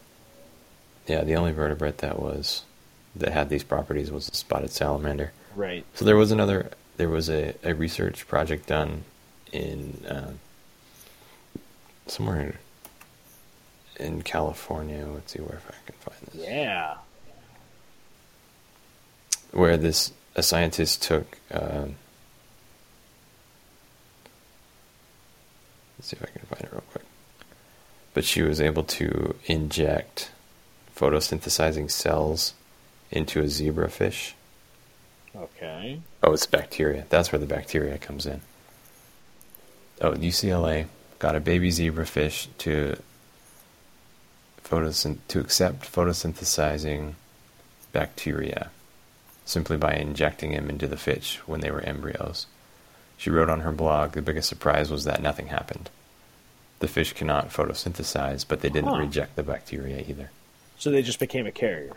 yeah, 1.06 1.24
the 1.24 1.34
only 1.36 1.52
vertebrate 1.52 1.98
that 1.98 2.20
was 2.20 2.62
that 3.14 3.32
had 3.32 3.48
these 3.48 3.64
properties 3.64 4.10
was 4.10 4.26
the 4.28 4.36
spotted 4.36 4.70
salamander. 4.70 5.32
Right. 5.54 5.84
So 5.94 6.04
there 6.04 6.16
was 6.16 6.30
another, 6.30 6.70
there 6.98 7.08
was 7.08 7.30
a, 7.30 7.54
a 7.64 7.74
research 7.74 8.28
project 8.28 8.66
done 8.66 9.04
in 9.52 10.04
um, 10.08 10.38
somewhere 12.06 12.60
in 13.98 14.22
California. 14.22 15.06
Let's 15.06 15.32
see 15.32 15.38
where 15.40 15.56
if 15.56 15.66
I 15.68 15.74
can 15.86 15.94
find 16.00 16.18
this. 16.32 16.46
Yeah. 16.48 16.96
Where 19.56 19.78
this 19.78 20.12
a 20.34 20.42
scientist 20.42 21.02
took. 21.02 21.38
Um, 21.50 21.96
let's 25.98 26.08
see 26.08 26.16
if 26.16 26.22
I 26.22 26.26
can 26.26 26.46
find 26.46 26.62
it 26.62 26.72
real 26.72 26.82
quick. 26.92 27.04
But 28.12 28.24
she 28.24 28.42
was 28.42 28.60
able 28.60 28.84
to 28.84 29.34
inject 29.46 30.30
photosynthesizing 30.94 31.90
cells 31.90 32.52
into 33.10 33.40
a 33.40 33.44
zebrafish. 33.44 34.32
Okay. 35.34 36.00
Oh, 36.22 36.32
it's 36.34 36.46
bacteria. 36.46 37.06
That's 37.08 37.32
where 37.32 37.38
the 37.38 37.46
bacteria 37.46 37.96
comes 37.96 38.26
in. 38.26 38.42
Oh, 40.02 40.12
UCLA 40.12 40.86
got 41.18 41.34
a 41.34 41.40
baby 41.40 41.70
zebrafish 41.70 42.48
to 42.58 42.98
photosyn- 44.62 45.18
to 45.28 45.40
accept 45.40 45.90
photosynthesizing 45.90 47.14
bacteria 47.92 48.70
simply 49.46 49.78
by 49.78 49.94
injecting 49.94 50.52
them 50.52 50.68
into 50.68 50.86
the 50.86 50.96
fish 50.98 51.36
when 51.46 51.60
they 51.60 51.70
were 51.70 51.80
embryos. 51.80 52.46
She 53.16 53.30
wrote 53.30 53.48
on 53.48 53.60
her 53.60 53.72
blog, 53.72 54.12
the 54.12 54.20
biggest 54.20 54.48
surprise 54.50 54.90
was 54.90 55.04
that 55.04 55.22
nothing 55.22 55.46
happened. 55.46 55.88
The 56.80 56.88
fish 56.88 57.14
cannot 57.14 57.48
photosynthesize, 57.48 58.44
but 58.46 58.60
they 58.60 58.68
didn't 58.68 58.90
Huh. 58.90 58.98
reject 58.98 59.36
the 59.36 59.42
bacteria 59.42 60.04
either. 60.06 60.30
So 60.78 60.90
they 60.90 61.00
just 61.00 61.18
became 61.18 61.46
a 61.46 61.52
carrier. 61.52 61.94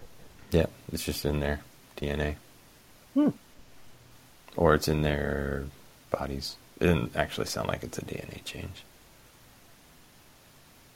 Yeah, 0.52 0.68
it's 0.94 1.04
just 1.04 1.26
in 1.26 1.42
their 1.42 1.60
DNA. 1.98 2.36
Hmm. 3.16 3.30
Or 4.56 4.74
it's 4.76 4.88
in 4.88 5.02
their 5.02 5.66
bodies. 6.12 6.56
It 6.80 6.86
didn't 6.86 7.16
actually 7.18 7.48
sound 7.48 7.68
like 7.68 7.84
it's 7.84 7.98
a 7.98 8.06
DNA 8.06 8.42
change. 8.46 8.84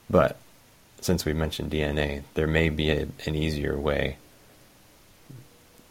But 0.09 0.37
since 1.01 1.25
we 1.25 1.33
mentioned 1.33 1.71
DNA, 1.71 2.23
there 2.35 2.47
may 2.47 2.69
be 2.69 2.89
a, 2.91 3.07
an 3.25 3.35
easier 3.35 3.77
way 3.77 4.17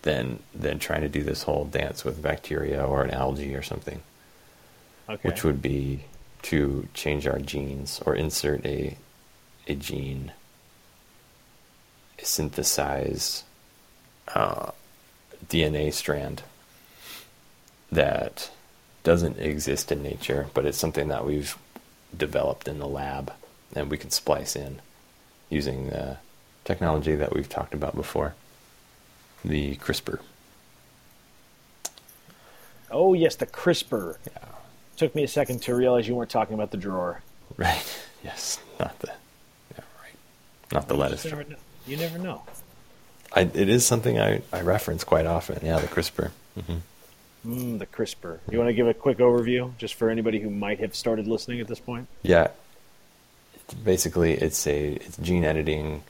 than 0.02 0.40
than 0.54 0.78
trying 0.78 1.00
to 1.02 1.08
do 1.08 1.22
this 1.22 1.44
whole 1.44 1.64
dance 1.64 2.04
with 2.04 2.22
bacteria 2.22 2.84
or 2.84 3.02
an 3.02 3.10
algae 3.10 3.54
or 3.54 3.62
something, 3.62 4.00
Okay. 5.08 5.28
which 5.28 5.44
would 5.44 5.60
be 5.62 6.04
to 6.42 6.88
change 6.94 7.26
our 7.26 7.38
genes 7.38 8.00
or 8.04 8.14
insert 8.14 8.64
a 8.66 8.96
a 9.68 9.74
gene, 9.74 10.32
a 12.18 12.24
synthesized 12.24 13.44
uh, 14.34 14.70
DNA 15.48 15.92
strand 15.92 16.42
that 17.90 18.50
doesn't 19.04 19.38
exist 19.38 19.92
in 19.92 20.02
nature, 20.02 20.48
but 20.54 20.64
it's 20.64 20.78
something 20.78 21.08
that 21.08 21.24
we've 21.26 21.56
developed 22.16 22.66
in 22.68 22.78
the 22.78 22.88
lab 22.88 23.32
and 23.74 23.90
we 23.90 23.98
can 23.98 24.10
splice 24.10 24.54
in 24.56 24.80
using 25.50 25.88
the 25.90 26.16
technology 26.64 27.14
that 27.14 27.32
we've 27.34 27.48
talked 27.48 27.74
about 27.74 27.94
before 27.94 28.34
the 29.44 29.76
CRISPR. 29.76 30.20
oh 32.90 33.14
yes, 33.14 33.37
the 33.37 33.46
CRISPR. 33.46 34.16
Yeah. 34.26 34.48
Took 34.96 35.14
me 35.14 35.24
a 35.24 35.28
second 35.28 35.62
to 35.62 35.74
realize 35.74 36.07
you 36.07 36.14
weren't 36.14 36.31
talking 36.31 36.55
about 36.55 36.70
the 36.70 36.76
drawer. 36.76 37.22
Right. 37.57 37.98
Yes. 38.24 38.61
Not 38.78 38.96
the. 39.00 39.09
Yeah. 39.09 39.85
Right. 40.00 40.14
Not 40.72 40.87
the 40.87 40.94
lettuce. 40.94 41.24
You 41.24 41.31
never 41.33 41.42
know. 41.42 41.57
You 41.88 41.96
never 41.96 42.18
know. 42.18 42.42
I, 43.33 43.40
it 43.40 43.68
is 43.68 43.85
something 43.85 44.16
I, 44.16 44.42
I 44.52 44.61
reference 44.61 45.02
quite 45.02 45.26
often. 45.26 45.59
Yeah, 45.66 45.81
the 45.81 45.88
CRISPR. 45.88 46.31
Mm-hmm. 46.57 47.52
Mm, 47.52 47.78
the 47.81 47.87
CRISPR. 47.87 48.38
You 48.48 48.59
want 48.59 48.68
to 48.68 48.74
give 48.74 48.87
a 48.87 48.94
quick 48.94 49.18
overview, 49.18 49.76
just 49.76 49.94
for 49.94 50.09
anybody 50.09 50.38
who 50.38 50.50
might 50.50 50.78
have 50.78 50.94
started 50.94 51.26
listening 51.26 51.59
at 51.59 51.66
this 51.66 51.81
point? 51.81 52.07
Yeah. 52.22 52.50
Basically, 53.83 54.35
it's 54.35 54.64
a 54.68 54.92
it's 54.92 55.16
gene 55.16 55.44
editing 55.44 56.05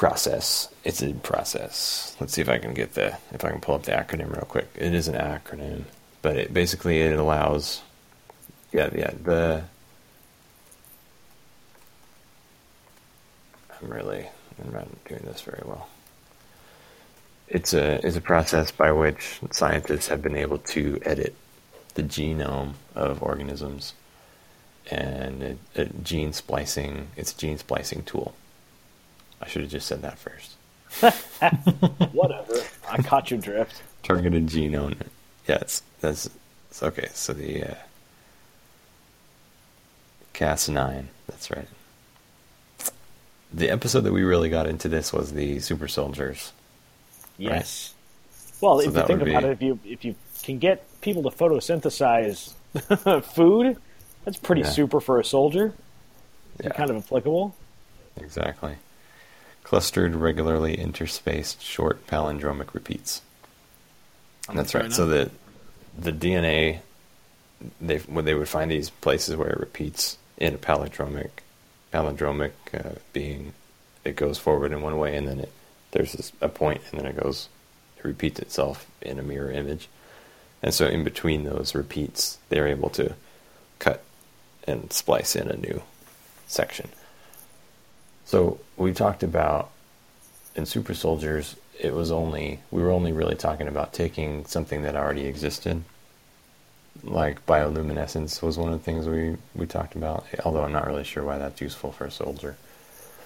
process. 0.00 0.72
It's 0.82 1.02
a 1.02 1.12
process. 1.12 2.16
Let's 2.18 2.32
see 2.32 2.40
if 2.40 2.48
I 2.48 2.56
can 2.56 2.72
get 2.72 2.94
the 2.94 3.18
if 3.32 3.44
I 3.44 3.50
can 3.50 3.60
pull 3.60 3.74
up 3.74 3.82
the 3.82 3.92
acronym 3.92 4.32
real 4.32 4.46
quick. 4.48 4.66
It 4.74 4.94
is 4.94 5.08
an 5.08 5.14
acronym, 5.14 5.84
but 6.22 6.38
it 6.38 6.54
basically 6.54 7.02
it 7.02 7.18
allows. 7.18 7.82
Yeah, 8.72 8.88
yeah. 8.94 9.10
The 9.22 9.62
I'm 13.78 13.90
really 13.90 14.26
I'm 14.64 14.72
not 14.72 14.88
doing 15.04 15.20
this 15.26 15.42
very 15.42 15.62
well. 15.66 15.86
It's 17.48 17.74
a 17.74 18.04
it's 18.06 18.16
a 18.16 18.22
process 18.22 18.70
by 18.70 18.92
which 18.92 19.38
scientists 19.50 20.08
have 20.08 20.22
been 20.22 20.36
able 20.36 20.58
to 20.74 20.98
edit 21.04 21.34
the 21.92 22.02
genome 22.02 22.72
of 22.94 23.22
organisms 23.22 23.92
and 24.90 25.42
it, 25.42 25.58
it 25.74 26.02
gene 26.02 26.32
splicing 26.32 27.08
it's 27.18 27.34
a 27.34 27.36
gene 27.36 27.58
splicing 27.58 28.02
tool. 28.04 28.34
I 29.40 29.48
should 29.48 29.62
have 29.62 29.70
just 29.70 29.86
said 29.86 30.02
that 30.02 30.18
first. 30.18 30.56
Whatever. 32.12 32.54
I 32.88 33.02
caught 33.02 33.30
your 33.30 33.40
drift. 33.40 33.82
Targeted 34.02 34.46
genome. 34.46 34.96
Yeah, 35.48 35.58
it's 35.60 35.82
that's 36.00 36.28
it's 36.70 36.82
okay. 36.82 37.08
So 37.14 37.32
the 37.32 37.64
uh, 37.70 37.74
Cas9. 40.34 41.04
That's 41.28 41.50
right. 41.50 41.68
The 43.52 43.70
episode 43.70 44.02
that 44.02 44.12
we 44.12 44.22
really 44.22 44.48
got 44.48 44.66
into 44.66 44.88
this 44.88 45.12
was 45.12 45.32
the 45.32 45.58
super 45.60 45.88
soldiers. 45.88 46.52
Yes. 47.38 47.94
Well, 48.60 48.78
So 48.80 48.88
if 48.90 48.94
you 48.96 49.02
think 49.06 49.22
about 49.22 49.24
be- 49.24 49.34
it, 49.34 49.44
if 49.52 49.62
you 49.62 49.78
if 49.84 50.04
you 50.04 50.14
can 50.42 50.58
get 50.58 50.84
people 51.00 51.22
to 51.24 51.30
photosynthesize 51.30 52.52
food, 53.34 53.76
that's 54.24 54.36
pretty 54.36 54.62
Yeah. 54.62 54.68
super 54.70 55.00
for 55.00 55.18
a 55.18 55.24
soldier. 55.24 55.72
Yeah, 56.62 56.70
Kind 56.70 56.90
of 56.90 56.96
applicable. 56.98 57.54
exactly. 58.20 58.74
Clustered, 59.70 60.16
regularly 60.16 60.76
interspaced, 60.76 61.60
short 61.60 62.04
palindromic 62.08 62.74
repeats. 62.74 63.22
That's 64.52 64.74
right. 64.74 64.92
So 64.92 65.06
the 65.06 65.30
the 65.96 66.10
DNA, 66.10 66.80
they 67.80 67.98
when 67.98 68.24
they 68.24 68.34
would 68.34 68.48
find 68.48 68.68
these 68.68 68.90
places 68.90 69.36
where 69.36 69.50
it 69.50 69.60
repeats 69.60 70.18
in 70.38 70.54
a 70.54 70.58
palindromic, 70.58 71.30
palindromic 71.94 72.50
uh, 72.74 72.96
being, 73.12 73.52
it 74.04 74.16
goes 74.16 74.38
forward 74.38 74.72
in 74.72 74.82
one 74.82 74.98
way 74.98 75.16
and 75.16 75.28
then 75.28 75.38
it 75.38 75.52
there's 75.92 76.14
this, 76.14 76.32
a 76.40 76.48
point 76.48 76.80
and 76.90 76.98
then 76.98 77.06
it 77.06 77.22
goes, 77.22 77.48
it 77.96 78.04
repeats 78.04 78.40
itself 78.40 78.90
in 79.00 79.20
a 79.20 79.22
mirror 79.22 79.52
image, 79.52 79.88
and 80.64 80.74
so 80.74 80.88
in 80.88 81.04
between 81.04 81.44
those 81.44 81.76
repeats, 81.76 82.38
they're 82.48 82.66
able 82.66 82.90
to 82.90 83.14
cut 83.78 84.02
and 84.66 84.92
splice 84.92 85.36
in 85.36 85.48
a 85.48 85.56
new 85.56 85.80
section. 86.48 86.88
So 88.30 88.60
we 88.76 88.92
talked 88.92 89.24
about 89.24 89.72
in 90.54 90.64
super 90.64 90.94
soldiers, 90.94 91.56
it 91.80 91.92
was 91.92 92.12
only 92.12 92.60
we 92.70 92.80
were 92.80 92.92
only 92.92 93.10
really 93.10 93.34
talking 93.34 93.66
about 93.66 93.92
taking 93.92 94.44
something 94.44 94.82
that 94.82 94.94
already 94.94 95.26
existed. 95.26 95.82
Like 97.02 97.44
bioluminescence 97.44 98.40
was 98.40 98.56
one 98.56 98.72
of 98.72 98.78
the 98.78 98.84
things 98.84 99.08
we, 99.08 99.36
we 99.56 99.66
talked 99.66 99.96
about, 99.96 100.26
although 100.44 100.62
I'm 100.62 100.70
not 100.70 100.86
really 100.86 101.02
sure 101.02 101.24
why 101.24 101.38
that's 101.38 101.60
useful 101.60 101.90
for 101.90 102.04
a 102.04 102.10
soldier. 102.12 102.56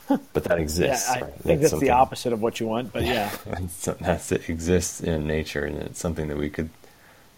But 0.32 0.44
that 0.44 0.58
exists. 0.58 1.10
Yeah, 1.10 1.16
I 1.16 1.20
right? 1.20 1.34
think 1.34 1.60
that's, 1.60 1.60
the 1.60 1.68
something- 1.68 1.90
opposite 1.90 2.32
of 2.32 2.40
what 2.40 2.58
you 2.58 2.66
want, 2.66 2.94
but 2.94 3.02
yeah. 3.02 3.30
that's, 3.44 3.84
that's 4.00 4.32
it 4.32 4.48
exists 4.48 5.02
in 5.02 5.26
nature, 5.26 5.66
and 5.66 5.76
it's 5.82 6.00
something 6.00 6.28
that 6.28 6.38
we 6.38 6.48
could 6.48 6.70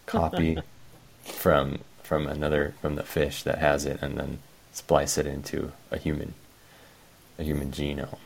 copy 0.07 0.59
from 1.25 1.81
from 2.05 2.29
another 2.29 2.75
from 2.81 2.95
the 2.95 3.03
fish 3.03 3.43
that 3.43 3.59
has 3.59 3.87
it, 3.87 4.01
and 4.03 4.17
then 4.19 4.39
splice 4.73 5.19
it 5.19 5.27
into 5.27 5.73
a 5.91 5.99
human 5.99 6.35
a 7.39 7.43
human 7.43 7.71
genome. 7.71 8.19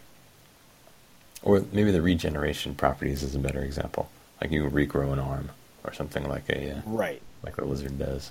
Or 1.42 1.64
maybe 1.72 1.90
the 1.90 2.02
regeneration 2.02 2.74
properties 2.74 3.22
is 3.22 3.34
a 3.34 3.38
better 3.38 3.60
example. 3.62 4.10
Like 4.40 4.50
you 4.50 4.68
regrow 4.68 5.12
an 5.12 5.18
arm 5.18 5.50
or 5.84 5.92
something 5.92 6.28
like 6.28 6.48
a 6.50 6.76
uh, 6.78 6.80
Right. 6.86 7.22
like 7.42 7.56
a 7.58 7.64
lizard 7.64 7.98
does. 7.98 8.30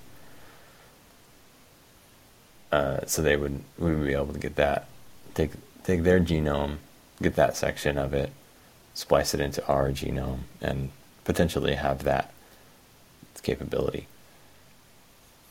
Uh, 2.71 2.99
so 3.07 3.21
they 3.21 3.36
would 3.36 3.63
we 3.80 3.95
would 3.95 4.05
be 4.05 4.13
able 4.13 4.34
to 4.34 4.39
get 4.39 4.55
that, 4.55 4.88
take 5.34 5.51
take 5.84 6.03
their 6.03 6.19
genome, 6.19 6.77
get 7.21 7.36
that 7.36 7.57
section 7.57 7.97
of 7.97 8.13
it, 8.13 8.32
splice 8.93 9.34
it 9.34 9.39
into 9.39 9.65
our 9.67 9.89
genome, 9.89 10.41
and 10.61 10.91
potentially 11.23 11.75
have 11.75 12.03
that 12.03 12.32
capability. 13.41 14.05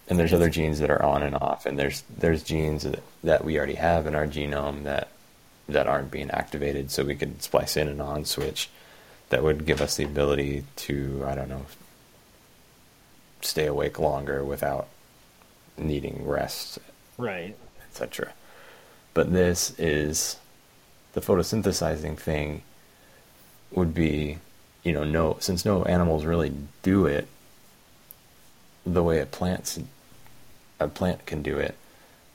And 0.09 0.19
there's 0.19 0.33
other 0.33 0.49
genes 0.51 0.79
that 0.79 0.91
are 0.91 1.03
on 1.03 1.23
and 1.25 1.35
off, 1.35 1.67
and 1.67 1.77
there's 1.79 2.03
there's 2.19 2.45
genes 2.45 2.85
that, 2.85 3.03
that 3.25 3.45
we 3.45 3.57
already 3.59 3.75
have 3.75 4.07
in 4.07 4.15
our 4.15 4.27
genome 4.27 4.85
that 4.85 5.09
that 5.69 5.87
aren't 5.87 6.11
being 6.11 6.31
activated, 6.31 6.91
so 6.91 7.05
we 7.05 7.15
could 7.15 7.43
splice 7.43 7.77
in 7.77 7.89
an 7.89 8.01
on 8.01 8.25
switch 8.25 8.71
that 9.29 9.43
would 9.43 9.67
give 9.67 9.81
us 9.81 9.97
the 9.97 10.05
ability 10.05 10.65
to 10.77 11.23
I 11.27 11.35
don't 11.35 11.49
know 11.51 11.67
stay 13.41 13.67
awake 13.67 13.99
longer 13.99 14.43
without 14.45 14.89
needing 15.77 16.27
rest, 16.27 16.79
Right. 17.17 17.55
etc. 17.89 18.33
But 19.15 19.33
this 19.33 19.79
is 19.79 20.37
the 21.13 21.21
photosynthesizing 21.21 22.19
thing 22.19 22.63
would 23.71 23.95
be, 23.95 24.39
you 24.83 24.93
know, 24.93 25.05
no 25.05 25.37
since 25.41 25.65
no 25.65 25.85
animals 25.85 26.25
really 26.25 26.53
do 26.83 27.07
it 27.07 27.29
the 28.87 29.03
way 29.03 29.21
a 29.21 29.27
plant's 29.27 29.79
a 30.81 30.89
plant 30.89 31.27
can 31.27 31.43
do 31.43 31.59
it, 31.59 31.77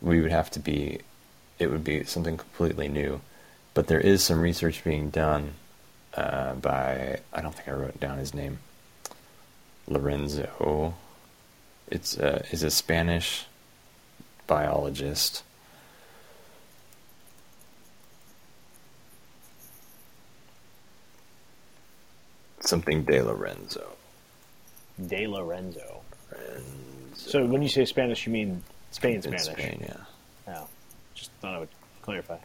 we 0.02 0.22
would 0.22 0.32
have 0.32 0.52
to 0.52 0.60
be 0.60 1.00
it 1.60 1.70
would 1.72 1.84
be 1.84 2.04
something 2.04 2.38
completely 2.38 2.88
new. 2.88 3.22
But 3.74 3.88
there 3.88 4.00
is 4.00 4.24
some 4.24 4.40
research 4.40 4.84
being 4.84 5.10
done 5.10 5.54
uh, 6.14 6.54
by 6.56 7.20
I 7.34 7.42
don't 7.42 7.56
think 7.56 7.68
I 7.68 7.72
wrote 7.72 8.00
down 8.00 8.18
his 8.18 8.34
name. 8.34 8.60
Lorenzo. 9.88 10.94
It's 11.90 12.18
uh, 12.18 12.46
is 12.52 12.64
a 12.64 12.72
Spanish 12.72 13.46
biologist. 14.48 15.44
Something 22.62 23.04
De 23.04 23.22
Lorenzo. 23.22 23.86
De 25.06 25.28
Lorenzo. 25.28 26.02
Lorenzo. 26.32 26.64
So 27.16 27.46
when 27.46 27.62
you 27.62 27.68
say 27.68 27.84
Spanish, 27.86 28.26
you 28.26 28.32
mean 28.32 28.64
Spain 28.92 29.16
In 29.16 29.22
Spanish? 29.22 29.44
Spain, 29.44 29.80
yeah. 29.82 29.98
Just 31.24 31.32
thought 31.40 31.56
I 31.56 31.60
would 31.60 31.70
clarify. 32.02 32.38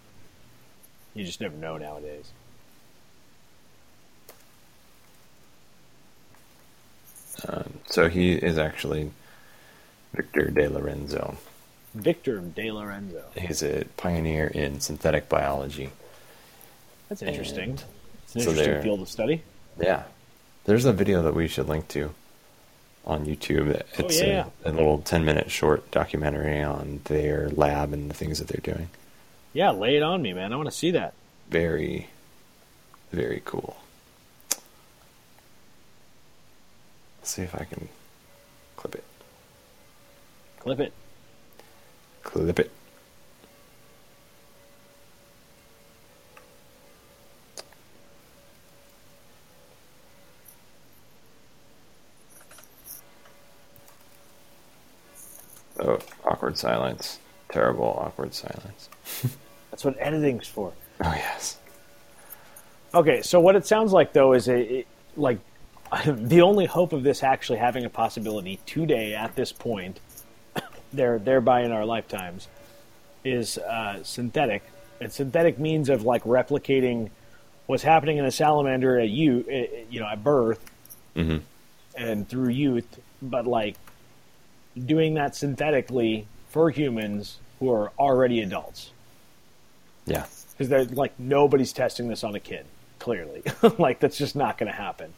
You 1.12 1.24
just 1.24 1.40
never 1.40 1.56
know 1.56 1.78
nowadays. 1.78 2.30
Um, 7.48 7.80
so 7.86 8.08
he 8.08 8.34
is 8.34 8.56
actually 8.56 9.10
Victor 10.14 10.48
De 10.50 10.68
Lorenzo. 10.68 11.38
Victor 11.92 12.38
De 12.38 12.70
Lorenzo. 12.70 13.24
He's 13.36 13.64
a 13.64 13.84
pioneer 13.96 14.46
in 14.46 14.78
synthetic 14.78 15.28
biology. 15.28 15.90
That's 17.08 17.22
interesting. 17.22 17.70
And 17.70 17.84
It's 18.22 18.36
an 18.36 18.42
so 18.42 18.50
interesting 18.50 18.82
field 18.82 19.00
of 19.00 19.08
study. 19.08 19.42
Yeah. 19.80 20.04
There's 20.66 20.84
a 20.84 20.92
video 20.92 21.20
that 21.22 21.34
we 21.34 21.48
should 21.48 21.68
link 21.68 21.88
to 21.88 22.14
on 23.08 23.24
YouTube. 23.24 23.74
Oh, 23.74 24.04
it's 24.04 24.20
Oh, 24.20 24.24
yeah. 24.26 24.44
a, 24.64 24.70
a 24.70 24.72
little 24.72 24.98
10 24.98 25.24
minute 25.24 25.50
short 25.50 25.90
documentary 25.90 26.62
on 26.62 27.00
their 27.04 27.48
lab 27.50 27.92
and 27.92 28.10
the 28.10 28.14
things 28.14 28.38
that 28.38 28.48
they're 28.48 28.74
doing. 28.74 28.88
Yeah, 29.54 29.70
lay 29.70 29.96
it 29.96 30.02
on 30.02 30.20
me, 30.22 30.32
man. 30.34 30.52
I 30.52 30.56
want 30.56 30.68
to 30.68 30.76
see 30.76 30.90
that. 30.92 31.14
Very, 31.48 32.08
very 33.10 33.42
cool. 33.44 33.76
Let's 37.20 37.30
see 37.30 37.42
if 37.42 37.54
I 37.54 37.64
can 37.64 37.88
clip 38.76 38.94
it. 38.94 39.04
Clip 40.60 40.80
it. 40.80 40.92
Clip 42.22 42.60
it. 42.60 42.70
Oh, 55.80 55.98
awkward 56.48 56.58
silence. 56.58 57.18
Terrible 57.50 57.94
awkward 57.98 58.32
silence. 58.32 58.88
That's 59.70 59.84
what 59.84 59.96
editing's 59.98 60.48
for. 60.48 60.72
Oh, 61.02 61.12
yes. 61.14 61.58
Okay, 62.94 63.20
so 63.20 63.38
what 63.38 63.54
it 63.54 63.66
sounds 63.66 63.92
like 63.92 64.14
though 64.14 64.32
is 64.32 64.48
a, 64.48 64.78
it, 64.78 64.86
like 65.14 65.38
the 66.06 66.40
only 66.40 66.64
hope 66.64 66.94
of 66.94 67.02
this 67.02 67.22
actually 67.22 67.58
having 67.58 67.84
a 67.84 67.90
possibility 67.90 68.60
today 68.64 69.14
at 69.14 69.36
this 69.36 69.52
point, 69.52 70.00
there 70.92 71.18
thereby 71.18 71.62
in 71.62 71.72
our 71.72 71.84
lifetimes, 71.84 72.48
is 73.24 73.58
uh, 73.58 74.02
synthetic. 74.02 74.62
And 75.02 75.12
synthetic 75.12 75.58
means 75.58 75.90
of 75.90 76.02
like 76.02 76.24
replicating 76.24 77.10
what's 77.66 77.82
happening 77.82 78.16
in 78.16 78.24
a 78.24 78.30
salamander 78.30 78.98
at 78.98 79.10
you, 79.10 79.44
eh, 79.50 79.66
you 79.90 80.00
know, 80.00 80.06
at 80.06 80.24
birth 80.24 80.64
hmm 81.14 81.38
and 81.96 82.28
through 82.28 82.50
youth, 82.50 83.00
but 83.20 83.44
like 83.44 83.74
doing 84.86 85.14
that 85.14 85.34
synthetically 85.34 86.28
for 86.48 86.70
humans 86.70 87.38
who 87.60 87.70
are 87.72 87.90
already 87.98 88.40
adults. 88.40 88.90
Yeah. 90.06 90.26
because 90.52 90.68
they're 90.70 90.84
like 90.86 91.12
nobody's 91.18 91.72
testing 91.72 92.08
this 92.08 92.24
on 92.24 92.34
a 92.34 92.40
kid 92.40 92.64
clearly. 92.98 93.42
Like 93.78 94.00
that's 94.00 94.16
just 94.18 94.34
not 94.36 94.56
going 94.58 94.70
to 94.70 94.76
happen. 94.76 95.12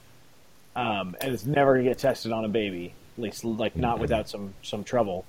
Um, 0.77 1.17
and 1.21 1.33
it's 1.33 1.45
never 1.47 1.75
going 1.75 1.85
to 1.85 1.91
get 1.91 1.99
tested 1.99 2.33
on 2.33 2.45
a 2.45 2.49
baby 2.49 2.93
at 3.17 3.23
least 3.23 3.45
like 3.45 3.77
not 3.77 3.97
Mhm. 3.99 4.01
without 4.01 4.29
some 4.29 4.55
some 4.63 4.83
trouble. 4.85 5.25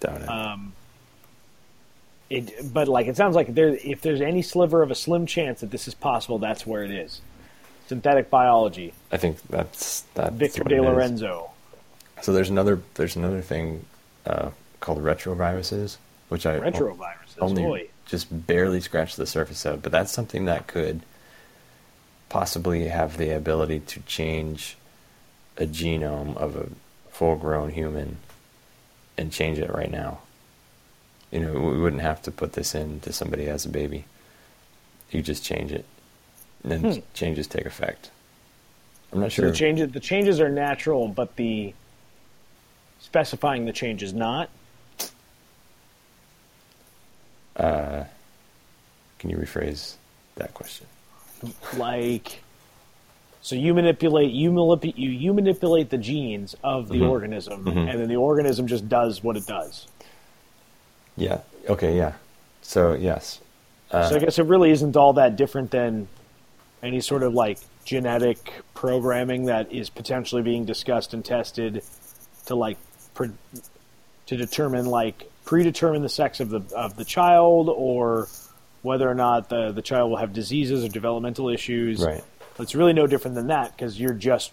Doubt 0.00 0.22
it. 0.22 0.28
um, 0.28 0.72
it 2.30 2.72
but 2.72 2.88
like 2.88 3.06
it 3.06 3.16
sounds 3.16 3.34
like 3.36 3.54
there 3.54 3.68
if 3.68 4.00
there's 4.00 4.20
any 4.20 4.42
sliver 4.42 4.82
of 4.82 4.90
a 4.90 4.94
slim 4.94 5.26
chance 5.26 5.60
that 5.60 5.70
this 5.70 5.86
is 5.86 5.94
possible 5.94 6.38
that's 6.38 6.66
where 6.66 6.82
it 6.84 6.90
is. 6.90 7.20
Synthetic 7.86 8.30
biology. 8.30 8.94
I 9.12 9.18
think 9.18 9.38
that's 9.48 10.02
that's 10.14 10.34
victor 10.34 10.64
de 10.64 10.80
lorenzo. 10.82 11.50
So 12.22 12.32
there's 12.32 12.48
another 12.50 12.80
there's 12.94 13.14
another 13.16 13.42
thing 13.42 13.84
uh, 14.26 14.50
called 14.84 15.02
retroviruses, 15.02 15.96
which 16.28 16.44
I 16.44 16.60
retroviruses 16.60 17.38
only 17.40 17.62
Boy. 17.62 17.88
just 18.06 18.46
barely 18.46 18.80
scratched 18.82 19.16
the 19.16 19.26
surface 19.26 19.64
of. 19.64 19.82
But 19.82 19.92
that's 19.92 20.12
something 20.12 20.44
that 20.44 20.66
could 20.66 21.00
possibly 22.28 22.88
have 22.88 23.16
the 23.16 23.30
ability 23.30 23.80
to 23.80 24.00
change 24.00 24.76
a 25.56 25.64
genome 25.64 26.36
of 26.36 26.54
a 26.56 26.68
full-grown 27.10 27.70
human 27.70 28.18
and 29.16 29.32
change 29.32 29.58
it 29.58 29.72
right 29.72 29.90
now. 29.90 30.18
You 31.30 31.40
know, 31.40 31.52
we 31.52 31.78
wouldn't 31.80 32.02
have 32.02 32.20
to 32.22 32.30
put 32.30 32.52
this 32.52 32.74
in 32.74 33.00
to 33.00 33.12
somebody 33.12 33.48
as 33.48 33.64
a 33.64 33.68
baby. 33.70 34.04
You 35.10 35.22
just 35.22 35.44
change 35.44 35.72
it, 35.72 35.86
and 36.62 36.72
then 36.72 36.92
Hmm. 36.94 37.00
changes 37.14 37.46
take 37.46 37.64
effect. 37.66 38.10
I'm 39.12 39.20
not 39.20 39.30
So 39.32 39.42
sure. 39.42 39.50
the 39.50 39.56
changes 39.56 39.92
the 39.92 40.00
changes 40.00 40.40
are 40.40 40.48
natural, 40.50 41.08
but 41.08 41.36
the 41.36 41.72
specifying 43.00 43.64
the 43.64 43.72
change 43.72 44.02
is 44.02 44.12
not. 44.12 44.50
Uh, 47.56 48.04
can 49.18 49.30
you 49.30 49.36
rephrase 49.36 49.94
that 50.36 50.52
question? 50.54 50.86
Like, 51.76 52.42
so 53.42 53.54
you 53.54 53.74
manipulate 53.74 54.32
you 54.32 54.50
manipulate 54.50 54.96
you, 54.98 55.10
you 55.10 55.32
manipulate 55.34 55.90
the 55.90 55.98
genes 55.98 56.56
of 56.64 56.88
the 56.88 57.00
Mhm. 57.00 57.10
organism, 57.10 57.64
Mhm. 57.64 57.90
and 57.90 58.00
then 58.00 58.08
the 58.08 58.16
organism 58.16 58.66
just 58.66 58.88
does 58.88 59.22
what 59.22 59.36
it 59.36 59.46
does. 59.46 59.86
Yeah. 61.16 61.40
Okay. 61.68 61.96
Yeah. 61.96 62.12
So 62.62 62.94
yes. 62.94 63.40
Uh, 63.90 64.08
so 64.08 64.16
I 64.16 64.18
guess 64.18 64.38
it 64.38 64.46
really 64.46 64.70
isn't 64.70 64.96
all 64.96 65.12
that 65.12 65.36
different 65.36 65.70
than 65.70 66.08
any 66.82 67.00
sort 67.00 67.22
of 67.22 67.34
like 67.34 67.58
genetic 67.84 68.50
programming 68.74 69.44
that 69.44 69.70
is 69.70 69.90
potentially 69.90 70.42
being 70.42 70.64
discussed 70.64 71.12
and 71.14 71.24
tested 71.24 71.82
to 72.46 72.54
like 72.54 72.78
pre- 73.14 73.30
to 74.26 74.36
determine 74.36 74.86
like 74.86 75.30
predetermine 75.44 76.02
the 76.02 76.08
sex 76.08 76.40
of 76.40 76.48
the 76.50 76.62
of 76.74 76.96
the 76.96 77.04
child 77.04 77.68
or 77.68 78.28
whether 78.82 79.08
or 79.08 79.14
not 79.14 79.48
the 79.48 79.72
the 79.72 79.82
child 79.82 80.10
will 80.10 80.18
have 80.18 80.32
diseases 80.32 80.84
or 80.84 80.88
developmental 80.88 81.48
issues. 81.48 82.02
Right. 82.04 82.22
It's 82.58 82.74
really 82.74 82.92
no 82.92 83.06
different 83.06 83.34
than 83.34 83.48
that 83.48 83.76
because 83.76 83.98
you're 83.98 84.14
just 84.14 84.52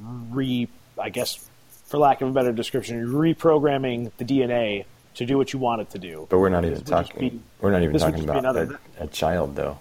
re, 0.00 0.68
I 0.98 1.10
guess, 1.10 1.48
for 1.86 1.98
lack 1.98 2.20
of 2.20 2.28
a 2.28 2.32
better 2.32 2.52
description, 2.52 2.98
you're 2.98 3.08
reprogramming 3.08 4.10
the 4.16 4.24
DNA 4.24 4.84
to 5.14 5.26
do 5.26 5.36
what 5.36 5.52
you 5.52 5.58
want 5.58 5.82
it 5.82 5.90
to 5.90 5.98
do. 5.98 6.26
But 6.30 6.38
we're 6.38 6.48
not 6.48 6.64
even 6.64 6.70
This 6.74 6.80
would 6.80 6.88
just 6.88 7.10
talking. 7.12 7.28
be- 7.28 7.40
we're 7.60 7.70
not 7.70 7.82
even 7.82 7.98
talking 7.98 8.24
about 8.24 8.38
another- 8.38 8.80
a, 8.98 9.04
a 9.04 9.06
child, 9.06 9.56
though. 9.56 9.78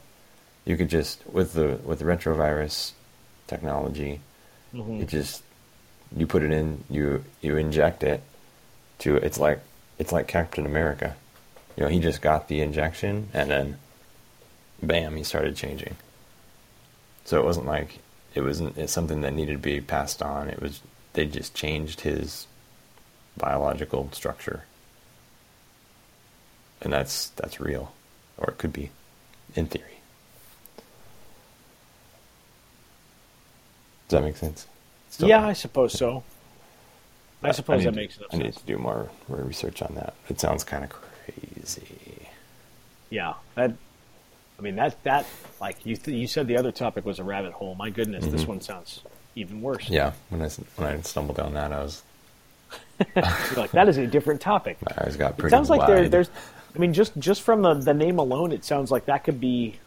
You 0.65 0.77
could 0.77 0.89
just 0.89 1.25
with 1.31 1.53
the 1.53 1.79
with 1.83 1.99
the 1.99 2.05
retrovirus 2.05 2.91
technology, 3.47 4.19
Mm-hmm. 4.73 4.97
you 4.99 5.05
just 5.05 5.43
you 6.15 6.25
put 6.27 6.43
it 6.43 6.51
in, 6.51 6.83
you 6.89 7.23
you 7.41 7.57
inject 7.57 8.03
it 8.03 8.21
to. 8.99 9.15
It's 9.17 9.39
like 9.39 9.59
it's 10.01 10.11
like 10.11 10.27
Captain 10.27 10.65
America. 10.65 11.15
You 11.77 11.83
know, 11.83 11.89
he 11.89 11.99
just 11.99 12.21
got 12.21 12.47
the 12.47 12.61
injection 12.61 13.29
and 13.33 13.49
then, 13.49 13.77
bam, 14.81 15.15
he 15.15 15.23
started 15.23 15.55
changing. 15.55 15.95
So 17.25 17.39
it 17.39 17.45
wasn't 17.45 17.67
like 17.67 17.99
it 18.33 18.41
wasn't 18.41 18.77
it's 18.77 18.91
something 18.91 19.21
that 19.21 19.33
needed 19.33 19.53
to 19.53 19.57
be 19.59 19.79
passed 19.79 20.23
on. 20.23 20.49
It 20.49 20.61
was 20.61 20.81
they 21.13 21.27
just 21.27 21.53
changed 21.53 22.01
his 22.01 22.47
biological 23.37 24.09
structure 24.11 24.63
and 26.81 26.91
that's 26.91 27.29
that's 27.29 27.59
real, 27.59 27.93
or 28.37 28.49
it 28.49 28.57
could 28.57 28.73
be, 28.73 28.89
in 29.55 29.67
theory. 29.67 29.99
Does 34.07 34.19
that 34.19 34.23
make 34.23 34.37
sense? 34.37 34.67
Still- 35.09 35.29
yeah, 35.29 35.45
I 35.45 35.53
suppose 35.53 35.93
so. 35.93 36.23
I 37.43 37.51
suppose 37.51 37.79
need 37.79 37.87
that 37.87 37.95
makes 37.95 38.17
enough 38.17 38.29
I 38.33 38.37
need 38.37 38.53
to 38.53 38.65
do 38.65 38.77
more, 38.77 39.09
more 39.27 39.39
research 39.39 39.81
on 39.81 39.95
that. 39.95 40.13
It 40.29 40.39
sounds 40.39 40.63
kind 40.63 40.83
of 40.83 40.89
crazy. 40.91 42.27
Yeah, 43.09 43.33
that. 43.55 43.73
I 44.57 44.61
mean 44.61 44.75
that 44.75 45.01
that 45.03 45.25
like 45.59 45.83
you 45.85 45.95
th- 45.95 46.15
you 46.15 46.27
said 46.27 46.47
the 46.47 46.57
other 46.57 46.71
topic 46.71 47.03
was 47.03 47.17
a 47.17 47.23
rabbit 47.23 47.51
hole. 47.51 47.73
My 47.73 47.89
goodness, 47.89 48.27
this 48.27 48.45
one 48.45 48.61
sounds 48.61 49.01
even 49.35 49.61
worse. 49.61 49.85
Mm-hmm. 49.85 49.93
Yeah, 49.93 50.13
when 50.29 50.41
I 50.43 50.49
when 50.75 50.87
I 50.87 51.01
stumbled 51.01 51.37
down 51.37 51.53
that, 51.55 51.73
I 51.73 51.81
was 51.81 52.03
like 53.57 53.71
that 53.71 53.89
is 53.89 53.97
a 53.97 54.05
different 54.05 54.39
topic. 54.39 54.77
my 54.81 55.05
eyes 55.05 55.15
got 55.17 55.31
It 55.31 55.37
pretty 55.37 55.55
sounds 55.55 55.69
like 55.69 55.87
there, 55.87 56.07
there's. 56.07 56.29
I 56.75 56.79
mean, 56.79 56.93
just 56.93 57.17
just 57.17 57.41
from 57.41 57.63
the 57.63 57.73
the 57.73 57.93
name 57.93 58.19
alone, 58.19 58.51
it 58.51 58.63
sounds 58.63 58.91
like 58.91 59.05
that 59.05 59.23
could 59.23 59.39
be 59.39 59.79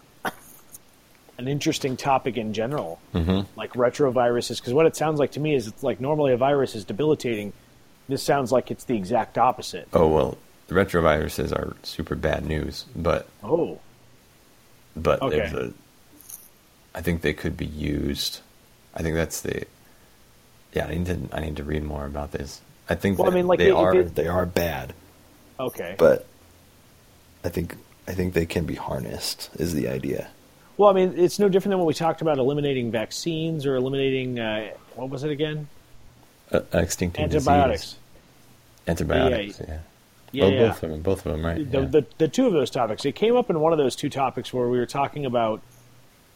an 1.38 1.48
interesting 1.48 1.96
topic 1.96 2.36
in 2.36 2.52
general, 2.52 3.00
mm-hmm. 3.14 3.42
like 3.58 3.72
retroviruses. 3.72 4.60
Because 4.60 4.72
what 4.72 4.86
it 4.86 4.96
sounds 4.96 5.18
like 5.18 5.32
to 5.32 5.40
me 5.40 5.54
is 5.54 5.66
it's 5.66 5.82
like 5.82 6.00
normally 6.00 6.32
a 6.32 6.36
virus 6.36 6.74
is 6.74 6.84
debilitating. 6.84 7.52
This 8.08 8.22
sounds 8.22 8.52
like 8.52 8.70
it's 8.70 8.84
the 8.84 8.96
exact 8.96 9.38
opposite. 9.38 9.88
Oh 9.92 10.08
well, 10.08 10.38
the 10.68 10.74
retroviruses 10.74 11.52
are 11.52 11.76
super 11.82 12.14
bad 12.14 12.44
news, 12.46 12.84
but 12.94 13.28
Oh, 13.42 13.80
but 14.96 15.22
Okay. 15.22 15.38
there's 15.38 15.52
a. 15.52 15.72
I 16.94 17.00
think 17.02 17.22
they 17.22 17.32
could 17.32 17.56
be 17.56 17.66
used. 17.66 18.40
I 18.94 19.02
think 19.02 19.14
that's 19.16 19.40
the. 19.40 19.64
Yeah, 20.72 20.86
I 20.86 20.94
need 20.94 21.06
to 21.06 21.18
I 21.32 21.40
need 21.40 21.56
to 21.56 21.64
read 21.64 21.82
more 21.84 22.04
about 22.06 22.32
this. 22.32 22.60
I 22.88 22.94
think 22.94 23.18
Well, 23.18 23.30
I 23.30 23.34
mean, 23.34 23.46
like, 23.46 23.58
they 23.58 23.70
if 23.70 23.76
are 23.76 23.94
it- 23.96 24.14
they 24.14 24.26
are 24.26 24.44
bad, 24.46 24.92
okay. 25.58 25.94
but 25.98 26.26
I 27.42 27.48
think 27.48 27.76
I 28.06 28.12
think 28.12 28.34
they 28.34 28.46
can 28.46 28.66
be 28.66 28.74
harnessed. 28.74 29.50
Is 29.58 29.72
the 29.74 29.88
idea? 29.88 30.28
Well, 30.76 30.90
I 30.90 30.92
mean, 30.92 31.14
it's 31.16 31.38
no 31.38 31.48
different 31.48 31.72
than 31.72 31.78
what 31.78 31.86
we 31.86 31.94
talked 31.94 32.20
about 32.20 32.38
eliminating 32.38 32.90
vaccines 32.90 33.64
or 33.64 33.76
eliminating 33.76 34.40
uh, 34.40 34.70
what 34.94 35.10
was 35.10 35.24
it 35.24 35.30
again? 35.30 35.68
uh, 36.54 36.60
extincting 36.72 37.20
Antibiotics. 37.20 37.82
disease. 37.82 37.98
Antibiotics, 38.86 39.60
yeah. 39.60 39.78
Yeah, 40.32 40.44
well, 40.44 40.52
yeah. 40.52 40.66
both 40.66 40.82
of 40.82 40.90
them, 40.90 41.02
both 41.02 41.26
of 41.26 41.32
them, 41.32 41.46
right? 41.46 41.70
the, 41.70 41.80
yeah. 41.80 41.86
the, 41.86 42.06
the 42.18 42.28
two 42.28 42.46
of 42.46 42.52
those 42.52 42.70
topics. 42.70 43.04
It 43.04 43.14
came 43.14 43.36
up 43.36 43.50
in 43.50 43.60
one 43.60 43.72
of 43.72 43.78
those 43.78 43.94
two 43.94 44.10
topics 44.10 44.52
where 44.52 44.68
we 44.68 44.78
were 44.78 44.86
talking 44.86 45.26
about 45.26 45.62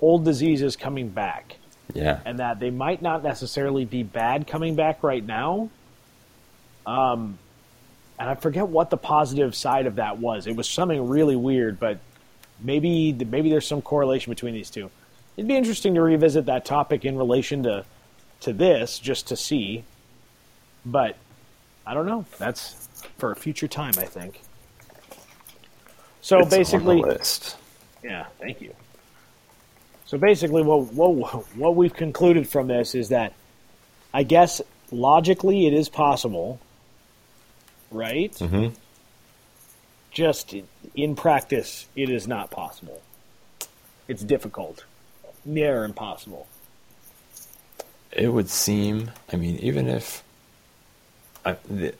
old 0.00 0.24
diseases 0.24 0.76
coming 0.76 1.08
back, 1.08 1.56
yeah. 1.94 2.20
and 2.24 2.38
that 2.38 2.60
they 2.60 2.70
might 2.70 3.02
not 3.02 3.24
necessarily 3.24 3.84
be 3.84 4.04
bad 4.04 4.46
coming 4.46 4.76
back 4.76 5.02
right 5.02 5.24
now. 5.24 5.68
Um, 6.86 7.38
and 8.20 8.30
I 8.30 8.34
forget 8.36 8.68
what 8.68 8.90
the 8.90 8.96
positive 8.96 9.54
side 9.54 9.86
of 9.86 9.96
that 9.96 10.18
was. 10.18 10.46
It 10.46 10.54
was 10.54 10.68
something 10.68 11.08
really 11.08 11.36
weird, 11.36 11.80
but 11.80 11.98
maybe 12.60 13.12
maybe 13.12 13.50
there's 13.50 13.66
some 13.66 13.82
correlation 13.82 14.30
between 14.30 14.54
these 14.54 14.70
two. 14.70 14.90
It'd 15.36 15.48
be 15.48 15.56
interesting 15.56 15.94
to 15.94 16.02
revisit 16.02 16.46
that 16.46 16.64
topic 16.64 17.04
in 17.04 17.16
relation 17.16 17.62
to 17.64 17.84
to 18.40 18.52
this, 18.52 18.98
just 18.98 19.28
to 19.28 19.36
see. 19.36 19.84
But 20.86 21.16
I 21.86 21.94
don't 21.94 22.06
know. 22.06 22.24
That's 22.38 22.88
for 23.18 23.32
a 23.32 23.36
future 23.36 23.68
time, 23.68 23.94
I 23.98 24.04
think. 24.04 24.40
So 26.20 26.40
It's 26.40 26.50
basically, 26.50 27.02
yeah, 28.02 28.26
thank 28.38 28.60
you. 28.60 28.74
So 30.06 30.18
basically, 30.18 30.62
what, 30.62 30.92
what 30.92 31.12
what 31.56 31.76
we've 31.76 31.94
concluded 31.94 32.48
from 32.48 32.66
this 32.68 32.94
is 32.94 33.10
that, 33.10 33.32
I 34.12 34.22
guess 34.22 34.60
logically 34.90 35.66
it 35.66 35.74
is 35.74 35.88
possible, 35.88 36.60
right? 37.90 38.32
Mhm. 38.32 38.72
Just 40.18 40.52
in 40.96 41.14
practice, 41.14 41.86
it 41.94 42.10
is 42.10 42.26
not 42.26 42.50
possible. 42.50 43.02
It's 44.08 44.24
difficult, 44.24 44.84
near 45.44 45.84
impossible. 45.84 46.48
It 48.10 48.32
would 48.32 48.48
seem. 48.48 49.12
I 49.32 49.36
mean, 49.36 49.60
even 49.60 49.86
if 49.86 50.24
I, 51.46 51.56
the, 51.70 51.94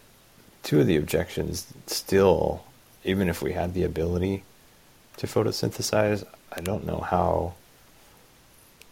two 0.64 0.80
of 0.80 0.88
the 0.88 0.96
objections 0.96 1.72
still, 1.86 2.64
even 3.04 3.28
if 3.28 3.40
we 3.40 3.52
had 3.52 3.72
the 3.72 3.84
ability 3.84 4.42
to 5.18 5.28
photosynthesize, 5.28 6.26
I 6.50 6.60
don't 6.60 6.84
know 6.84 6.98
how 6.98 7.54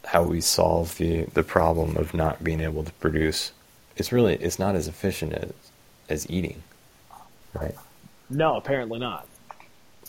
how 0.05 0.23
we 0.23 0.41
solve 0.41 0.97
the 0.99 1.25
the 1.35 1.43
problem 1.43 1.97
of 1.97 2.15
not 2.15 2.45
being 2.45 2.61
able 2.61 2.85
to 2.85 2.93
produce. 2.93 3.51
It's 3.97 4.13
really 4.13 4.37
it's 4.37 4.61
not 4.61 4.77
as 4.77 4.87
efficient 4.87 5.33
as 5.33 5.53
as 6.09 6.31
eating, 6.31 6.63
right? 7.55 7.75
No, 8.29 8.57
apparently 8.57 8.99
not. 8.99 9.27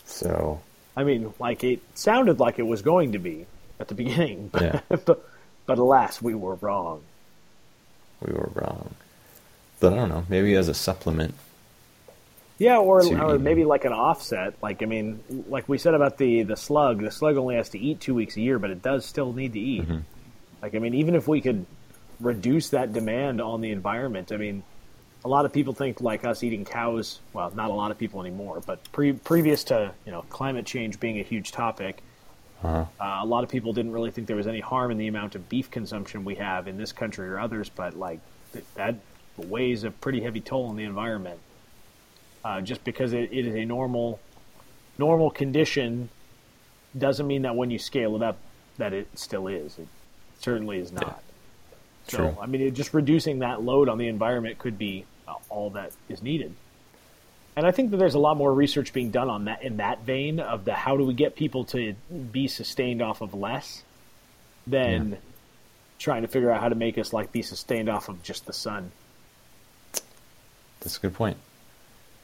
So 0.04 0.60
I 0.96 1.04
mean, 1.04 1.32
like 1.38 1.62
it 1.64 1.80
sounded 1.94 2.40
like 2.40 2.58
it 2.58 2.66
was 2.66 2.82
going 2.82 3.12
to 3.12 3.18
be 3.18 3.46
at 3.78 3.88
the 3.88 3.94
beginning, 3.94 4.48
but 4.52 4.62
Yeah. 4.62 4.80
but, 4.88 5.24
but 5.66 5.78
alas, 5.78 6.20
we 6.20 6.34
were 6.34 6.54
wrong. 6.56 7.02
we 8.20 8.32
were 8.32 8.50
wrong. 8.54 8.94
But 9.80 9.92
I 9.92 9.96
don't 9.96 10.08
know. 10.08 10.24
Maybe 10.28 10.54
as 10.54 10.68
a 10.68 10.74
supplement. 10.74 11.34
Yeah, 12.58 12.78
or, 12.78 13.02
to 13.02 13.22
or 13.22 13.38
maybe 13.38 13.64
like 13.64 13.84
an 13.84 13.92
offset. 13.92 14.54
Like 14.60 14.82
I 14.82 14.86
mean, 14.86 15.22
like 15.48 15.68
we 15.68 15.78
said 15.78 15.94
about 15.94 16.18
the 16.18 16.42
the 16.42 16.56
slug, 16.56 17.00
the 17.00 17.12
slug 17.12 17.36
only 17.36 17.54
has 17.54 17.68
to 17.70 17.78
eat 17.78 18.00
two 18.00 18.14
weeks 18.14 18.36
a 18.36 18.40
year, 18.40 18.58
but 18.58 18.70
it 18.70 18.82
does 18.82 19.04
still 19.06 19.32
need 19.32 19.52
to 19.52 19.60
eat. 19.60 19.82
Mm-hmm. 19.82 19.98
Like 20.62 20.74
I 20.74 20.80
mean, 20.80 20.94
even 20.94 21.14
if 21.14 21.28
we 21.28 21.40
could 21.40 21.64
reduce 22.18 22.70
that 22.70 22.92
demand 22.92 23.40
on 23.40 23.60
the 23.60 23.70
environment, 23.70 24.32
I 24.32 24.38
mean, 24.38 24.64
a 25.24 25.28
lot 25.28 25.44
of 25.44 25.52
people 25.52 25.72
think 25.74 26.00
like 26.00 26.24
us 26.24 26.42
eating 26.42 26.64
cows. 26.64 27.20
Well, 27.32 27.50
not 27.54 27.70
a 27.70 27.74
lot 27.74 27.90
of 27.90 27.98
people 27.98 28.20
anymore, 28.20 28.62
but 28.64 28.80
pre- 28.92 29.12
previous 29.12 29.64
to 29.64 29.92
you 30.06 30.12
know 30.12 30.22
climate 30.30 30.66
change 30.66 31.00
being 31.00 31.18
a 31.18 31.22
huge 31.22 31.52
topic, 31.52 32.02
Uh-huh. 32.62 32.84
uh, 33.00 33.20
a 33.22 33.26
lot 33.26 33.44
of 33.44 33.50
people 33.50 33.72
didn't 33.72 33.92
really 33.92 34.10
think 34.10 34.26
there 34.26 34.36
was 34.36 34.46
any 34.46 34.60
harm 34.60 34.90
in 34.90 34.98
the 34.98 35.08
amount 35.08 35.34
of 35.34 35.48
beef 35.48 35.70
consumption 35.70 36.24
we 36.24 36.36
have 36.36 36.68
in 36.68 36.76
this 36.76 36.92
country 36.92 37.28
or 37.28 37.38
others, 37.38 37.68
but 37.68 37.96
like 37.96 38.20
th- 38.52 38.64
that 38.74 38.94
weighs 39.36 39.84
a 39.84 39.90
pretty 39.90 40.20
heavy 40.20 40.40
toll 40.40 40.66
on 40.66 40.76
the 40.76 40.84
environment. 40.84 41.38
Uh, 42.44 42.60
just 42.60 42.82
because 42.84 43.12
it, 43.12 43.32
it 43.32 43.46
is 43.46 43.54
a 43.54 43.64
normal 43.64 44.20
normal 44.98 45.30
condition 45.30 46.08
doesn't 46.96 47.26
mean 47.26 47.42
that 47.42 47.54
when 47.54 47.70
you 47.70 47.78
scale 47.78 48.16
it 48.16 48.22
up 48.22 48.36
that 48.78 48.92
it 48.92 49.06
still 49.18 49.46
is. 49.48 49.78
It 49.78 49.86
certainly 50.40 50.78
is 50.78 50.90
not. 50.92 51.22
So 52.08 52.18
True. 52.18 52.36
I 52.40 52.46
mean, 52.46 52.62
it, 52.62 52.70
just 52.72 52.94
reducing 52.94 53.40
that 53.40 53.62
load 53.62 53.88
on 53.88 53.98
the 53.98 54.08
environment 54.08 54.58
could 54.58 54.78
be 54.78 55.04
uh, 55.26 55.34
all 55.48 55.70
that 55.70 55.92
is 56.08 56.22
needed. 56.22 56.54
And 57.56 57.66
I 57.66 57.72
think 57.72 57.90
that 57.90 57.96
there's 57.96 58.14
a 58.14 58.20
lot 58.20 58.36
more 58.36 58.52
research 58.54 58.92
being 58.92 59.10
done 59.10 59.28
on 59.28 59.46
that 59.46 59.62
in 59.62 59.78
that 59.78 60.02
vein 60.02 60.38
of 60.38 60.64
the 60.64 60.74
how 60.74 60.96
do 60.96 61.04
we 61.04 61.14
get 61.14 61.34
people 61.34 61.64
to 61.66 61.94
be 62.32 62.46
sustained 62.46 63.02
off 63.02 63.20
of 63.20 63.34
less 63.34 63.82
than 64.66 65.18
trying 65.98 66.22
to 66.22 66.28
figure 66.28 66.50
out 66.50 66.60
how 66.60 66.68
to 66.68 66.74
make 66.74 66.96
us 66.98 67.12
like 67.12 67.32
be 67.32 67.42
sustained 67.42 67.88
off 67.88 68.08
of 68.08 68.22
just 68.22 68.46
the 68.46 68.52
sun. 68.52 68.92
That's 70.80 70.96
a 70.96 71.00
good 71.00 71.14
point. 71.14 71.36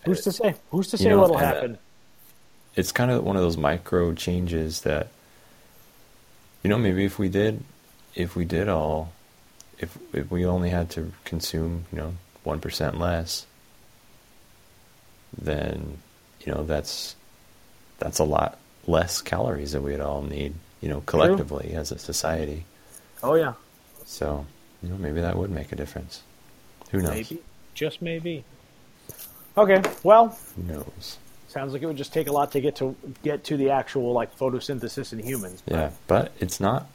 Who's 0.04 0.22
to 0.22 0.32
say? 0.32 0.54
Who's 0.70 0.88
to 0.90 0.96
You 0.96 1.02
say 1.02 1.08
know, 1.10 1.20
what'll 1.20 1.36
uh, 1.36 1.40
happen? 1.40 1.78
It's 2.76 2.92
kind 2.92 3.10
of 3.10 3.24
one 3.24 3.36
of 3.36 3.42
those 3.42 3.56
micro 3.56 4.12
changes 4.14 4.82
that, 4.82 5.08
you 6.62 6.70
know, 6.70 6.78
maybe 6.78 7.04
if 7.04 7.18
we 7.18 7.28
did, 7.28 7.62
if 8.14 8.36
we 8.36 8.44
did 8.44 8.68
all, 8.68 9.12
if 9.78 9.96
if 10.12 10.30
we 10.30 10.44
only 10.46 10.70
had 10.70 10.90
to 10.90 11.12
consume, 11.24 11.84
you 11.92 11.98
know, 11.98 12.14
one 12.44 12.60
percent 12.60 12.98
less, 12.98 13.46
then, 15.36 15.98
you 16.40 16.52
know, 16.52 16.64
that's 16.64 17.16
that's 17.98 18.18
a 18.18 18.24
lot 18.24 18.58
less 18.86 19.20
calories 19.22 19.72
that 19.72 19.82
we'd 19.82 20.00
all 20.00 20.22
need, 20.22 20.54
you 20.80 20.88
know, 20.88 21.00
collectively 21.06 21.72
as 21.74 21.90
a 21.92 21.98
society. 21.98 22.64
Oh 23.22 23.34
yeah, 23.34 23.54
So, 24.04 24.44
you 24.82 24.90
know, 24.90 24.96
maybe 24.98 25.20
that 25.22 25.36
would 25.36 25.50
make 25.50 25.72
a 25.72 25.76
difference. 25.76 26.22
Who 26.90 27.00
knows? 27.00 27.10
maybe, 27.10 27.38
just 27.72 28.02
maybe. 28.02 28.44
Okay, 29.56 29.80
well, 30.02 30.36
Who 30.56 30.62
knows? 30.64 31.18
sounds 31.48 31.72
like 31.72 31.82
it 31.82 31.86
would 31.86 31.96
just 31.96 32.12
take 32.12 32.26
a 32.26 32.32
lot 32.32 32.50
to 32.52 32.60
get 32.60 32.74
to 32.76 32.96
get 33.22 33.44
to 33.44 33.56
the 33.56 33.70
actual 33.70 34.12
like 34.12 34.36
photosynthesis 34.36 35.12
in 35.12 35.20
humans. 35.20 35.62
Yeah, 35.66 35.90
but 36.08 36.32
it's 36.40 36.58
not. 36.60 36.88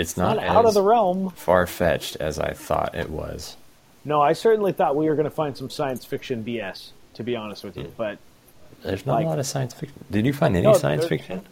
It's 0.00 0.16
Not, 0.16 0.36
not, 0.36 0.46
out 0.46 0.64
of 0.64 0.72
the 0.72 0.82
realm. 0.82 1.28
far 1.36 1.66
fetched 1.66 2.16
as 2.16 2.38
I 2.38 2.52
thought 2.54 2.94
it 2.94 3.10
was. 3.10 3.56
No, 4.02 4.22
I 4.22 4.32
certainly 4.32 4.72
thought 4.72 4.96
we 4.96 5.06
were 5.10 5.14
going 5.14 5.24
to 5.24 5.30
find 5.30 5.54
some 5.54 5.68
science 5.68 6.06
fiction 6.06 6.42
BS. 6.42 6.92
To 7.14 7.22
be 7.22 7.36
honest 7.36 7.64
with 7.64 7.76
you, 7.76 7.84
Hmm. 7.84 7.90
but 7.98 8.18
There's 8.82 9.04
not 9.04 9.16
Like- 9.16 9.26
a 9.26 9.28
lot 9.28 9.38
of 9.38 9.44
science 9.46 9.74
fiction. 9.74 10.02
Did 10.10 10.24
you 10.24 10.32
find 10.32 10.56
any 10.56 10.64
No, 10.66 10.72
science 10.72 11.04
fiction? 11.06 11.42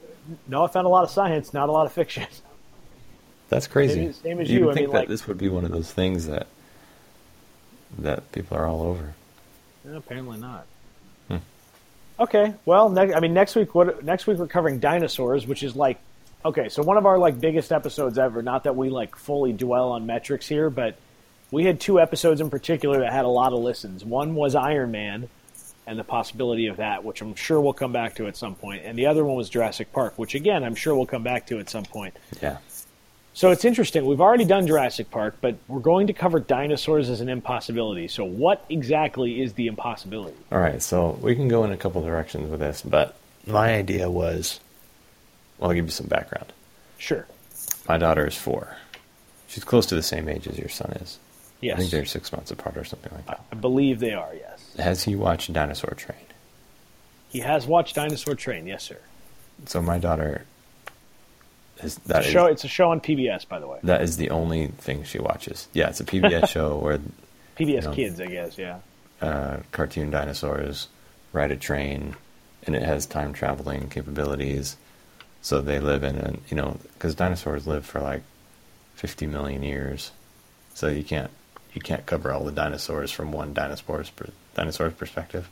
no, 0.46 0.64
I 0.64 0.68
found 0.68 0.86
a 0.86 0.88
lot 0.88 1.04
of 1.04 1.10
science, 1.10 1.52
not 1.52 1.68
a 1.68 1.72
lot 1.72 1.84
of 1.84 1.92
fiction. 1.92 2.26
That's 3.50 3.66
crazy. 3.66 4.04
Same 4.04 4.12
same 4.14 4.40
as 4.40 4.50
You'd 4.50 4.62
I 4.70 4.72
think 4.72 4.86
mean, 4.86 4.92
that 4.94 4.98
like- 5.00 5.08
this 5.08 5.26
would 5.26 5.36
be 5.36 5.50
one 5.50 5.66
of 5.66 5.70
those 5.70 5.92
things 5.92 6.26
that 6.26 6.46
that 7.98 8.32
people 8.32 8.56
are 8.56 8.66
all 8.66 8.80
over. 8.82 9.12
Apparently 9.94 10.38
not. 10.38 10.64
Hmm. 11.28 11.36
Okay, 12.20 12.54
well, 12.64 12.88
ne- 12.88 13.12
I 13.12 13.20
mean, 13.20 13.34
next 13.34 13.56
week, 13.56 13.74
what? 13.74 14.02
Next 14.04 14.26
week 14.26 14.38
we're 14.38 14.46
covering 14.46 14.78
dinosaurs, 14.78 15.46
which 15.46 15.62
is 15.62 15.76
like, 15.76 15.98
okay, 16.44 16.68
so 16.68 16.82
one 16.82 16.96
of 16.96 17.06
our 17.06 17.18
like 17.18 17.40
biggest 17.40 17.72
episodes 17.72 18.18
ever. 18.18 18.42
Not 18.42 18.64
that 18.64 18.76
we 18.76 18.90
like 18.90 19.16
fully 19.16 19.52
dwell 19.52 19.90
on 19.90 20.06
metrics 20.06 20.46
here, 20.46 20.70
but 20.70 20.96
we 21.50 21.64
had 21.64 21.80
two 21.80 22.00
episodes 22.00 22.40
in 22.40 22.50
particular 22.50 23.00
that 23.00 23.12
had 23.12 23.24
a 23.24 23.28
lot 23.28 23.52
of 23.52 23.60
listens. 23.60 24.04
One 24.04 24.34
was 24.34 24.54
Iron 24.54 24.90
Man 24.90 25.28
and 25.86 25.98
the 25.98 26.04
possibility 26.04 26.66
of 26.66 26.76
that, 26.76 27.02
which 27.02 27.22
I'm 27.22 27.34
sure 27.34 27.60
we'll 27.60 27.72
come 27.72 27.92
back 27.92 28.16
to 28.16 28.26
at 28.26 28.36
some 28.36 28.54
point, 28.54 28.82
and 28.84 28.98
the 28.98 29.06
other 29.06 29.24
one 29.24 29.36
was 29.36 29.48
Jurassic 29.48 29.92
Park, 29.92 30.18
which 30.18 30.34
again 30.34 30.64
I'm 30.64 30.74
sure 30.74 30.94
we'll 30.94 31.06
come 31.06 31.22
back 31.22 31.46
to 31.46 31.58
at 31.58 31.70
some 31.70 31.84
point. 31.84 32.14
Yeah. 32.42 32.58
So 33.32 33.52
it's 33.52 33.64
interesting. 33.64 34.04
We've 34.04 34.20
already 34.20 34.44
done 34.44 34.66
Jurassic 34.66 35.12
Park, 35.12 35.36
but 35.40 35.56
we're 35.68 35.78
going 35.78 36.08
to 36.08 36.12
cover 36.12 36.40
dinosaurs 36.40 37.08
as 37.08 37.20
an 37.20 37.28
impossibility. 37.28 38.08
So 38.08 38.24
what 38.24 38.64
exactly 38.68 39.40
is 39.40 39.52
the 39.52 39.68
impossibility? 39.68 40.36
All 40.50 40.58
right, 40.58 40.82
so 40.82 41.16
we 41.22 41.36
can 41.36 41.46
go 41.46 41.62
in 41.62 41.70
a 41.70 41.76
couple 41.76 42.02
directions 42.02 42.50
with 42.50 42.58
this, 42.58 42.82
but 42.82 43.14
my 43.46 43.74
idea 43.74 44.10
was 44.10 44.58
well, 45.58 45.70
I'll 45.70 45.74
give 45.76 45.84
you 45.84 45.90
some 45.90 46.06
background. 46.06 46.52
Sure. 46.98 47.26
My 47.88 47.98
daughter 47.98 48.26
is 48.26 48.36
four. 48.36 48.76
She's 49.48 49.64
close 49.64 49.86
to 49.86 49.94
the 49.94 50.02
same 50.02 50.28
age 50.28 50.46
as 50.46 50.58
your 50.58 50.68
son 50.68 50.92
is. 51.00 51.18
Yes. 51.60 51.74
I 51.74 51.78
think 51.80 51.90
they're 51.90 52.04
six 52.04 52.30
months 52.32 52.50
apart 52.50 52.76
or 52.76 52.84
something 52.84 53.12
like 53.14 53.26
that. 53.26 53.40
I 53.50 53.56
believe 53.56 53.98
they 53.98 54.12
are, 54.12 54.32
yes. 54.34 54.74
Has 54.78 55.02
he 55.04 55.16
watched 55.16 55.52
Dinosaur 55.52 55.94
Train? 55.94 56.18
He 57.30 57.40
has 57.40 57.66
watched 57.66 57.96
Dinosaur 57.96 58.34
Train, 58.34 58.66
yes, 58.66 58.84
sir. 58.84 58.98
So 59.66 59.82
my 59.82 59.98
daughter 59.98 60.44
is 61.82 61.96
It's 61.96 62.06
that 62.06 62.22
a 62.22 62.26
is- 62.26 62.32
show. 62.32 62.46
It's 62.46 62.64
a 62.64 62.68
show 62.68 62.90
on 62.90 63.00
PBS, 63.00 63.48
by 63.48 63.58
the 63.58 63.66
way. 63.66 63.78
that 63.82 64.02
is 64.02 64.16
the 64.16 64.30
only 64.30 64.68
thing 64.68 65.02
she 65.04 65.18
watches. 65.18 65.66
Yeah, 65.72 65.88
it's 65.88 66.00
a 66.00 66.04
PBS 66.04 66.48
show 66.52 66.76
where 66.78 67.00
PBS 67.58 67.84
know. 67.84 67.92
Kids, 67.94 68.20
I 68.20 68.26
guess. 68.26 68.56
Yeah. 68.58 68.78
uh, 69.20 69.58
cartoon 69.72 70.10
dinosaurs 70.10 70.86
ride 71.32 71.50
a 71.50 71.56
train, 71.56 72.14
and 72.66 72.76
it 72.76 72.82
has 72.82 73.04
time 73.06 73.32
traveling 73.32 73.88
capabilities. 73.88 74.76
So 75.42 75.60
they 75.60 75.78
live 75.78 76.04
in 76.04 76.16
a 76.16 76.34
you 76.48 76.56
know 76.56 76.78
because 76.94 77.14
dinosaurs 77.14 77.66
live 77.66 77.86
for 77.86 78.00
like 78.00 78.22
fifty 78.94 79.26
million 79.26 79.62
years, 79.62 80.10
so 80.74 80.88
you 80.88 81.04
can't 81.04 81.30
you 81.72 81.80
can't 81.80 82.06
cover 82.06 82.32
all 82.32 82.44
the 82.44 82.52
dinosaurs 82.52 83.10
from 83.10 83.32
one 83.32 83.54
dinosaur's 83.54 84.10
dinosaur's 84.54 84.94
perspective. 84.94 85.48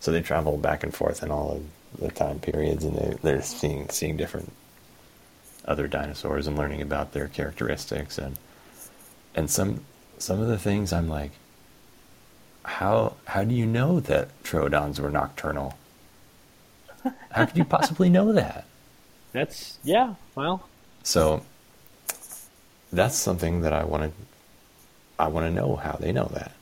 So 0.00 0.10
they 0.10 0.22
travel 0.22 0.56
back 0.56 0.82
and 0.82 0.94
forth 0.94 1.22
in 1.22 1.30
all 1.30 1.52
of 1.52 2.00
the 2.00 2.10
time 2.10 2.40
periods, 2.40 2.84
and 2.84 2.96
they 2.96 3.16
they're 3.22 3.42
seeing 3.42 3.88
seeing 3.90 4.16
different 4.16 4.52
other 5.64 5.86
dinosaurs 5.86 6.46
and 6.46 6.56
learning 6.56 6.82
about 6.82 7.12
their 7.12 7.28
characteristics 7.28 8.18
and 8.18 8.38
and 9.34 9.50
some 9.50 9.84
some 10.18 10.40
of 10.40 10.48
the 10.48 10.58
things 10.58 10.92
I'm 10.92 11.08
like 11.08 11.32
how 12.64 13.14
how 13.24 13.44
do 13.44 13.54
you 13.54 13.66
know 13.66 14.00
that 14.00 14.28
troodons 14.42 15.00
were 15.00 15.10
nocturnal? 15.10 15.76
How 17.30 17.46
could 17.46 17.56
you 17.56 17.64
possibly 17.64 18.10
know 18.10 18.32
that? 18.32 18.64
That's 19.32 19.78
yeah. 19.84 20.14
Well, 20.34 20.68
So 21.02 21.42
that's 22.92 23.16
something 23.16 23.60
that 23.62 23.72
I 23.72 23.84
want 23.84 24.02
to 24.04 24.12
I 25.18 25.28
want 25.28 25.46
to 25.46 25.50
know 25.52 25.76
how 25.76 25.92
they 26.00 26.12
know 26.12 26.30
that. 26.34 26.52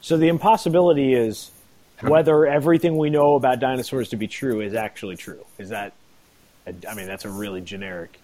so 0.00 0.16
the 0.16 0.28
impossibility 0.28 1.14
is 1.14 1.50
whether 2.00 2.46
everything 2.46 2.96
we 2.96 3.10
know 3.10 3.34
about 3.36 3.60
dinosaurs 3.60 4.08
to 4.10 4.16
be 4.16 4.26
true 4.26 4.60
is 4.60 4.74
actually 4.74 5.16
true. 5.16 5.44
Is 5.58 5.68
that? 5.68 5.92
I 6.66 6.94
mean, 6.94 7.06
that's 7.06 7.24
a 7.24 7.30
really 7.30 7.60
generic 7.60 8.18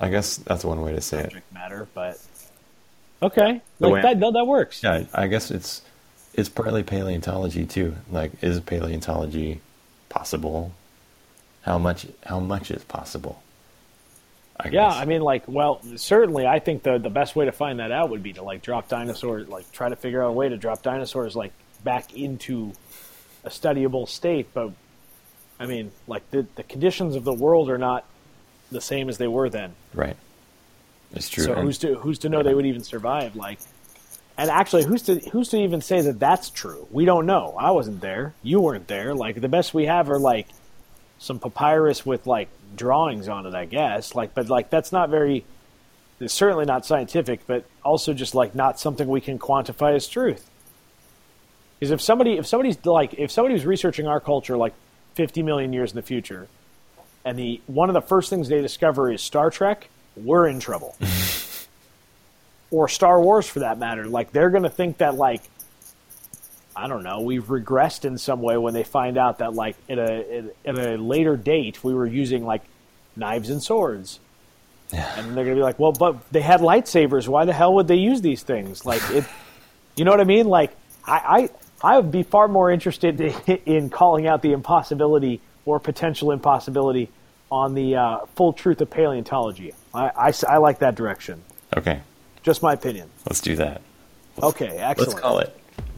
I 0.00 0.08
guess 0.08 0.36
that's 0.38 0.64
one 0.64 0.80
way 0.80 0.92
to 0.94 1.00
say 1.00 1.20
it. 1.20 1.34
matter, 1.52 1.86
but 1.94 2.20
okay, 3.22 3.60
like 3.78 4.02
that. 4.02 4.18
No, 4.18 4.32
that 4.32 4.46
works. 4.46 4.82
Yeah, 4.82 5.04
I 5.14 5.28
guess 5.28 5.50
it's 5.50 5.82
it's 6.34 6.48
partly 6.48 6.82
paleontology 6.82 7.64
too. 7.64 7.94
Like, 8.10 8.32
is 8.42 8.58
paleontology 8.60 9.60
possible? 10.08 10.72
How 11.64 11.78
much 11.78 12.06
how 12.24 12.40
much 12.40 12.70
is 12.70 12.84
possible? 12.84 13.42
I 14.60 14.66
Yeah, 14.68 14.88
guess. 14.90 14.94
I 14.96 15.04
mean, 15.06 15.22
like, 15.22 15.44
well, 15.48 15.80
certainly, 15.96 16.46
I 16.46 16.58
think 16.60 16.82
the 16.82 16.98
the 16.98 17.10
best 17.10 17.34
way 17.34 17.46
to 17.46 17.52
find 17.52 17.80
that 17.80 17.90
out 17.90 18.10
would 18.10 18.22
be 18.22 18.32
to 18.34 18.42
like 18.42 18.62
drop 18.62 18.88
dinosaurs, 18.88 19.48
like 19.48 19.70
try 19.72 19.88
to 19.88 19.96
figure 19.96 20.22
out 20.22 20.28
a 20.28 20.32
way 20.32 20.48
to 20.48 20.56
drop 20.56 20.82
dinosaurs 20.82 21.34
like 21.34 21.52
back 21.82 22.14
into 22.14 22.72
a 23.44 23.48
studyable 23.50 24.08
state. 24.08 24.48
But 24.54 24.70
I 25.58 25.66
mean, 25.66 25.90
like 26.06 26.30
the 26.30 26.46
the 26.54 26.62
conditions 26.62 27.16
of 27.16 27.24
the 27.24 27.34
world 27.34 27.70
are 27.70 27.78
not 27.78 28.04
the 28.70 28.80
same 28.80 29.08
as 29.08 29.18
they 29.18 29.28
were 29.28 29.48
then. 29.48 29.74
right. 29.92 30.16
It's 31.12 31.28
true. 31.28 31.44
So 31.44 31.52
and- 31.54 31.62
who's 31.62 31.78
to 31.78 31.94
who's 31.94 32.18
to 32.20 32.28
know 32.28 32.42
they 32.42 32.54
would 32.54 32.66
even 32.66 32.82
survive? 32.82 33.36
Like, 33.36 33.58
and 34.36 34.50
actually, 34.50 34.84
who's 34.84 35.02
to 35.02 35.14
who's 35.30 35.48
to 35.50 35.56
even 35.58 35.80
say 35.80 36.00
that 36.02 36.18
that's 36.20 36.50
true? 36.50 36.86
We 36.90 37.04
don't 37.04 37.24
know. 37.26 37.54
I 37.58 37.70
wasn't 37.70 38.00
there. 38.00 38.34
You 38.42 38.60
weren't 38.60 38.86
there. 38.88 39.14
Like 39.14 39.40
the 39.40 39.48
best 39.48 39.72
we 39.74 39.86
have 39.86 40.10
are 40.10 40.18
like 40.18 40.48
some 41.24 41.38
papyrus 41.38 42.04
with 42.04 42.26
like 42.26 42.48
drawings 42.76 43.28
on 43.28 43.46
it, 43.46 43.54
I 43.54 43.64
guess. 43.64 44.14
Like, 44.14 44.34
but 44.34 44.48
like 44.48 44.70
that's 44.70 44.92
not 44.92 45.10
very. 45.10 45.44
It's 46.20 46.32
certainly 46.32 46.64
not 46.64 46.86
scientific, 46.86 47.46
but 47.46 47.64
also 47.84 48.14
just 48.14 48.34
like 48.34 48.54
not 48.54 48.78
something 48.78 49.08
we 49.08 49.20
can 49.20 49.38
quantify 49.38 49.94
as 49.94 50.06
truth. 50.06 50.48
Because 51.78 51.90
if 51.90 52.00
somebody 52.00 52.34
if 52.34 52.46
somebody's 52.46 52.84
like 52.84 53.14
if 53.14 53.30
somebody 53.30 53.54
was 53.54 53.66
researching 53.66 54.06
our 54.06 54.20
culture 54.20 54.56
like 54.56 54.74
fifty 55.14 55.42
million 55.42 55.72
years 55.72 55.90
in 55.90 55.96
the 55.96 56.02
future, 56.02 56.48
and 57.24 57.38
the 57.38 57.60
one 57.66 57.88
of 57.88 57.94
the 57.94 58.02
first 58.02 58.30
things 58.30 58.48
they 58.48 58.62
discover 58.62 59.10
is 59.10 59.22
Star 59.22 59.50
Trek, 59.50 59.88
we're 60.16 60.46
in 60.46 60.60
trouble. 60.60 60.96
or 62.70 62.88
Star 62.88 63.20
Wars 63.20 63.46
for 63.46 63.60
that 63.60 63.78
matter. 63.78 64.06
Like 64.06 64.32
they're 64.32 64.50
going 64.50 64.62
to 64.64 64.70
think 64.70 64.98
that 64.98 65.14
like 65.14 65.42
I 66.76 66.88
don't 66.88 67.02
know, 67.04 67.20
we've 67.20 67.44
regressed 67.44 68.04
in 68.04 68.18
some 68.18 68.42
way 68.42 68.56
when 68.56 68.74
they 68.74 68.82
find 68.84 69.16
out 69.16 69.38
that 69.38 69.54
like 69.54 69.76
at 69.88 69.98
a 69.98 70.44
at 70.64 70.78
a 70.78 70.96
later 70.96 71.36
date 71.36 71.82
we 71.84 71.94
were 71.94 72.06
using 72.06 72.44
like 72.44 72.62
knives 73.16 73.50
and 73.50 73.62
swords. 73.62 74.20
Yeah. 74.92 75.18
And 75.18 75.28
they're 75.28 75.44
going 75.44 75.56
to 75.56 75.60
be 75.60 75.62
like, 75.62 75.78
"Well, 75.78 75.92
but 75.92 76.30
they 76.30 76.42
had 76.42 76.60
lightsabers. 76.60 77.26
Why 77.26 77.46
the 77.46 77.52
hell 77.52 77.74
would 77.74 77.88
they 77.88 77.96
use 77.96 78.20
these 78.20 78.42
things?" 78.42 78.84
Like 78.84 79.02
it 79.10 79.24
You 79.96 80.04
know 80.04 80.10
what 80.10 80.20
I 80.20 80.24
mean? 80.24 80.46
Like 80.46 80.72
I 81.06 81.48
I, 81.82 81.92
I 81.94 81.96
would 81.98 82.10
be 82.10 82.22
far 82.22 82.48
more 82.48 82.70
interested 82.70 83.20
in 83.66 83.90
calling 83.90 84.26
out 84.26 84.42
the 84.42 84.52
impossibility 84.52 85.40
or 85.64 85.80
potential 85.80 86.30
impossibility 86.32 87.10
on 87.50 87.74
the 87.74 87.96
uh, 87.96 88.18
full 88.34 88.52
truth 88.52 88.80
of 88.80 88.90
paleontology. 88.90 89.72
I, 89.94 90.10
I, 90.16 90.32
I 90.48 90.56
like 90.58 90.80
that 90.80 90.94
direction. 90.96 91.42
okay, 91.76 92.00
Just 92.42 92.62
my 92.62 92.72
opinion. 92.72 93.08
let's 93.26 93.40
do 93.40 93.54
that. 93.56 93.80
Okay, 94.42 94.66
excellent. 94.66 95.10
Let's 95.12 95.20
call 95.20 95.38
it 95.38 95.56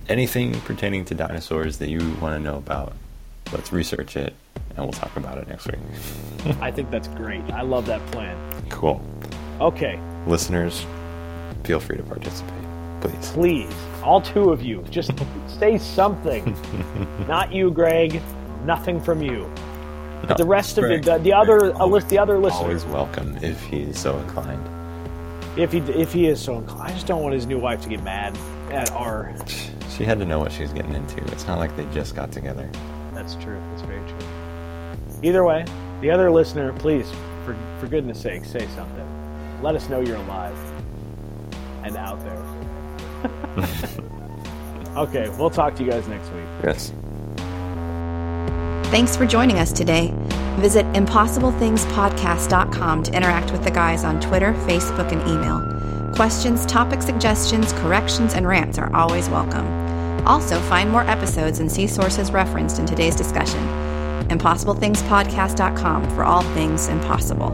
anything 0.09 0.59
pertaining 0.63 1.05
to 1.07 1.15
dinosaurs 1.15 1.79
that 1.79 1.89
you 1.89 1.99
want 2.21 2.35
to 2.35 2.41
know 2.41 2.57
about. 2.57 2.93
Let's 3.53 3.73
research 3.73 4.17
it, 4.17 4.35
and 4.71 4.79
we'll 4.79 4.93
talk 4.93 5.17
about 5.17 5.39
it 5.39 5.49
next 5.49 5.67
week. 5.67 5.79
I 6.61 6.71
think 6.71 6.91
that's 6.91 7.09
great. 7.09 7.43
I 7.53 7.63
love 7.63 7.87
that 7.87 8.05
plan. 8.11 8.37
Cool. 8.69 9.01
Okay, 9.61 9.99
Listeners, 10.27 10.85
feel 11.65 11.81
free 11.81 11.97
to 11.97 12.03
participate, 12.03 12.53
please. 13.01 13.31
please, 13.31 13.75
all 14.03 14.21
two 14.21 14.51
of 14.51 14.63
you, 14.63 14.85
just 14.91 15.13
say 15.59 15.79
something. 15.79 16.57
Not 17.29 17.53
you, 17.53 17.71
Greg. 17.71 18.21
Nothing 18.65 19.01
from 19.01 19.23
you. 19.23 19.51
But 20.27 20.39
the 20.39 20.45
rest 20.45 20.77
of 20.79 20.85
Greg- 20.85 21.05
the, 21.05 21.13
the, 21.13 21.25
the 21.25 21.33
other 21.33 21.59
Greg 21.59 21.75
a 21.75 21.83
uh, 21.83 21.87
list, 21.87 22.09
the 22.09 22.19
other 22.19 22.39
listeners 22.39 22.63
Always 22.63 22.85
welcome 22.87 23.37
if 23.43 23.63
he's 23.65 23.99
so 23.99 24.19
inclined. 24.19 24.67
if 25.59 25.73
he 25.73 25.79
if 25.79 26.13
he 26.13 26.27
is 26.27 26.41
so 26.41 26.59
inclined, 26.59 26.91
I 26.91 26.95
just 26.95 27.07
don't 27.07 27.23
want 27.23 27.35
his 27.35 27.47
new 27.47 27.59
wife 27.59 27.81
to 27.83 27.89
get 27.89 28.03
mad 28.03 28.37
at 28.73 28.91
our. 28.91 29.33
She 29.97 30.05
had 30.05 30.18
to 30.18 30.26
know 30.26 30.38
what 30.38 30.53
she 30.53 30.62
was 30.62 30.72
getting 30.72 30.94
into. 30.94 31.24
It's 31.32 31.47
not 31.47 31.59
like 31.59 31.74
they 31.74 31.86
just 31.86 32.14
got 32.14 32.30
together. 32.30 32.70
That's 33.14 33.34
true. 33.36 33.59
That's 33.70 33.80
very 33.82 34.07
true. 34.07 34.18
Either 35.22 35.42
way, 35.42 35.64
the 36.03 36.11
other 36.11 36.30
listener, 36.30 36.74
please, 36.74 37.11
for 37.47 37.57
for 37.80 37.86
goodness 37.86 38.20
sake, 38.20 38.44
say 38.44 38.68
something. 38.74 39.62
Let 39.62 39.74
us 39.74 39.88
know 39.88 40.01
you're 40.01 40.16
alive 40.16 40.59
and 41.82 41.97
out 41.97 42.20
there. 42.20 42.44
okay, 44.97 45.30
we'll 45.38 45.49
talk 45.49 45.74
to 45.76 45.82
you 45.82 45.90
guys 45.90 46.07
next 46.09 46.30
week. 46.32 46.44
Yes. 46.62 46.92
Thanks 48.90 49.16
for 49.16 49.24
joining 49.24 49.59
us 49.59 49.72
today. 49.72 50.12
Visit 50.59 50.84
impossiblethingspodcast.com 50.92 53.03
to 53.03 53.16
interact 53.16 53.51
with 53.51 53.64
the 53.64 53.70
guys 53.70 54.05
on 54.05 54.20
Twitter, 54.20 54.53
Facebook, 54.66 55.11
and 55.11 55.26
email. 55.26 55.62
Questions, 56.14 56.66
topic 56.66 57.01
suggestions, 57.01 57.72
corrections, 57.74 58.34
and 58.34 58.47
rants 58.47 58.76
are 58.78 58.94
always 58.94 59.30
welcome. 59.30 59.86
Also, 60.27 60.61
find 60.62 60.91
more 60.91 61.03
episodes 61.03 61.61
and 61.61 61.70
see 61.70 61.87
sources 61.87 62.31
referenced 62.33 62.79
in 62.79 62.87
today's 62.87 63.16
discussion. 63.16 63.61
ImpossibleThingsPodcast.com 64.29 66.11
for 66.11 66.24
all 66.24 66.43
things 66.43 66.89
impossible. 66.89 67.51